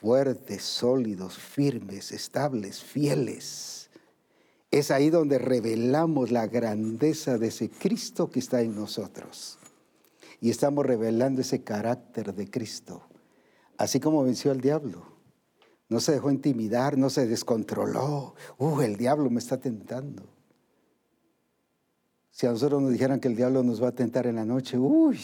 [0.00, 3.90] Fuertes, sólidos, firmes, estables, fieles.
[4.70, 9.58] Es ahí donde revelamos la grandeza de ese Cristo que está en nosotros.
[10.40, 13.02] Y estamos revelando ese carácter de Cristo.
[13.76, 15.06] Así como venció al diablo.
[15.88, 18.34] No se dejó intimidar, no se descontroló.
[18.58, 20.37] Uh, el diablo me está tentando.
[22.38, 24.78] Si a nosotros nos dijeran que el diablo nos va a tentar en la noche,
[24.78, 25.18] uy,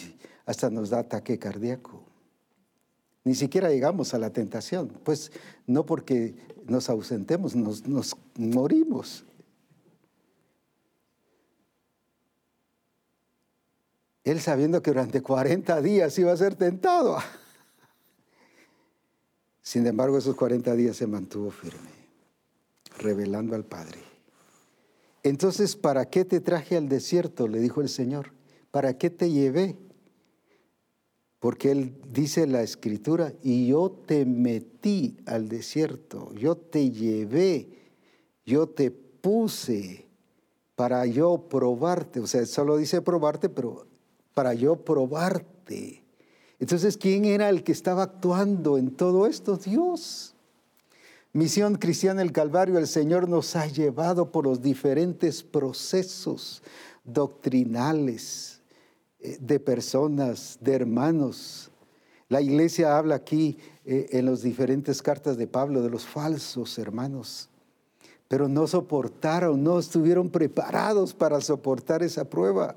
[0.47, 2.03] hasta nos da ataque cardíaco.
[3.23, 5.31] Ni siquiera llegamos a la tentación, pues
[5.69, 6.35] no porque
[6.67, 9.25] nos ausentemos, nos, morimos.
[14.25, 17.19] Él sabiendo que durante 40 días iba a ser tentado.
[19.63, 21.93] Sin embargo, esos 40 días se mantuvo firme,
[22.99, 24.14] revelando al Padre.
[25.25, 27.49] Entonces, ¿para qué te traje al desierto?
[27.49, 28.33] Le dijo el Señor.
[28.71, 29.77] ¿Para qué te llevé?
[31.39, 37.69] Porque Él dice la escritura, y yo te metí al desierto, yo te llevé,
[38.45, 40.07] yo te puse
[40.75, 42.21] para yo probarte.
[42.21, 43.87] O sea, solo dice probarte, pero
[44.35, 46.03] para yo probarte.
[46.59, 49.57] Entonces, ¿quién era el que estaba actuando en todo esto?
[49.57, 50.34] Dios.
[51.35, 56.63] Misión Cristiana el Calvario, el Señor nos ha llevado por los diferentes procesos
[57.03, 58.61] doctrinales
[59.19, 61.73] eh, de personas, de hermanos.
[62.29, 67.49] La iglesia habla aquí eh, en las diferentes cartas de Pablo de los falsos hermanos,
[68.29, 72.77] pero no soportaron, no estuvieron preparados para soportar esa prueba.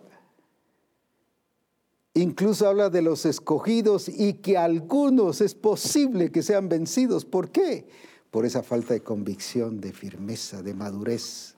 [2.16, 7.24] Incluso habla de los escogidos y que algunos es posible que sean vencidos.
[7.24, 7.86] ¿Por qué?
[8.32, 11.56] Por esa falta de convicción, de firmeza, de madurez,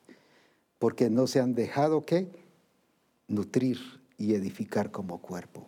[0.77, 2.29] porque no se han dejado que
[3.27, 3.79] nutrir
[4.17, 5.67] y edificar como cuerpo.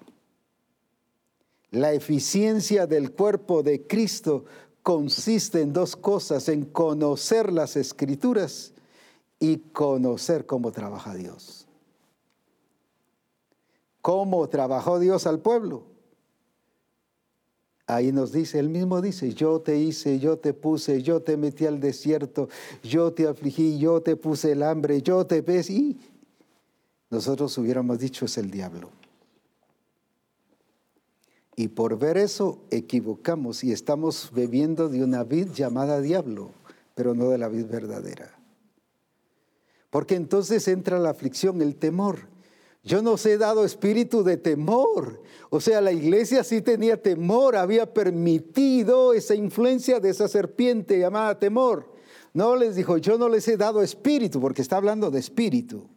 [1.71, 4.45] La eficiencia del cuerpo de Cristo
[4.83, 8.73] consiste en dos cosas, en conocer las escrituras
[9.39, 11.67] y conocer cómo trabaja Dios.
[14.01, 15.90] ¿Cómo trabajó Dios al pueblo?
[17.87, 21.65] Ahí nos dice, él mismo dice, yo te hice, yo te puse, yo te metí
[21.65, 22.47] al desierto,
[22.83, 25.99] yo te afligí, yo te puse el hambre, yo te ves y
[27.09, 28.89] nosotros hubiéramos dicho es el diablo.
[31.55, 36.51] Y por ver eso equivocamos y estamos bebiendo de una vid llamada diablo,
[36.95, 38.33] pero no de la vid verdadera.
[39.89, 42.19] Porque entonces entra la aflicción, el temor.
[42.83, 45.21] Yo nos he dado espíritu de temor.
[45.49, 51.37] O sea, la iglesia sí tenía temor, había permitido esa influencia de esa serpiente llamada
[51.37, 51.91] temor.
[52.33, 55.89] No les dijo, yo no les he dado espíritu, porque está hablando de espíritu.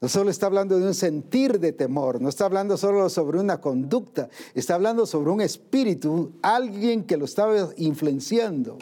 [0.00, 3.62] No solo está hablando de un sentir de temor, no está hablando solo sobre una
[3.62, 8.76] conducta, está hablando sobre un espíritu, alguien que lo estaba influenciando,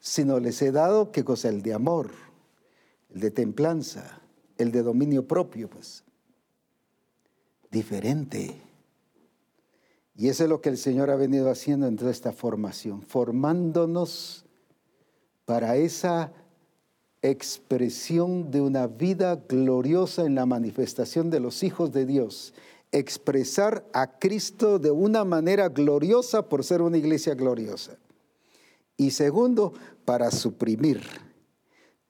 [0.00, 1.50] sino les he dado, ¿qué cosa?
[1.50, 2.10] El de amor,
[3.14, 4.25] el de templanza
[4.58, 6.04] el de dominio propio, pues.
[7.70, 8.54] Diferente.
[10.16, 14.44] Y eso es lo que el Señor ha venido haciendo en toda esta formación, formándonos
[15.44, 16.32] para esa
[17.22, 22.54] expresión de una vida gloriosa en la manifestación de los hijos de Dios.
[22.92, 27.98] Expresar a Cristo de una manera gloriosa por ser una iglesia gloriosa.
[28.96, 29.74] Y segundo,
[30.04, 31.25] para suprimir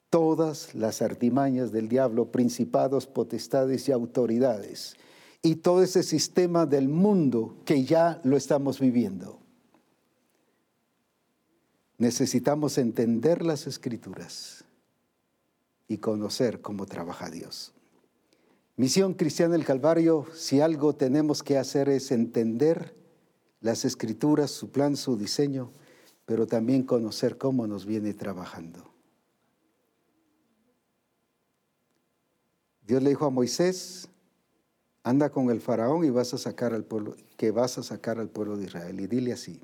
[0.09, 4.95] todas las artimañas del diablo, principados, potestades y autoridades,
[5.41, 9.39] y todo ese sistema del mundo que ya lo estamos viviendo.
[11.97, 14.63] Necesitamos entender las escrituras
[15.87, 17.73] y conocer cómo trabaja Dios.
[18.75, 22.95] Misión Cristiana del Calvario, si algo tenemos que hacer es entender
[23.61, 25.71] las escrituras, su plan, su diseño,
[26.25, 28.96] pero también conocer cómo nos viene trabajando.
[32.87, 34.07] Dios le dijo a Moisés,
[35.03, 38.29] anda con el faraón y vas a sacar al pueblo, que vas a sacar al
[38.29, 38.97] pueblo de Israel.
[39.01, 39.59] Y dile así.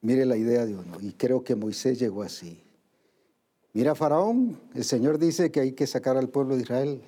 [0.00, 2.62] Mire la idea de uno, y creo que Moisés llegó así.
[3.74, 7.02] Mira, faraón, el Señor dice que hay que sacar al pueblo de Israel.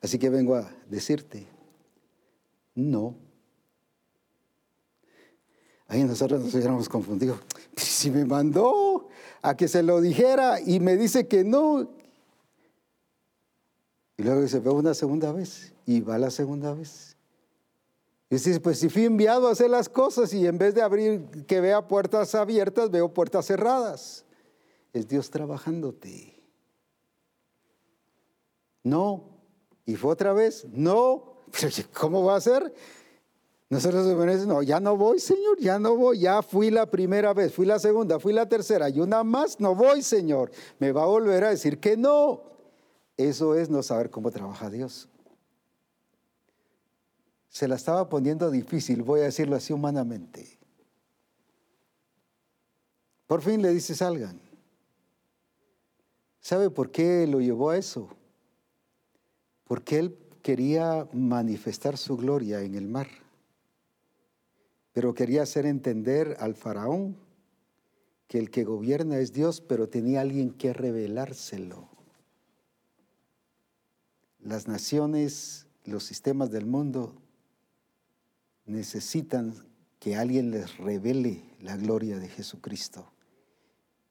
[0.00, 1.46] Así que vengo a decirte,
[2.74, 3.16] no.
[5.88, 7.38] Ahí nosotros nos hubiéramos confundido.
[7.76, 9.08] Si me mandó
[9.42, 11.99] a que se lo dijera y me dice que no,
[14.20, 15.72] y luego dice, ve una segunda vez.
[15.86, 17.16] Y va la segunda vez.
[18.28, 21.46] Y dice, pues si fui enviado a hacer las cosas y en vez de abrir
[21.46, 24.26] que vea puertas abiertas, veo puertas cerradas.
[24.92, 26.38] es Dios trabajándote.
[28.82, 29.24] No.
[29.86, 31.36] Y fue otra vez, no.
[31.98, 32.74] ¿Cómo va a ser?
[33.70, 34.04] Nosotros
[34.46, 37.78] no, ya no voy, Señor, ya no voy, ya fui la primera vez, fui la
[37.78, 40.50] segunda, fui la tercera, y una más, no voy, Señor.
[40.78, 42.49] Me va a volver a decir que no.
[43.28, 45.08] Eso es no saber cómo trabaja Dios.
[47.48, 50.58] Se la estaba poniendo difícil, voy a decirlo así humanamente.
[53.26, 54.40] Por fin le dice, salgan.
[56.40, 58.08] ¿Sabe por qué lo llevó a eso?
[59.64, 63.08] Porque él quería manifestar su gloria en el mar
[64.92, 67.16] pero quería hacer entender al faraón
[68.26, 71.88] que el que gobierna es Dios, pero tenía alguien que revelárselo.
[74.42, 77.14] Las naciones, los sistemas del mundo
[78.66, 79.54] necesitan
[79.98, 83.12] que alguien les revele la gloria de Jesucristo.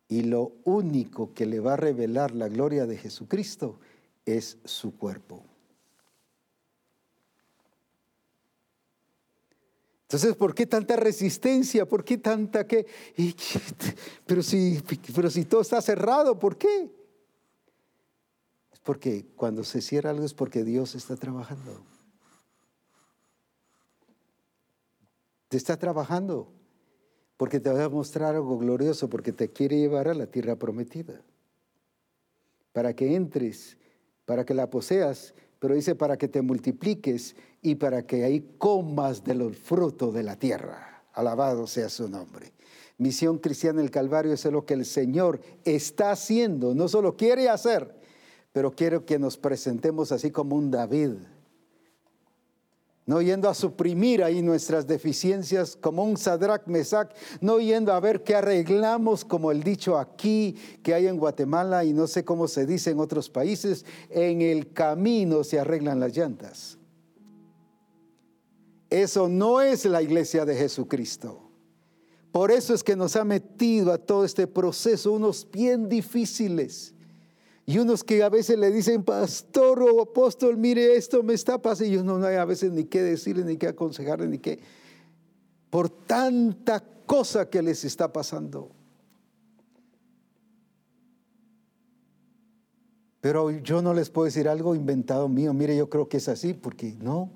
[0.08, 3.80] Y lo único que le va a revelar la gloria de Jesucristo
[4.26, 5.44] es su cuerpo.
[10.04, 11.88] Entonces, ¿por qué tanta resistencia?
[11.88, 12.88] ¿Por qué tanta que...
[14.26, 14.82] Pero si,
[15.14, 16.90] pero si todo está cerrado, ¿por qué?
[18.84, 21.84] Porque cuando se cierra algo es porque Dios está trabajando.
[25.48, 26.52] Te está trabajando
[27.38, 31.22] porque te va a mostrar algo glorioso, porque te quiere llevar a la tierra prometida.
[32.74, 33.78] Para que entres,
[34.26, 39.24] para que la poseas pero dice para que te multipliques y para que ahí comas
[39.24, 41.04] de los frutos de la tierra.
[41.14, 42.54] Alabado sea su nombre.
[42.98, 47.99] Misión cristiana del Calvario es lo que el Señor está haciendo, no solo quiere hacer,
[48.52, 51.14] pero quiere que nos presentemos así como un David
[53.10, 57.12] no yendo a suprimir ahí nuestras deficiencias como un Sadrach Mesac,
[57.42, 61.92] no yendo a ver qué arreglamos como el dicho aquí que hay en Guatemala y
[61.92, 66.78] no sé cómo se dice en otros países, en el camino se arreglan las llantas.
[68.92, 71.50] Eso no es la iglesia de Jesucristo.
[72.32, 76.94] Por eso es que nos ha metido a todo este proceso unos bien difíciles
[77.70, 81.94] y unos que a veces le dicen, pastor o apóstol, mire, esto me está pasando.
[81.94, 84.60] Y uno no hay a veces ni qué decirle, ni qué aconsejarle, ni qué.
[85.70, 88.72] Por tanta cosa que les está pasando.
[93.22, 95.54] Pero yo no les puedo decir algo inventado mío.
[95.54, 97.30] Mire, yo creo que es así, porque no.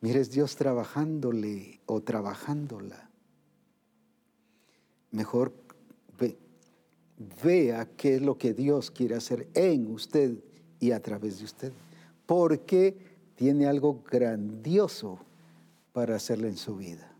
[0.00, 3.10] Mire, es Dios trabajándole o trabajándola.
[5.10, 5.52] Mejor
[7.42, 10.38] vea qué es lo que Dios quiere hacer en usted
[10.80, 11.72] y a través de usted,
[12.26, 12.96] porque
[13.34, 15.18] tiene algo grandioso
[15.92, 17.12] para hacerle en su vida.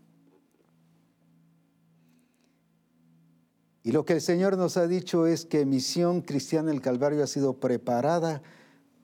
[3.83, 7.27] Y lo que el Señor nos ha dicho es que Misión Cristiana del Calvario ha
[7.27, 8.41] sido preparada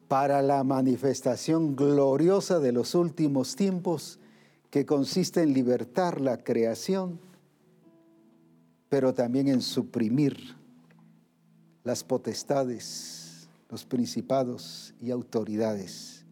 [0.08, 4.20] para la manifestación gloriosa de los últimos tiempos,
[4.70, 7.20] que consiste en libertar la creación,
[8.90, 10.56] pero también en suprimir
[11.86, 16.26] las potestades, los principados y autoridades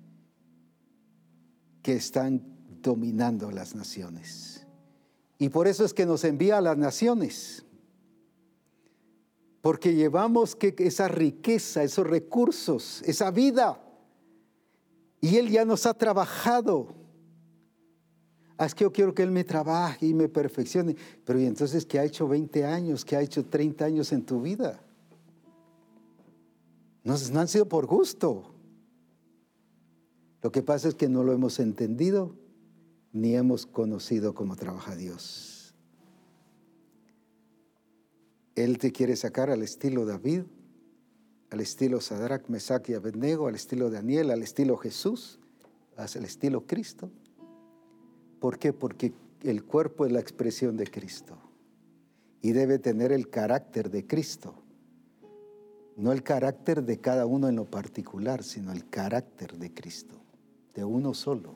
[1.82, 2.42] que están
[2.82, 4.66] dominando las naciones.
[5.38, 7.64] Y por eso es que nos envía a las naciones,
[9.62, 13.80] porque llevamos que esa riqueza, esos recursos, esa vida,
[15.22, 16.96] y Él ya nos ha trabajado.
[18.58, 20.96] Ah, es que yo quiero que Él me trabaje y me perfeccione.
[21.24, 23.06] Pero ¿y entonces qué ha hecho 20 años?
[23.06, 24.84] ¿Qué ha hecho 30 años en tu vida?
[27.04, 28.54] No, han sido por gusto.
[30.42, 32.36] Lo que pasa es que no lo hemos entendido
[33.12, 35.76] ni hemos conocido cómo trabaja Dios.
[38.56, 40.44] Él te quiere sacar al estilo David,
[41.50, 45.40] al estilo Sadrach, Mesach y Abednego, al estilo Daniel, al estilo Jesús,
[45.96, 47.12] al estilo Cristo.
[48.40, 48.74] ¿Por qué?
[48.74, 49.14] Porque
[49.44, 51.38] el cuerpo es la expresión de Cristo
[52.42, 54.63] y debe tener el carácter de Cristo.
[55.96, 60.16] No el carácter de cada uno en lo particular, sino el carácter de Cristo,
[60.74, 61.56] de uno solo.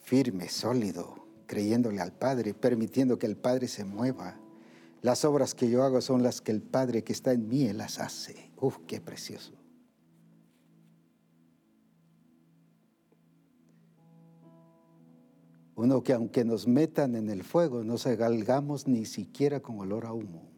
[0.00, 4.38] Firme, sólido, creyéndole al Padre, permitiendo que el Padre se mueva.
[5.00, 7.98] Las obras que yo hago son las que el Padre que está en mí, las
[7.98, 8.52] hace.
[8.60, 9.52] Uf, qué precioso.
[15.74, 20.06] Uno que aunque nos metan en el fuego, no se galgamos ni siquiera con olor
[20.06, 20.51] a humo.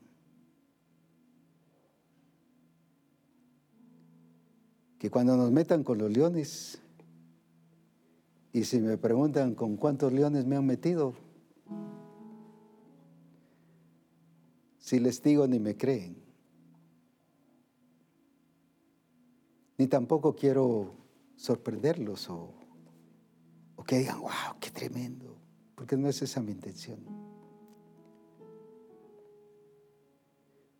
[5.04, 6.80] Que cuando nos metan con los leones,
[8.54, 11.12] y si me preguntan con cuántos leones me han metido,
[14.78, 16.16] si les digo ni me creen.
[19.76, 20.94] Ni tampoco quiero
[21.36, 22.54] sorprenderlos o,
[23.86, 25.36] que digan, wow, qué tremendo,
[25.74, 27.00] porque no es esa mi intención.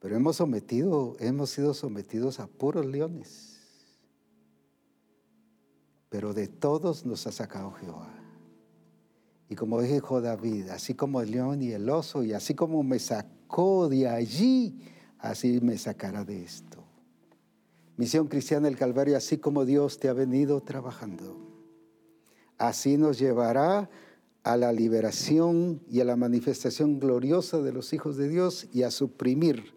[0.01, 3.54] Pero hemos sometido, hemos sido sometidos a puros leones.
[6.15, 8.09] Pero de todos nos ha sacado Jehová.
[9.49, 13.01] Y como dijo David, así como el león y el oso, y así como me
[13.01, 14.79] sacó de allí,
[15.19, 16.85] así me sacará de esto.
[17.97, 21.37] Misión Cristiana del Calvario, así como Dios te ha venido trabajando,
[22.59, 23.91] así nos llevará
[24.45, 28.93] a la liberación y a la manifestación gloriosa de los hijos de Dios y a
[28.93, 29.75] suprimir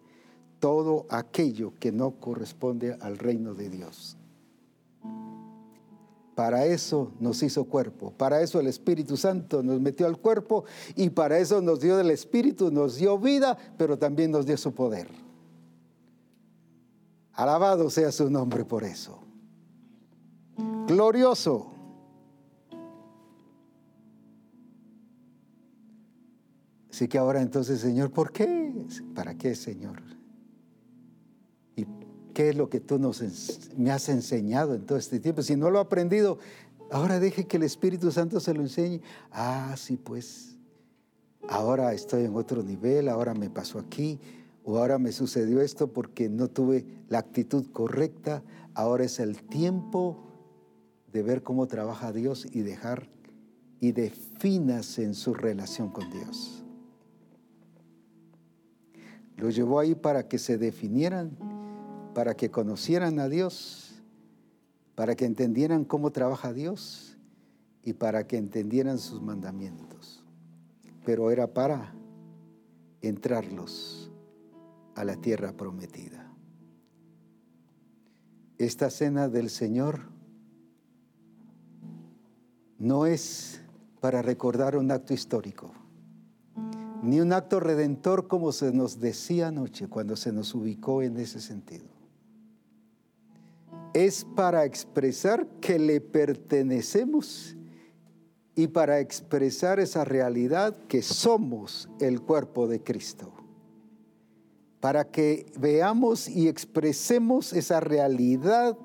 [0.59, 4.16] todo aquello que no corresponde al reino de Dios.
[6.38, 10.65] Para eso nos hizo cuerpo, para eso el Espíritu Santo nos metió al cuerpo
[10.95, 14.72] y para eso nos dio el Espíritu, nos dio vida, pero también nos dio su
[14.72, 15.09] poder.
[17.34, 19.18] Alabado sea su nombre por eso.
[20.85, 21.72] Glorioso.
[26.91, 28.76] Así que ahora entonces, Señor, ¿por qué?
[29.15, 30.16] ¿Para qué, Señor?
[32.38, 33.23] ¿Qué es lo que tú nos,
[33.77, 35.41] me has enseñado en todo este tiempo?
[35.41, 36.38] Si no lo he aprendido,
[36.91, 39.01] ahora deje que el Espíritu Santo se lo enseñe.
[39.31, 40.55] Ah, sí, pues,
[41.49, 44.19] ahora estoy en otro nivel, ahora me pasó aquí,
[44.64, 48.43] o ahora me sucedió esto porque no tuve la actitud correcta.
[48.76, 50.23] Ahora es el tiempo
[51.11, 53.09] de ver cómo trabaja Dios y dejar
[53.80, 56.64] y definas en su relación con Dios.
[59.38, 61.35] Lo llevó ahí para que se definieran
[62.18, 64.02] para que conocieran a Dios,
[64.95, 67.15] para que entendieran cómo trabaja Dios
[67.84, 70.26] y para que entendieran sus mandamientos.
[71.06, 71.94] Pero era para
[73.03, 74.11] entrarlos
[74.95, 76.34] a la tierra prometida.
[78.57, 79.99] Esta cena del Señor
[82.80, 83.61] no es
[83.99, 85.72] para recordar un acto histórico,
[87.03, 91.39] ni un acto redentor como se nos decía anoche cuando se nos ubicó en ese
[91.39, 91.97] sentido
[93.93, 97.55] es para expresar que le pertenecemos
[98.55, 103.31] y para expresar esa realidad que somos el cuerpo de Cristo.
[104.80, 108.77] Para que veamos y expresemos esa realidad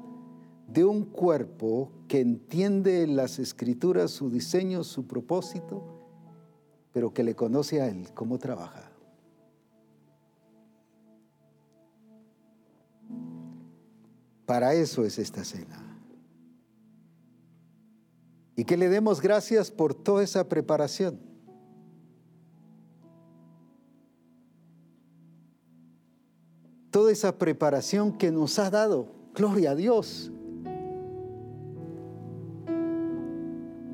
[0.68, 5.82] de un cuerpo que entiende en las escrituras su diseño, su propósito,
[6.92, 8.91] pero que le conoce a Él cómo trabaja.
[14.52, 15.82] Para eso es esta cena.
[18.54, 21.18] Y que le demos gracias por toda esa preparación.
[26.90, 29.08] Toda esa preparación que nos ha dado.
[29.34, 30.30] Gloria a Dios.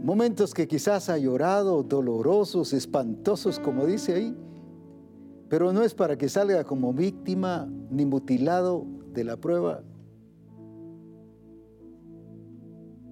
[0.03, 4.37] Momentos que quizás ha llorado, dolorosos, espantosos, como dice ahí.
[5.49, 9.85] Pero no es para que salga como víctima ni mutilado de la prueba,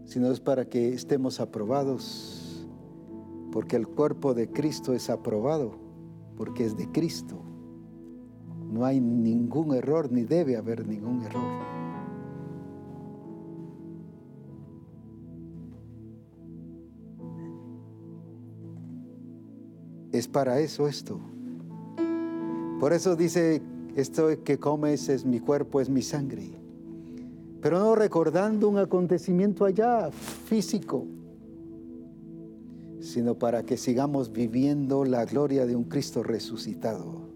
[0.06, 2.66] sino es para que estemos aprobados,
[3.52, 5.72] porque el cuerpo de Cristo es aprobado,
[6.36, 7.42] porque es de Cristo.
[8.70, 11.42] No hay ningún error, ni debe haber ningún error.
[20.12, 21.20] Es para eso esto.
[22.78, 23.60] Por eso dice,
[23.96, 26.65] esto que comes es mi cuerpo, es mi sangre
[27.60, 31.06] pero no recordando un acontecimiento allá físico,
[33.00, 37.28] sino para que sigamos viviendo la gloria de un Cristo resucitado,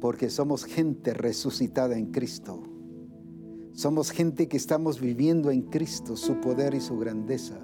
[0.00, 2.62] porque somos gente resucitada en Cristo.
[3.72, 7.58] Somos gente que estamos viviendo en Cristo su poder y su grandeza.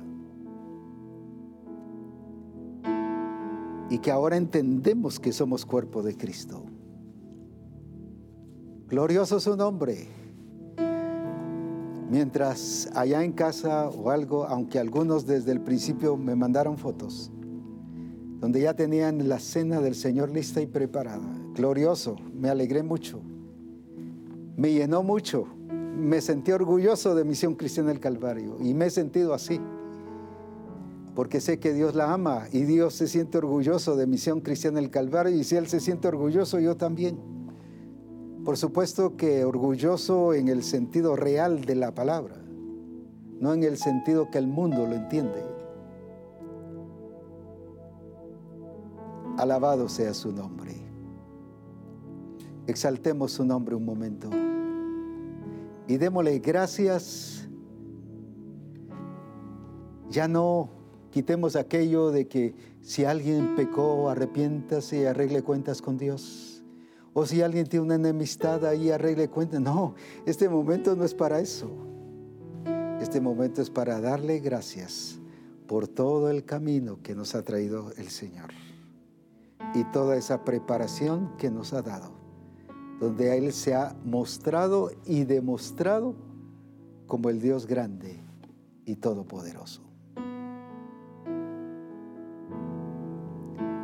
[3.88, 6.64] Y que ahora entendemos que somos cuerpo de Cristo.
[8.88, 10.19] Glorioso su nombre
[12.10, 17.30] mientras allá en casa o algo, aunque algunos desde el principio me mandaron fotos,
[18.40, 21.28] donde ya tenían la cena del Señor lista y preparada.
[21.54, 23.20] Glorioso, me alegré mucho,
[24.56, 25.46] me llenó mucho,
[25.96, 29.60] me sentí orgulloso de Misión Cristiana del Calvario y me he sentido así,
[31.14, 34.90] porque sé que Dios la ama y Dios se siente orgulloso de Misión Cristiana del
[34.90, 37.39] Calvario y si Él se siente orgulloso, yo también.
[38.44, 42.36] Por supuesto que orgulloso en el sentido real de la palabra,
[43.38, 45.44] no en el sentido que el mundo lo entiende.
[49.36, 50.74] Alabado sea su nombre.
[52.66, 54.30] Exaltemos su nombre un momento
[55.86, 57.48] y démosle gracias.
[60.08, 60.70] Ya no
[61.10, 66.49] quitemos aquello de que si alguien pecó, arrepiéntase y arregle cuentas con Dios.
[67.12, 69.60] O si alguien tiene una enemistad ahí, arregle cuentas.
[69.60, 69.94] No,
[70.26, 71.70] este momento no es para eso.
[73.00, 75.18] Este momento es para darle gracias
[75.66, 78.50] por todo el camino que nos ha traído el Señor
[79.74, 82.12] y toda esa preparación que nos ha dado,
[82.98, 86.14] donde Él se ha mostrado y demostrado
[87.06, 88.20] como el Dios grande
[88.84, 89.82] y todopoderoso.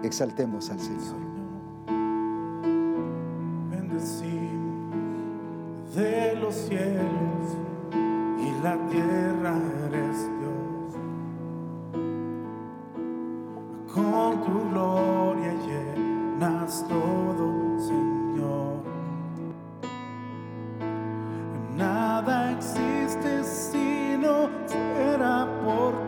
[0.03, 1.26] Exaltemos al Señor.
[5.95, 7.57] De los cielos
[8.39, 9.55] y la tierra
[9.89, 10.29] eres
[13.95, 18.83] con tu gloria llenas todo, Señor.
[21.75, 26.06] Nada existe si no fuera por.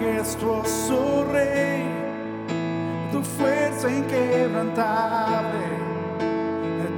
[0.00, 1.84] Majestuoso rey,
[3.12, 5.66] tu fuerza inquebrantable,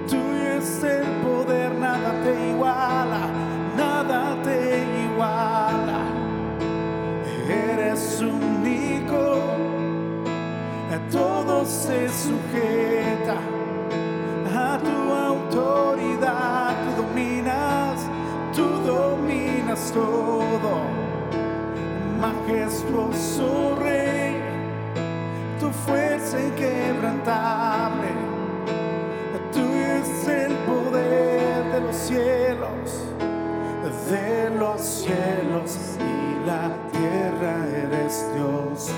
[0.09, 3.29] tuyo es el poder, nada te iguala,
[3.77, 6.03] nada te iguala.
[7.49, 9.41] Eres único,
[11.11, 13.37] todo se sujeta.
[14.55, 18.07] A tu autoridad, tú dominas,
[18.55, 21.02] tú dominas todo,
[22.53, 24.41] majestuoso rey,
[25.59, 28.09] tu fuerza inquebrantable,
[29.53, 33.09] tuyo es el poder de los cielos,
[34.11, 38.91] de los cielos y la tierra eres Dios.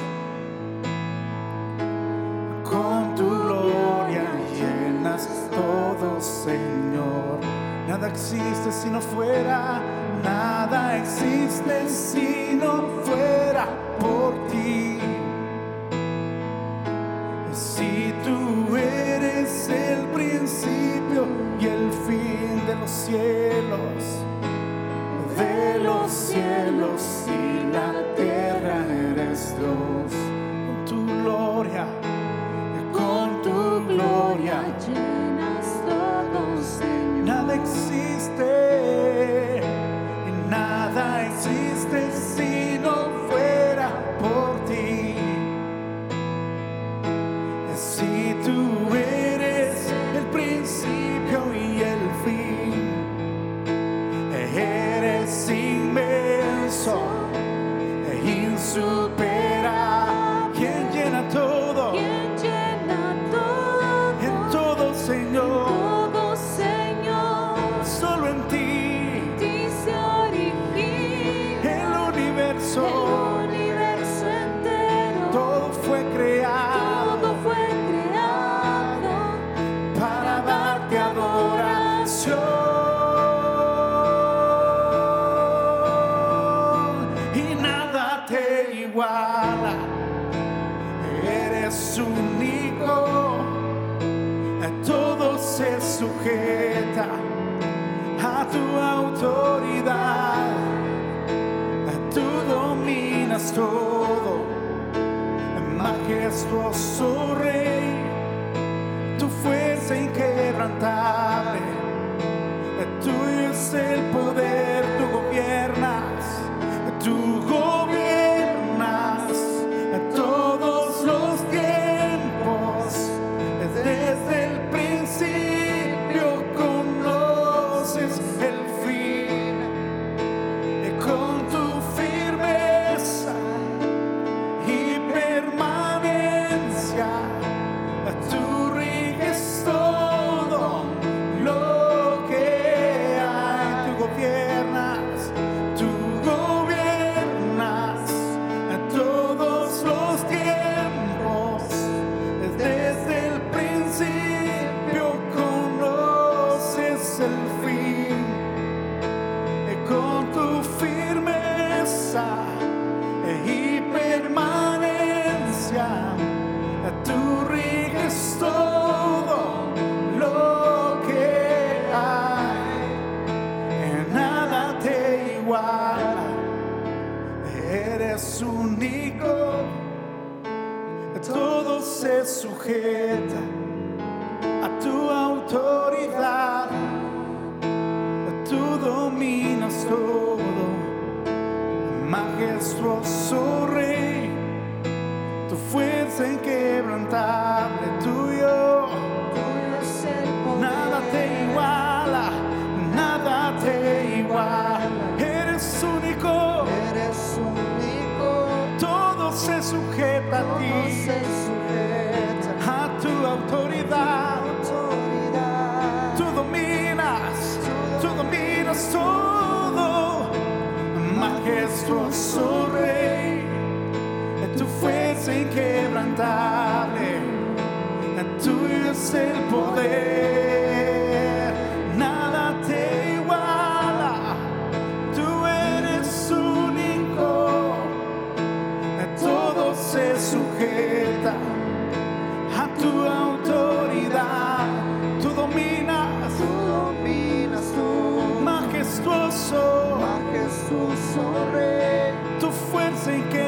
[2.65, 7.39] Con tu gloria llenas todo, Señor.
[7.89, 9.81] Nada existe si no fuera,
[10.23, 10.54] nada
[10.97, 13.67] existe si no fuera
[13.99, 14.99] por ti.
[17.53, 21.27] Si tú eres el principio
[21.61, 24.25] y el fin de los cielos
[25.37, 30.13] de los cielos y la tierra eres Dios.
[30.87, 31.87] Tu gloria,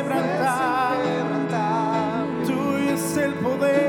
[0.06, 3.85] inquebrantable, tuyo es el poder,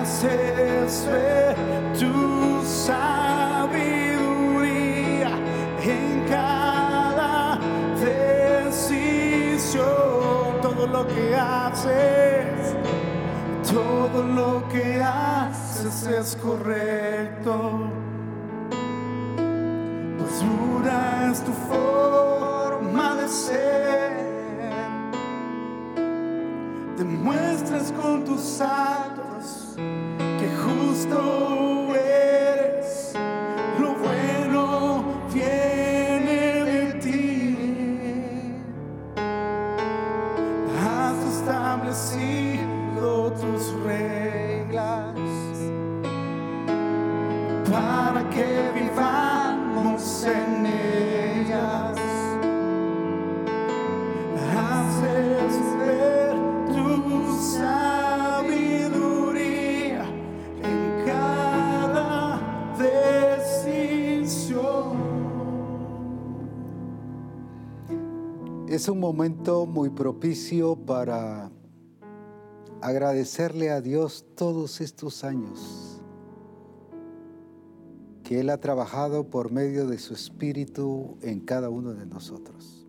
[0.00, 1.56] Haces ver
[1.98, 3.70] tu sabiduría
[5.82, 7.58] en cada
[8.00, 9.82] decisión,
[10.62, 12.40] todo lo que haces
[13.72, 17.88] todo lo que haces es correcto.
[20.18, 24.30] Pues pura es tu forma de ser.
[26.96, 28.99] Demuestras con actos que
[31.00, 31.69] justo
[68.90, 71.50] un momento muy propicio para
[72.80, 76.02] agradecerle a Dios todos estos años
[78.24, 82.86] que Él ha trabajado por medio de su Espíritu en cada uno de nosotros.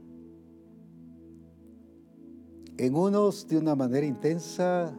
[2.78, 4.94] En unos de una manera intensa,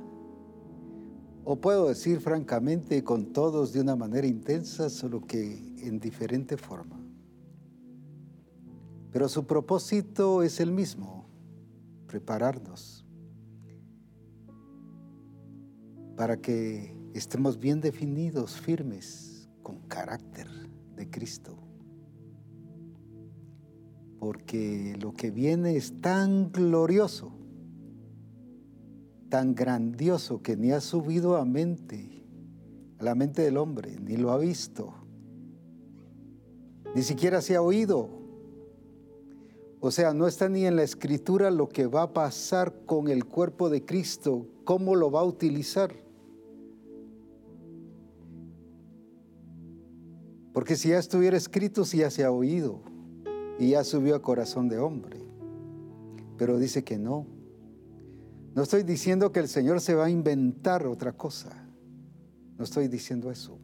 [1.45, 7.02] o puedo decir francamente con todos de una manera intensa, solo que en diferente forma.
[9.13, 11.27] Pero su propósito es el mismo,
[12.07, 13.05] prepararnos
[16.17, 20.49] para que estemos bien definidos, firmes, con carácter
[20.97, 21.59] de Cristo.
[24.19, 27.33] Porque lo que viene es tan glorioso,
[29.29, 32.25] tan grandioso que ni ha subido a mente,
[32.99, 34.95] a la mente del hombre, ni lo ha visto,
[36.95, 38.22] ni siquiera se ha oído
[39.85, 43.25] O sea, no está ni en la escritura lo que va a pasar con el
[43.25, 45.93] cuerpo de Cristo, cómo lo va a utilizar.
[50.53, 52.81] Porque si ya estuviera escrito, si ya se ha oído
[53.59, 55.19] y ya subió a corazón de hombre.
[56.39, 57.27] Pero dice que no.
[58.55, 61.67] No estoy diciendo que el Señor se va a inventar otra cosa.
[62.57, 63.59] No estoy diciendo eso.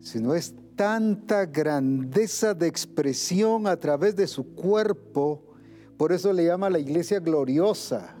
[0.00, 5.42] Sino es tanta grandeza de expresión a través de su cuerpo.
[5.98, 8.16] Por eso le llama la iglesia gloriosa.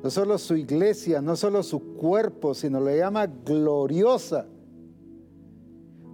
[0.00, 4.46] No solo su iglesia, no solo su cuerpo, sino le llama gloriosa.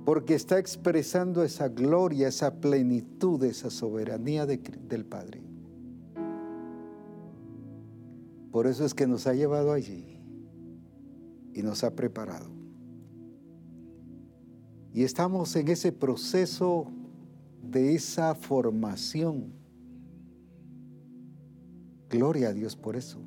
[0.07, 5.43] Porque está expresando esa gloria, esa plenitud, esa soberanía de- del Padre.
[8.51, 10.19] Por eso es que nos ha llevado allí
[11.53, 12.56] y nos ha preparado.
[14.97, 16.87] Y estamos en ese proceso
[17.63, 19.53] de esa formación.
[22.09, 23.21] Gloria a Dios por eso.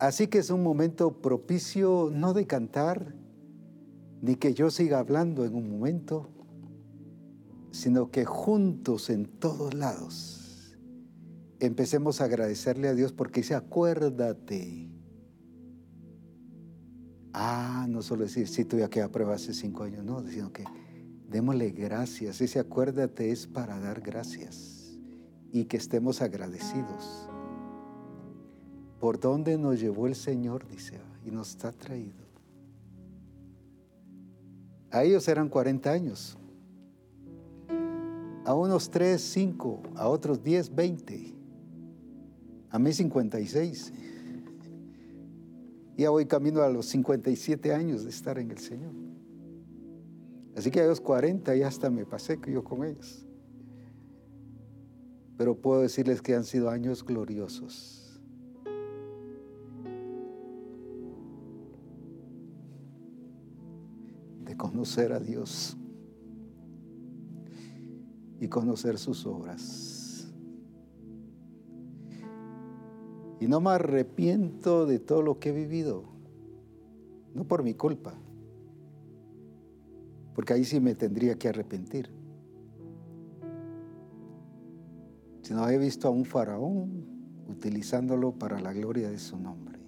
[0.00, 3.14] Así que es un momento propicio no de cantar,
[4.20, 6.28] ni que yo siga hablando en un momento,
[7.70, 10.76] sino que juntos en todos lados
[11.60, 14.87] empecemos a agradecerle a Dios porque dice, acuérdate.
[17.32, 20.64] Ah, no solo decir, sí, tuve aquella prueba hace cinco años, no, sino que
[21.28, 22.40] démosle gracias.
[22.40, 24.98] Ese acuérdate es para dar gracias
[25.52, 27.28] y que estemos agradecidos.
[29.00, 30.66] ¿Por dónde nos llevó el Señor?
[30.66, 32.26] Dice, y nos está traído.
[34.90, 36.38] A ellos eran 40 años.
[38.44, 41.34] A unos 3, 5, a otros 10, 20.
[42.70, 43.92] A mí 56.
[45.98, 48.92] Ya voy camino a los 57 años de estar en el Señor.
[50.56, 53.26] Así que a los 40 ya hasta me pasé yo con ellos.
[55.36, 58.20] Pero puedo decirles que han sido años gloriosos.
[64.44, 65.76] De conocer a Dios
[68.40, 69.97] y conocer sus obras.
[73.40, 76.04] Y no me arrepiento de todo lo que he vivido,
[77.34, 78.14] no por mi culpa,
[80.34, 82.10] porque ahí sí me tendría que arrepentir.
[85.42, 87.06] Sino he visto a un faraón
[87.48, 89.78] utilizándolo para la gloria de su nombre.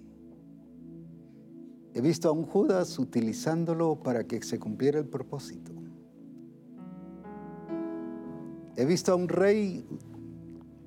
[1.93, 5.71] He visto a un Judas utilizándolo para que se cumpliera el propósito.
[8.77, 9.85] He visto a un rey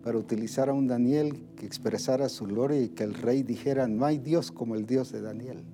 [0.04, 4.04] para utilizar a un Daniel que expresara su gloria y que el rey dijera, no
[4.04, 5.64] hay Dios como el Dios de Daniel.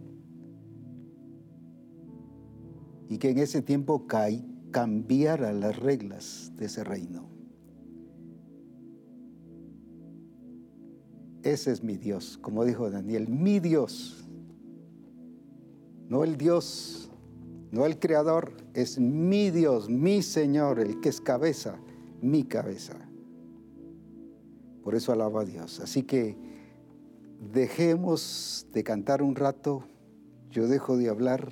[3.09, 7.29] Y que en ese tiempo caí, cambiara las reglas de ese reino.
[11.43, 14.29] Ese es mi Dios, como dijo Daniel, mi Dios.
[16.09, 17.11] No el Dios,
[17.73, 21.81] no el Creador, es mi Dios, mi Señor, el que es cabeza,
[22.23, 23.10] mi cabeza.
[24.83, 25.81] Por eso alaba a Dios.
[25.81, 26.37] Así que
[27.53, 29.85] dejemos de cantar un rato,
[30.51, 31.51] yo dejo de hablar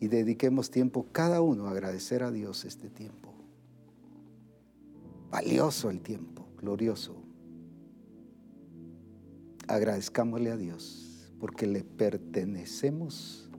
[0.00, 3.32] y dediquemos tiempo cada uno a agradecer a Dios este tiempo.
[5.30, 7.14] Valioso el tiempo, glorioso.
[9.68, 13.50] Agradezcámosle a Dios porque le pertenecemos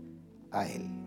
[0.52, 1.07] a Él.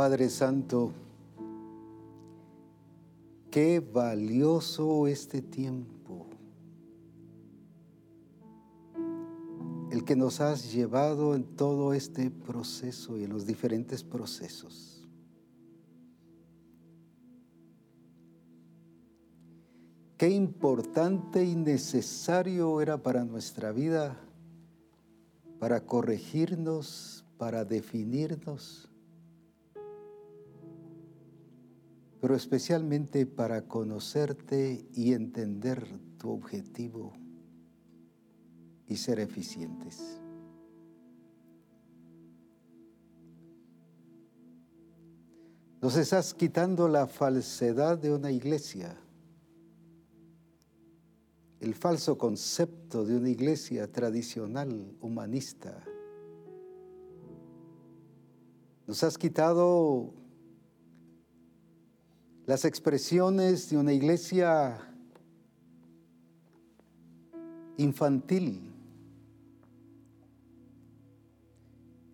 [0.00, 0.94] Padre Santo,
[3.50, 6.26] qué valioso este tiempo,
[9.90, 15.06] el que nos has llevado en todo este proceso y en los diferentes procesos.
[20.16, 24.16] Qué importante y necesario era para nuestra vida,
[25.58, 28.89] para corregirnos, para definirnos
[32.30, 35.84] pero especialmente para conocerte y entender
[36.16, 37.12] tu objetivo
[38.86, 40.20] y ser eficientes.
[45.82, 48.96] Nos estás quitando la falsedad de una iglesia,
[51.58, 55.82] el falso concepto de una iglesia tradicional, humanista.
[58.86, 60.14] Nos has quitado
[62.50, 64.76] las expresiones de una iglesia
[67.76, 68.60] infantil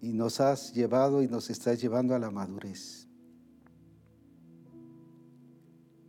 [0.03, 3.09] y nos has llevado y nos estás llevando a la madurez.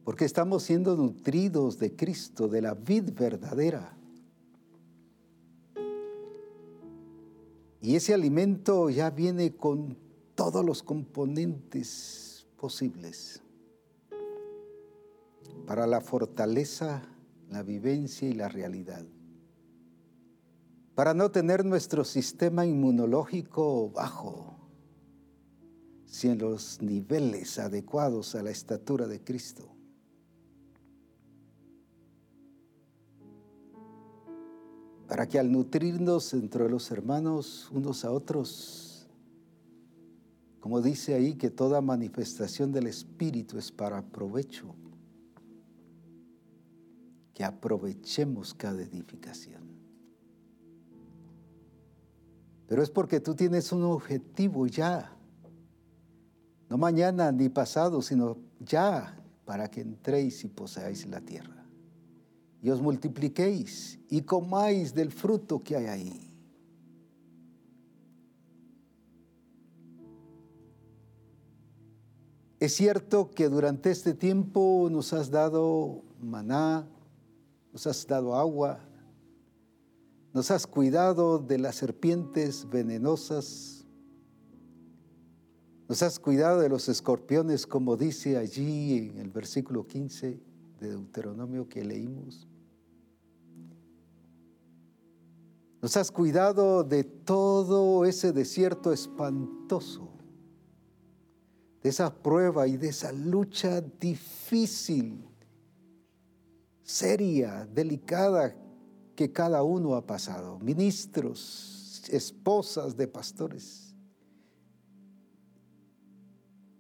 [0.03, 3.97] Porque estamos siendo nutridos de Cristo, de la vid verdadera.
[7.81, 9.97] Y ese alimento ya viene con
[10.35, 13.41] todos los componentes posibles
[15.67, 17.03] para la fortaleza,
[17.50, 19.06] la vivencia y la realidad.
[20.95, 24.56] Para no tener nuestro sistema inmunológico bajo,
[26.06, 29.69] si en los niveles adecuados a la estatura de Cristo.
[35.08, 39.08] Para que al nutrirnos entre los hermanos unos a otros,
[40.61, 44.74] como dice ahí que toda manifestación del Espíritu es para provecho
[47.38, 49.61] que aprovechemos cada edificación.
[52.66, 55.16] Pero es porque tú tienes un objetivo ya,
[56.67, 61.64] no mañana ni pasado, sino ya, para que entréis y poseáis la tierra.
[62.64, 66.33] Y os multipliquéis y comáis del fruto que hay ahí.
[72.59, 76.88] Es cierto que durante este tiempo nos has dado maná,
[77.77, 78.80] nos has dado agua,
[80.33, 83.85] nos has cuidado de las serpientes venenosas,
[85.88, 90.41] nos has cuidado de los escorpiones, como dice allí en el versículo 15
[90.80, 92.47] de Deuteronomio que leímos.
[95.80, 100.09] Nos has cuidado de todo ese desierto espantoso,
[101.83, 105.26] de esa prueba y de esa lucha difícil
[106.88, 108.56] seria, delicada
[109.14, 110.57] que cada uno ha pasado.
[110.59, 113.93] Ministros, esposas de pastores,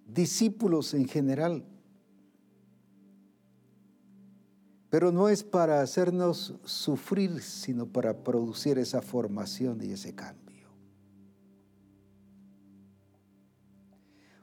[0.07, 1.65] discípulos en general.
[4.89, 10.69] Pero no es para hacernos sufrir, sino para producir esa formación y ese cambio.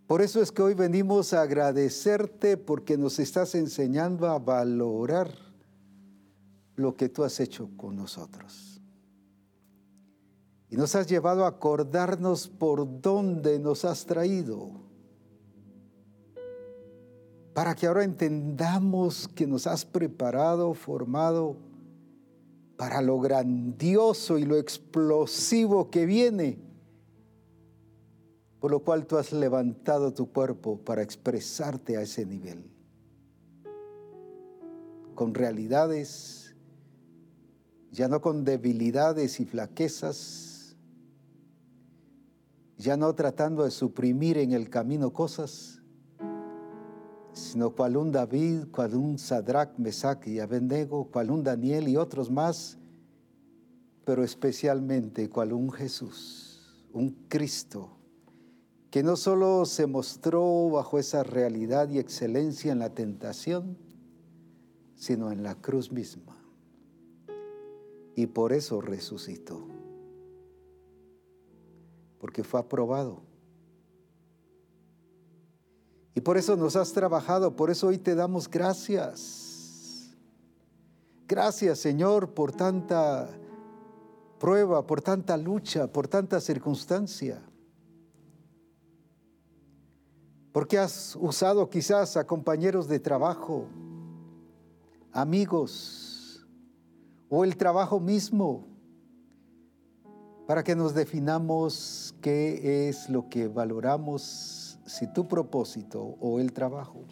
[0.07, 5.43] Por eso es que hoy venimos a agradecerte porque nos estás enseñando a valorar
[6.77, 8.81] lo que tú has hecho con nosotros.
[10.69, 14.70] Y nos has llevado a acordarnos por dónde nos has traído.
[17.53, 21.57] Para que ahora entendamos que nos has preparado, formado
[22.77, 26.59] para lo grandioso y lo explosivo que viene.
[28.59, 32.69] Por lo cual tú has levantado tu cuerpo para expresarte a ese nivel.
[35.15, 36.43] Con realidades
[37.94, 40.76] ya no con debilidades y flaquezas,
[42.76, 45.81] ya no tratando de suprimir en el camino cosas,
[47.32, 52.32] sino cual un David, cual un Sadrach, Mesach y Abednego, cual un Daniel y otros
[52.32, 52.78] más,
[54.05, 57.97] pero especialmente cual un Jesús, un Cristo,
[58.90, 63.78] que no solo se mostró bajo esa realidad y excelencia en la tentación,
[64.97, 66.33] sino en la cruz misma
[68.15, 69.67] y por eso resucitó.
[72.18, 73.23] Porque fue aprobado.
[76.15, 80.15] Y por eso nos has trabajado, por eso hoy te damos gracias.
[81.26, 83.28] Gracias Señor por tanta
[84.39, 87.43] prueba, por tanta lucha, por tanta circunstancia.
[90.52, 93.67] Porque has usado quizás a compañeros de trabajo,
[95.10, 96.03] amigos
[97.28, 98.67] o el trabajo mismo
[100.47, 107.05] para que nos definamos qué es lo que valoramos, si tu propósito o el trabajo.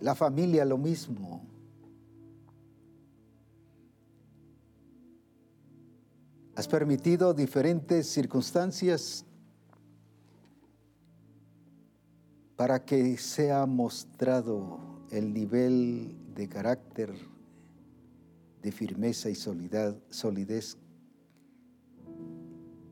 [0.00, 1.42] La familia lo mismo.
[6.54, 9.24] Has permitido diferentes circunstancias
[12.56, 14.78] para que sea mostrado
[15.10, 17.12] el nivel de carácter,
[18.62, 20.76] de firmeza y solidez, solidez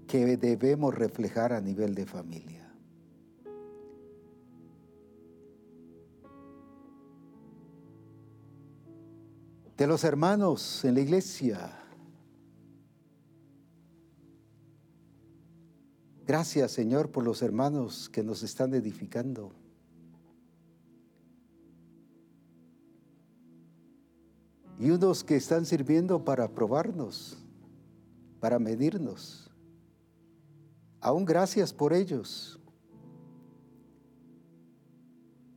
[0.07, 2.68] que debemos reflejar a nivel de familia.
[9.76, 11.76] De los hermanos en la iglesia.
[16.26, 19.59] Gracias Señor por los hermanos que nos están edificando.
[24.81, 27.36] Y unos que están sirviendo para probarnos,
[28.41, 29.50] para medirnos.
[31.02, 32.59] Aún gracias por ellos.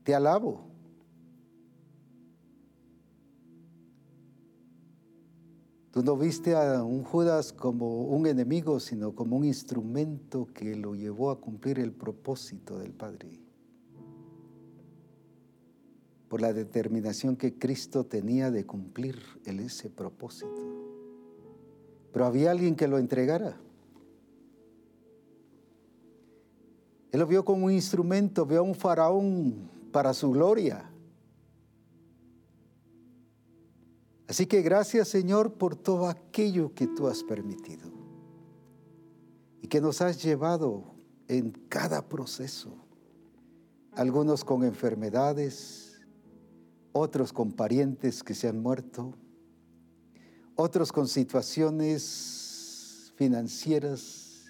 [0.03, 0.65] Te alabo.
[5.91, 10.95] Tú no viste a un Judas como un enemigo, sino como un instrumento que lo
[10.95, 13.42] llevó a cumplir el propósito del Padre.
[16.33, 20.49] Por la determinación que Cristo tenía de cumplir ese propósito.
[22.11, 23.55] Pero había alguien que lo entregara.
[27.11, 30.89] Él lo vio como un instrumento, vio a un faraón para su gloria.
[34.27, 37.91] Así que gracias Señor por todo aquello que tú has permitido
[39.61, 40.95] y que nos has llevado
[41.27, 42.75] en cada proceso.
[43.91, 45.82] Algunos con enfermedades,
[46.93, 49.13] otros con parientes que se han muerto,
[50.55, 54.45] otros con situaciones financieras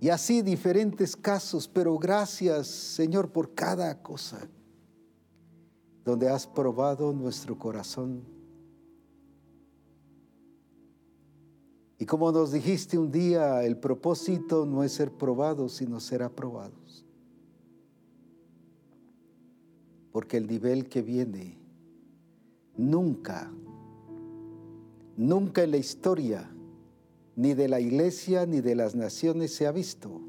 [0.00, 4.48] y así diferentes casos, pero gracias Señor por cada cosa
[6.04, 8.22] donde has probado nuestro corazón.
[11.98, 17.03] Y como nos dijiste un día, el propósito no es ser probados, sino ser aprobados.
[20.14, 21.58] Porque el nivel que viene
[22.76, 23.52] nunca,
[25.16, 26.48] nunca en la historia,
[27.34, 30.20] ni de la iglesia ni de las naciones se ha visto.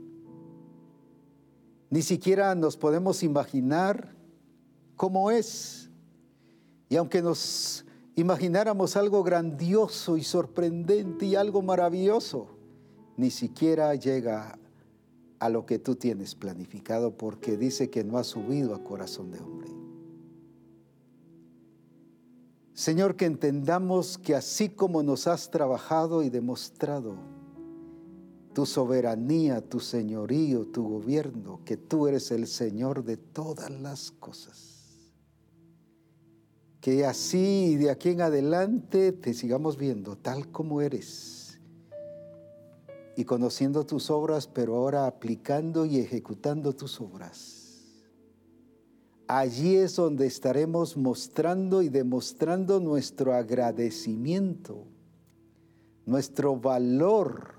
[1.92, 4.16] Ni siquiera nos podemos imaginar
[4.96, 5.92] como es.
[6.90, 12.48] Y aunque nos imagináramos algo grandioso y sorprendente y algo maravilloso,
[13.18, 14.58] ni siquiera llega
[15.40, 19.40] a lo que tú tienes planificado porque dice que no ha subido a corazón de
[19.40, 19.70] hombre.
[22.74, 27.16] Señor, que entendamos que así como nos has trabajado y demostrado
[28.54, 34.76] tu soberanía, tu señorío, tu gobierno, que tú eres el Señor de todas las cosas
[36.86, 41.35] que así de aquí en adelante te sigamos viendo tal como eres
[43.16, 47.66] y conociendo tus obras, pero ahora aplicando y ejecutando tus obras.
[49.28, 54.86] Allí es donde estaremos mostrando y demostrando nuestro agradecimiento,
[56.06, 57.56] nuestro valor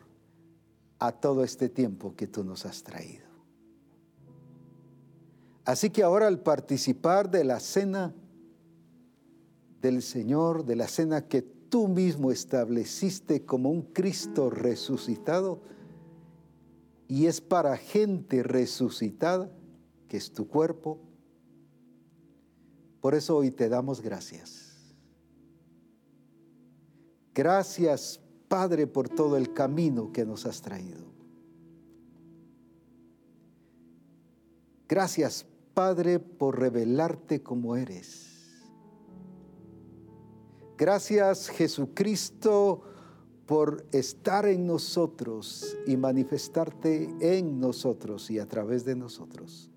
[0.99, 3.27] a todo este tiempo que tú nos has traído.
[5.65, 8.15] Así que ahora al participar de la cena,
[9.83, 15.61] del Señor, de la cena que tú mismo estableciste como un Cristo resucitado
[17.09, 19.51] y es para gente resucitada,
[20.09, 20.99] que es tu cuerpo.
[23.01, 24.95] Por eso hoy te damos gracias.
[27.35, 31.05] Gracias, Padre, por todo el camino que nos has traído.
[34.89, 38.36] Gracias, Padre, por revelarte como eres.
[40.77, 42.83] Gracias Jesucristo
[43.47, 49.71] por estar en nosotros y manifestarte en nosotros y a través de nosotros.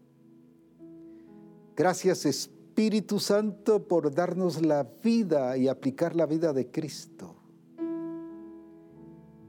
[1.76, 7.36] Gracias Espíritu Santo por darnos la vida y aplicar la vida de Cristo,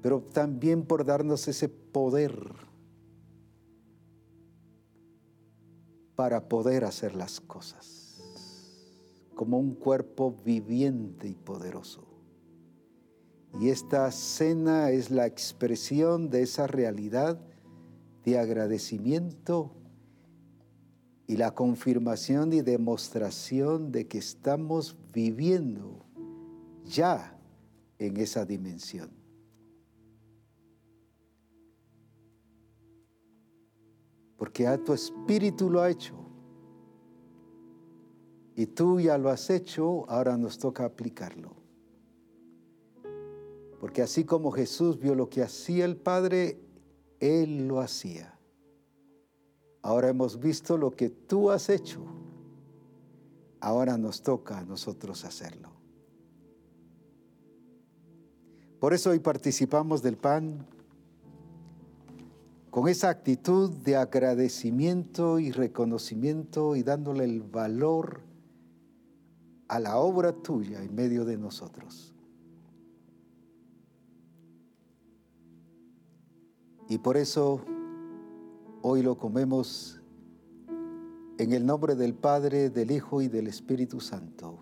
[0.03, 2.37] pero también por darnos ese poder
[6.15, 8.00] para poder hacer las cosas
[9.41, 12.05] como un cuerpo viviente y poderoso.
[13.59, 17.41] Y esta cena es la expresión de esa realidad
[18.23, 19.73] de agradecimiento
[21.27, 26.05] y la confirmación y demostración de que estamos viviendo
[26.85, 27.41] ya
[27.99, 29.09] en esa dimensión.
[34.37, 36.30] Porque a tu espíritu lo ha hecho.
[38.57, 41.53] Y tú ya lo has hecho, ahora nos toca aplicarlo.
[43.81, 46.61] Porque así como Jesús vio lo que hacía el Padre,
[47.19, 48.39] Él lo hacía.
[49.83, 52.05] Ahora hemos visto lo que tú has hecho.
[53.61, 55.71] Ahora nos toca a nosotros hacerlo.
[58.79, 60.67] Por eso hoy participamos del pan
[62.71, 68.30] con esa actitud de agradecimiento y reconocimiento y dándole el valor
[69.71, 72.13] a la obra tuya en medio de nosotros.
[76.89, 77.65] Y por eso
[78.83, 80.03] hoy lo comemos
[81.39, 84.59] en el nombre del Padre, del Hijo y del Espíritu Santo.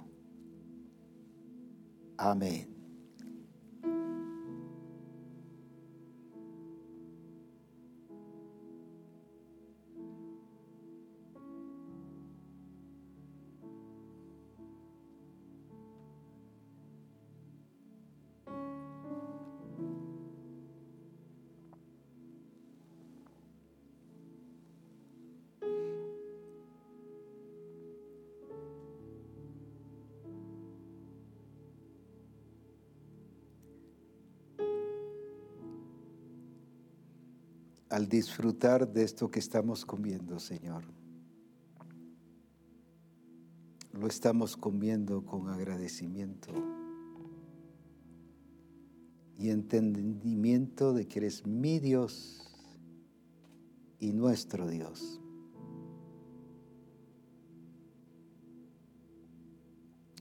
[2.19, 2.78] Amén.
[38.09, 40.85] Disfrutar de esto que estamos comiendo, Señor.
[43.93, 46.53] Lo estamos comiendo con agradecimiento
[49.39, 52.49] y entendimiento de que eres mi Dios
[53.99, 55.21] y nuestro Dios.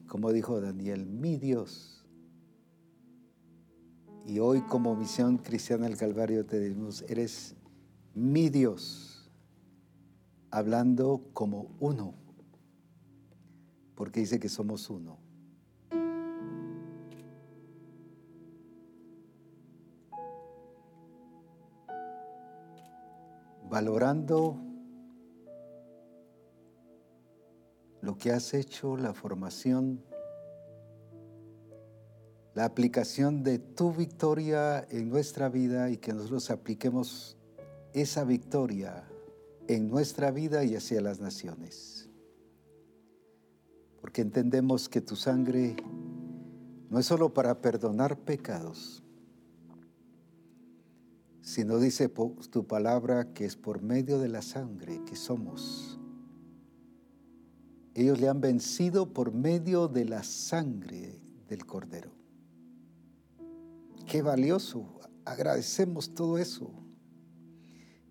[0.08, 2.06] Como dijo Daniel, mi Dios.
[4.26, 7.56] Y hoy como misión cristiana del Calvario te decimos, eres
[8.18, 9.30] mi Dios,
[10.50, 12.16] hablando como uno,
[13.94, 15.20] porque dice que somos uno.
[23.70, 24.58] Valorando
[28.02, 30.04] lo que has hecho, la formación,
[32.56, 37.38] la aplicación de tu victoria en nuestra vida y que nosotros apliquemos
[38.02, 39.04] esa victoria
[39.68, 42.10] en nuestra vida y hacia las naciones.
[44.02, 45.76] Porque entendemos que tu sangre
[46.90, 49.04] no es solo para perdonar pecados,
[51.42, 56.00] sino dice tu palabra que es por medio de la sangre que somos.
[57.96, 61.20] Ellos le han vencido por medio de la sangre
[61.50, 62.12] del cordero.
[64.06, 65.00] Qué valioso.
[65.26, 66.87] Agradecemos todo eso.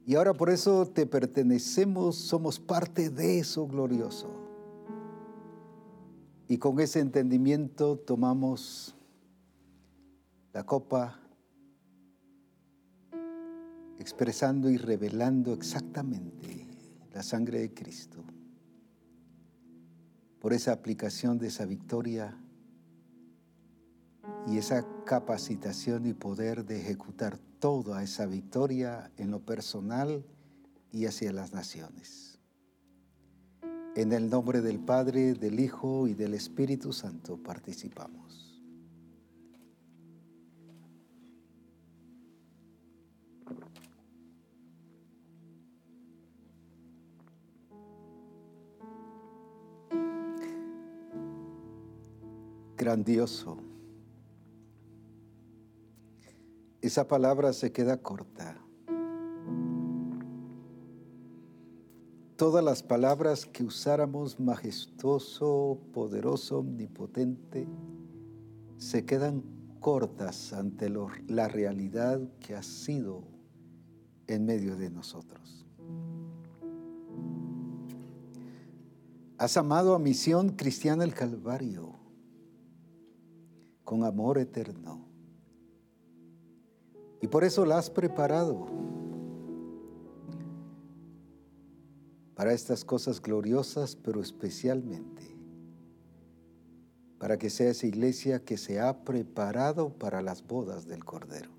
[0.09, 4.31] Y ahora por eso te pertenecemos, somos parte de eso glorioso.
[6.47, 8.95] Y con ese entendimiento tomamos
[10.53, 11.19] la copa,
[13.99, 16.69] expresando y revelando exactamente
[17.13, 18.23] la sangre de Cristo.
[20.39, 22.39] Por esa aplicación de esa victoria
[24.47, 30.25] y esa capacitación y poder de ejecutar toda esa victoria en lo personal
[30.93, 32.39] y hacia las naciones.
[33.97, 38.63] En el nombre del Padre, del Hijo y del Espíritu Santo participamos.
[52.77, 53.66] Grandioso
[56.87, 58.57] esa palabra se queda corta.
[62.37, 67.67] Todas las palabras que usáramos, majestuoso, poderoso, omnipotente,
[68.77, 69.43] se quedan
[69.81, 73.25] cortas ante la realidad que ha sido
[74.27, 75.67] en medio de nosotros.
[79.39, 81.95] Has amado a Misión Cristiana el Calvario
[83.85, 85.07] con amor eterno.
[87.21, 88.67] Y por eso la has preparado
[92.35, 95.37] para estas cosas gloriosas, pero especialmente
[97.19, 101.51] para que sea esa iglesia que se ha preparado para las bodas del Cordero.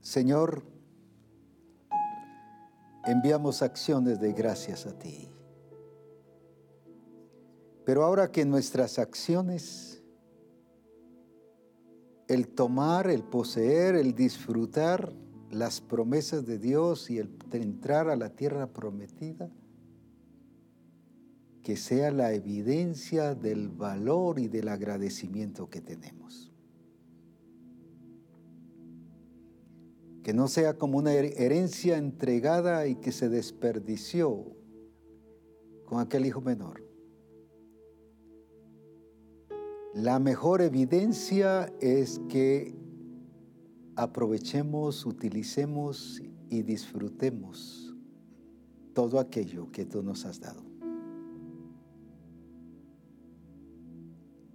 [0.00, 0.62] Señor,
[3.04, 5.28] enviamos acciones de gracias a ti.
[7.88, 10.02] Pero ahora que nuestras acciones,
[12.26, 15.14] el tomar, el poseer, el disfrutar
[15.50, 19.50] las promesas de Dios y el entrar a la tierra prometida,
[21.62, 26.52] que sea la evidencia del valor y del agradecimiento que tenemos.
[30.22, 34.44] Que no sea como una herencia entregada y que se desperdició
[35.86, 36.86] con aquel hijo menor
[39.98, 42.72] La mejor evidencia es que
[43.96, 47.96] aprovechemos, utilicemos y disfrutemos
[48.94, 50.62] todo aquello que tú nos has dado.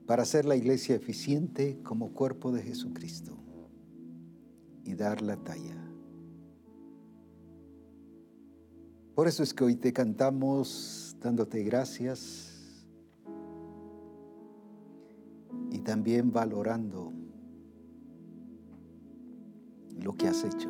[0.07, 3.37] Para ser la iglesia eficiente como cuerpo de Jesucristo
[4.85, 5.75] y dar la talla.
[9.13, 12.52] Por eso es que hoy te cantamos dándote gracias
[15.71, 17.11] y también valorando
[19.99, 20.69] lo que has hecho.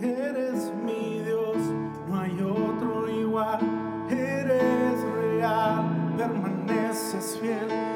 [0.00, 1.56] Eres mi Dios,
[2.08, 3.60] no hay otro igual,
[4.10, 7.93] eres real, permaneces fiel.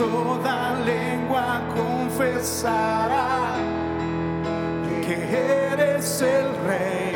[0.00, 3.52] toda lengua confesará
[5.04, 5.14] que
[5.72, 7.14] eres el rey,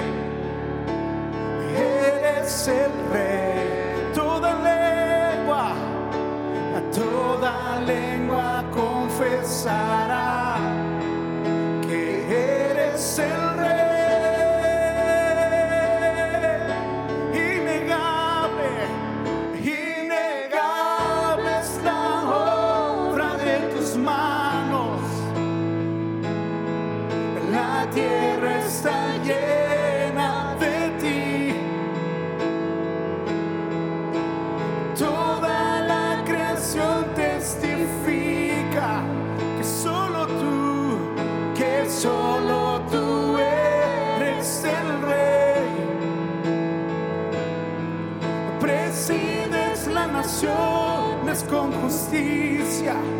[1.74, 5.72] eres el rey, toda lengua,
[6.92, 10.03] toda lengua confesará.
[52.14, 53.13] notícia.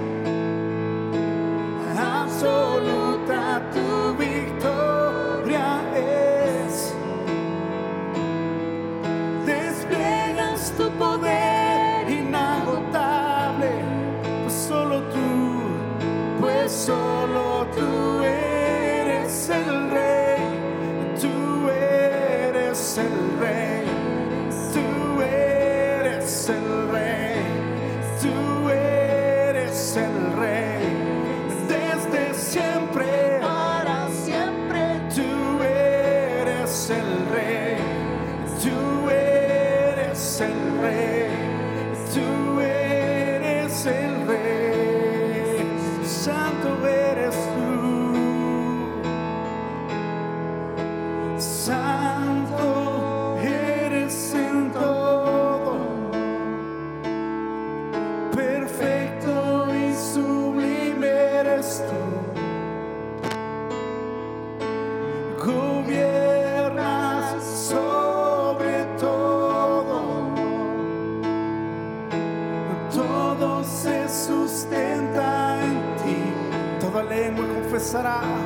[78.22, 78.43] God.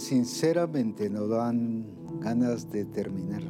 [0.00, 1.84] sinceramente nos dan
[2.20, 3.42] ganas de terminar.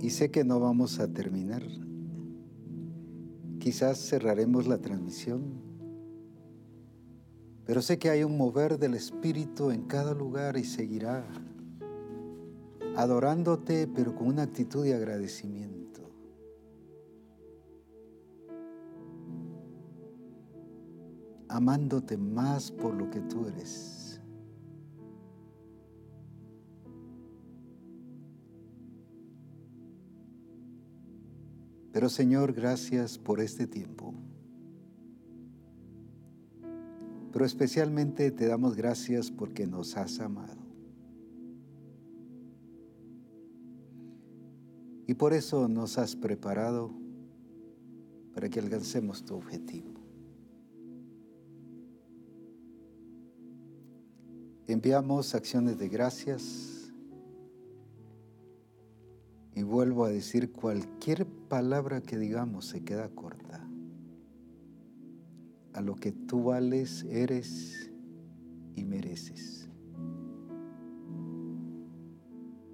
[0.00, 1.62] Y sé que no vamos a terminar.
[3.58, 5.42] Quizás cerraremos la transmisión,
[7.64, 11.26] pero sé que hay un mover del Espíritu en cada lugar y seguirá
[12.96, 15.75] adorándote, pero con una actitud de agradecimiento.
[21.48, 24.20] Amándote más por lo que tú eres.
[31.96, 34.12] Pero Señor, gracias por este tiempo.
[37.32, 40.66] Pero especialmente te damos gracias porque nos has amado.
[45.06, 46.90] Y por eso nos has preparado
[48.34, 49.95] para que alcancemos tu objetivo.
[54.68, 56.92] Enviamos acciones de gracias
[59.54, 63.66] y vuelvo a decir, cualquier palabra que digamos se queda corta
[65.72, 67.90] a lo que tú vales, eres
[68.74, 69.68] y mereces.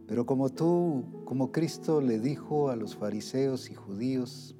[0.07, 4.57] Pero como tú, como Cristo le dijo a los fariseos y judíos,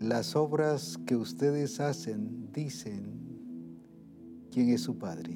[0.00, 3.15] las obras que ustedes hacen dicen
[4.56, 5.34] quién es su Padre.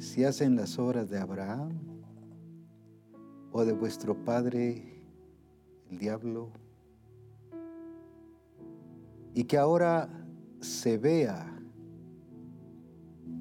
[0.00, 1.70] Si hacen las obras de Abraham
[3.52, 5.00] o de vuestro Padre,
[5.88, 6.50] el diablo,
[9.34, 10.08] y que ahora
[10.58, 11.56] se vea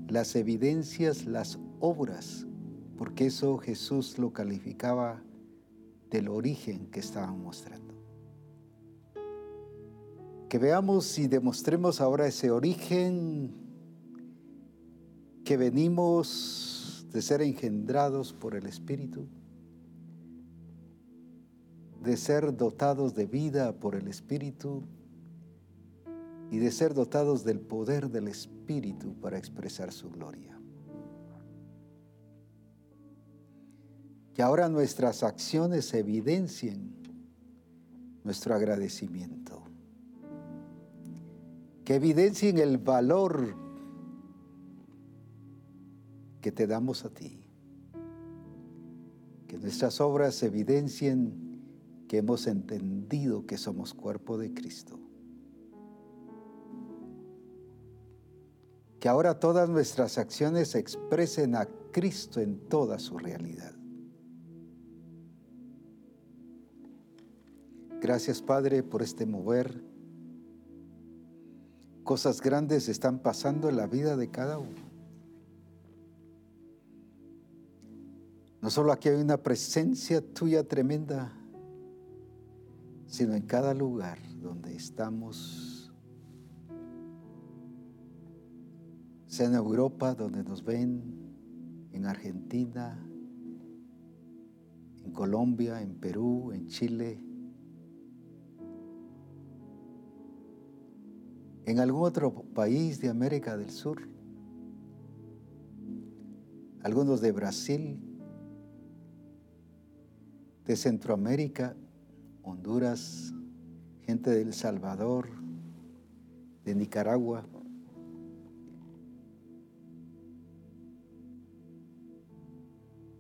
[0.10, 2.46] las evidencias, las obras,
[3.00, 5.24] porque eso Jesús lo calificaba
[6.12, 7.83] del origen que estaban mostrando.
[10.54, 13.56] Que veamos y demostremos ahora ese origen
[15.44, 19.26] que venimos de ser engendrados por el Espíritu,
[22.04, 24.84] de ser dotados de vida por el Espíritu
[26.52, 30.56] y de ser dotados del poder del Espíritu para expresar su gloria.
[34.36, 36.94] Que ahora nuestras acciones evidencien
[38.24, 39.63] nuestro agradecimiento
[41.84, 43.56] que evidencien el valor
[46.42, 47.40] que te damos a ti.
[49.48, 51.44] Que nuestras obras evidencien
[52.08, 55.00] que hemos entendido que somos cuerpo de Cristo.
[59.00, 63.74] Que ahora todas nuestras acciones expresen a Cristo en toda su realidad.
[68.00, 69.93] Gracias Padre por este mover
[72.04, 74.94] Cosas grandes están pasando en la vida de cada uno.
[78.62, 81.34] No solo aquí hay una presencia tuya tremenda,
[83.08, 85.94] sino en cada lugar donde estamos,
[89.28, 91.04] sea en Europa donde nos ven,
[91.92, 92.98] en Argentina,
[95.04, 97.20] en Colombia, en Perú, en Chile,
[101.66, 104.08] en algún otro país de América del Sur,
[106.82, 108.00] algunos de Brasil,
[110.66, 111.76] de Centroamérica,
[112.42, 113.34] Honduras,
[114.02, 115.30] gente de El Salvador,
[116.66, 117.46] de Nicaragua.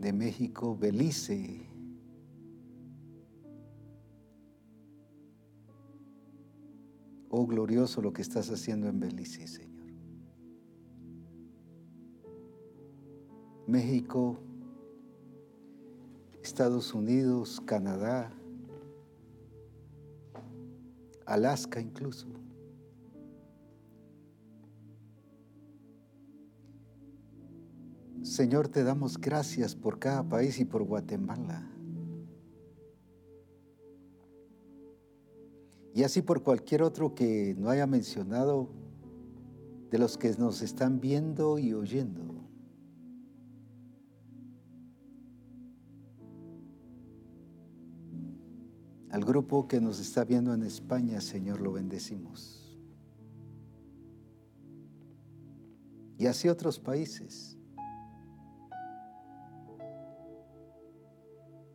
[0.03, 1.65] de México, Belice,
[7.35, 9.87] Oh, glorioso lo que estás haciendo en Belice, Señor.
[13.65, 14.37] México,
[16.43, 18.31] Estados Unidos, Canadá,
[21.25, 22.27] Alaska incluso.
[28.21, 31.72] Señor, te damos gracias por cada país y por Guatemala.
[35.93, 38.69] Y así por cualquier otro que no haya mencionado
[39.91, 42.21] de los que nos están viendo y oyendo.
[49.11, 52.75] Al grupo que nos está viendo en España, Señor, lo bendecimos.
[56.17, 57.55] Y así otros países.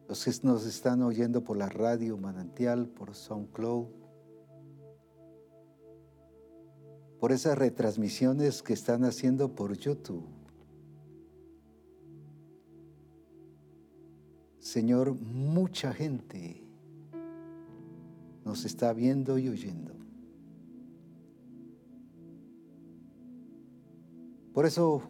[0.09, 3.98] Los que nos están oyendo por la radio Manantial, por SoundCloud,
[7.21, 10.25] por esas retransmisiones que están haciendo por YouTube.
[14.59, 16.63] Señor, mucha gente
[18.45, 19.93] nos está viendo y oyendo.
[24.53, 25.03] Por eso,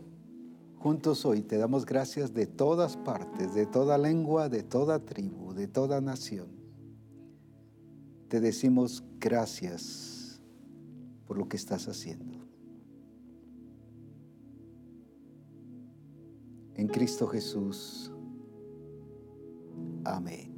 [0.76, 5.66] juntos hoy te damos gracias de todas partes, de toda lengua, de toda tribu, de
[5.66, 6.58] toda nación
[8.28, 10.17] te decimos gracias
[11.28, 12.38] por lo que estás haciendo.
[16.74, 18.10] En Cristo Jesús.
[20.04, 20.56] Amén.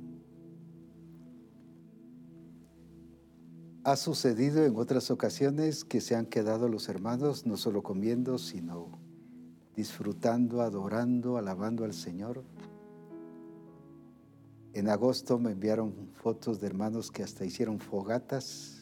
[3.82, 9.00] Ha sucedido en otras ocasiones que se han quedado los hermanos no solo comiendo, sino
[9.74, 12.44] disfrutando, adorando, alabando al Señor.
[14.72, 18.79] En agosto me enviaron fotos de hermanos que hasta hicieron fogatas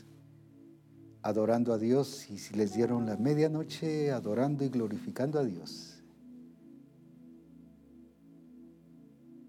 [1.23, 6.03] adorando a Dios y si les dieron la medianoche adorando y glorificando a Dios.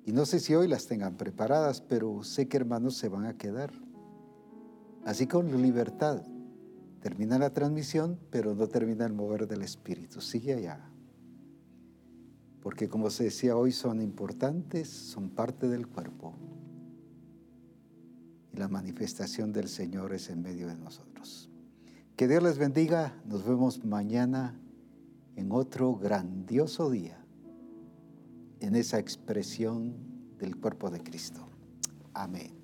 [0.05, 3.37] Y no sé si hoy las tengan preparadas, pero sé que hermanos se van a
[3.37, 3.71] quedar.
[5.05, 6.23] Así con libertad.
[7.01, 10.19] Termina la transmisión, pero no termina el mover del Espíritu.
[10.19, 10.89] Sigue allá
[12.61, 16.33] porque como se decía hoy son importantes, son parte del cuerpo.
[18.53, 21.48] Y la manifestación del Señor es en medio de nosotros.
[22.19, 24.59] Que Dios les bendiga, nos vemos mañana
[25.37, 27.17] en otro grandioso día,
[28.59, 29.95] en esa expresión
[30.37, 31.47] del cuerpo de Cristo.
[32.13, 32.58] Amén.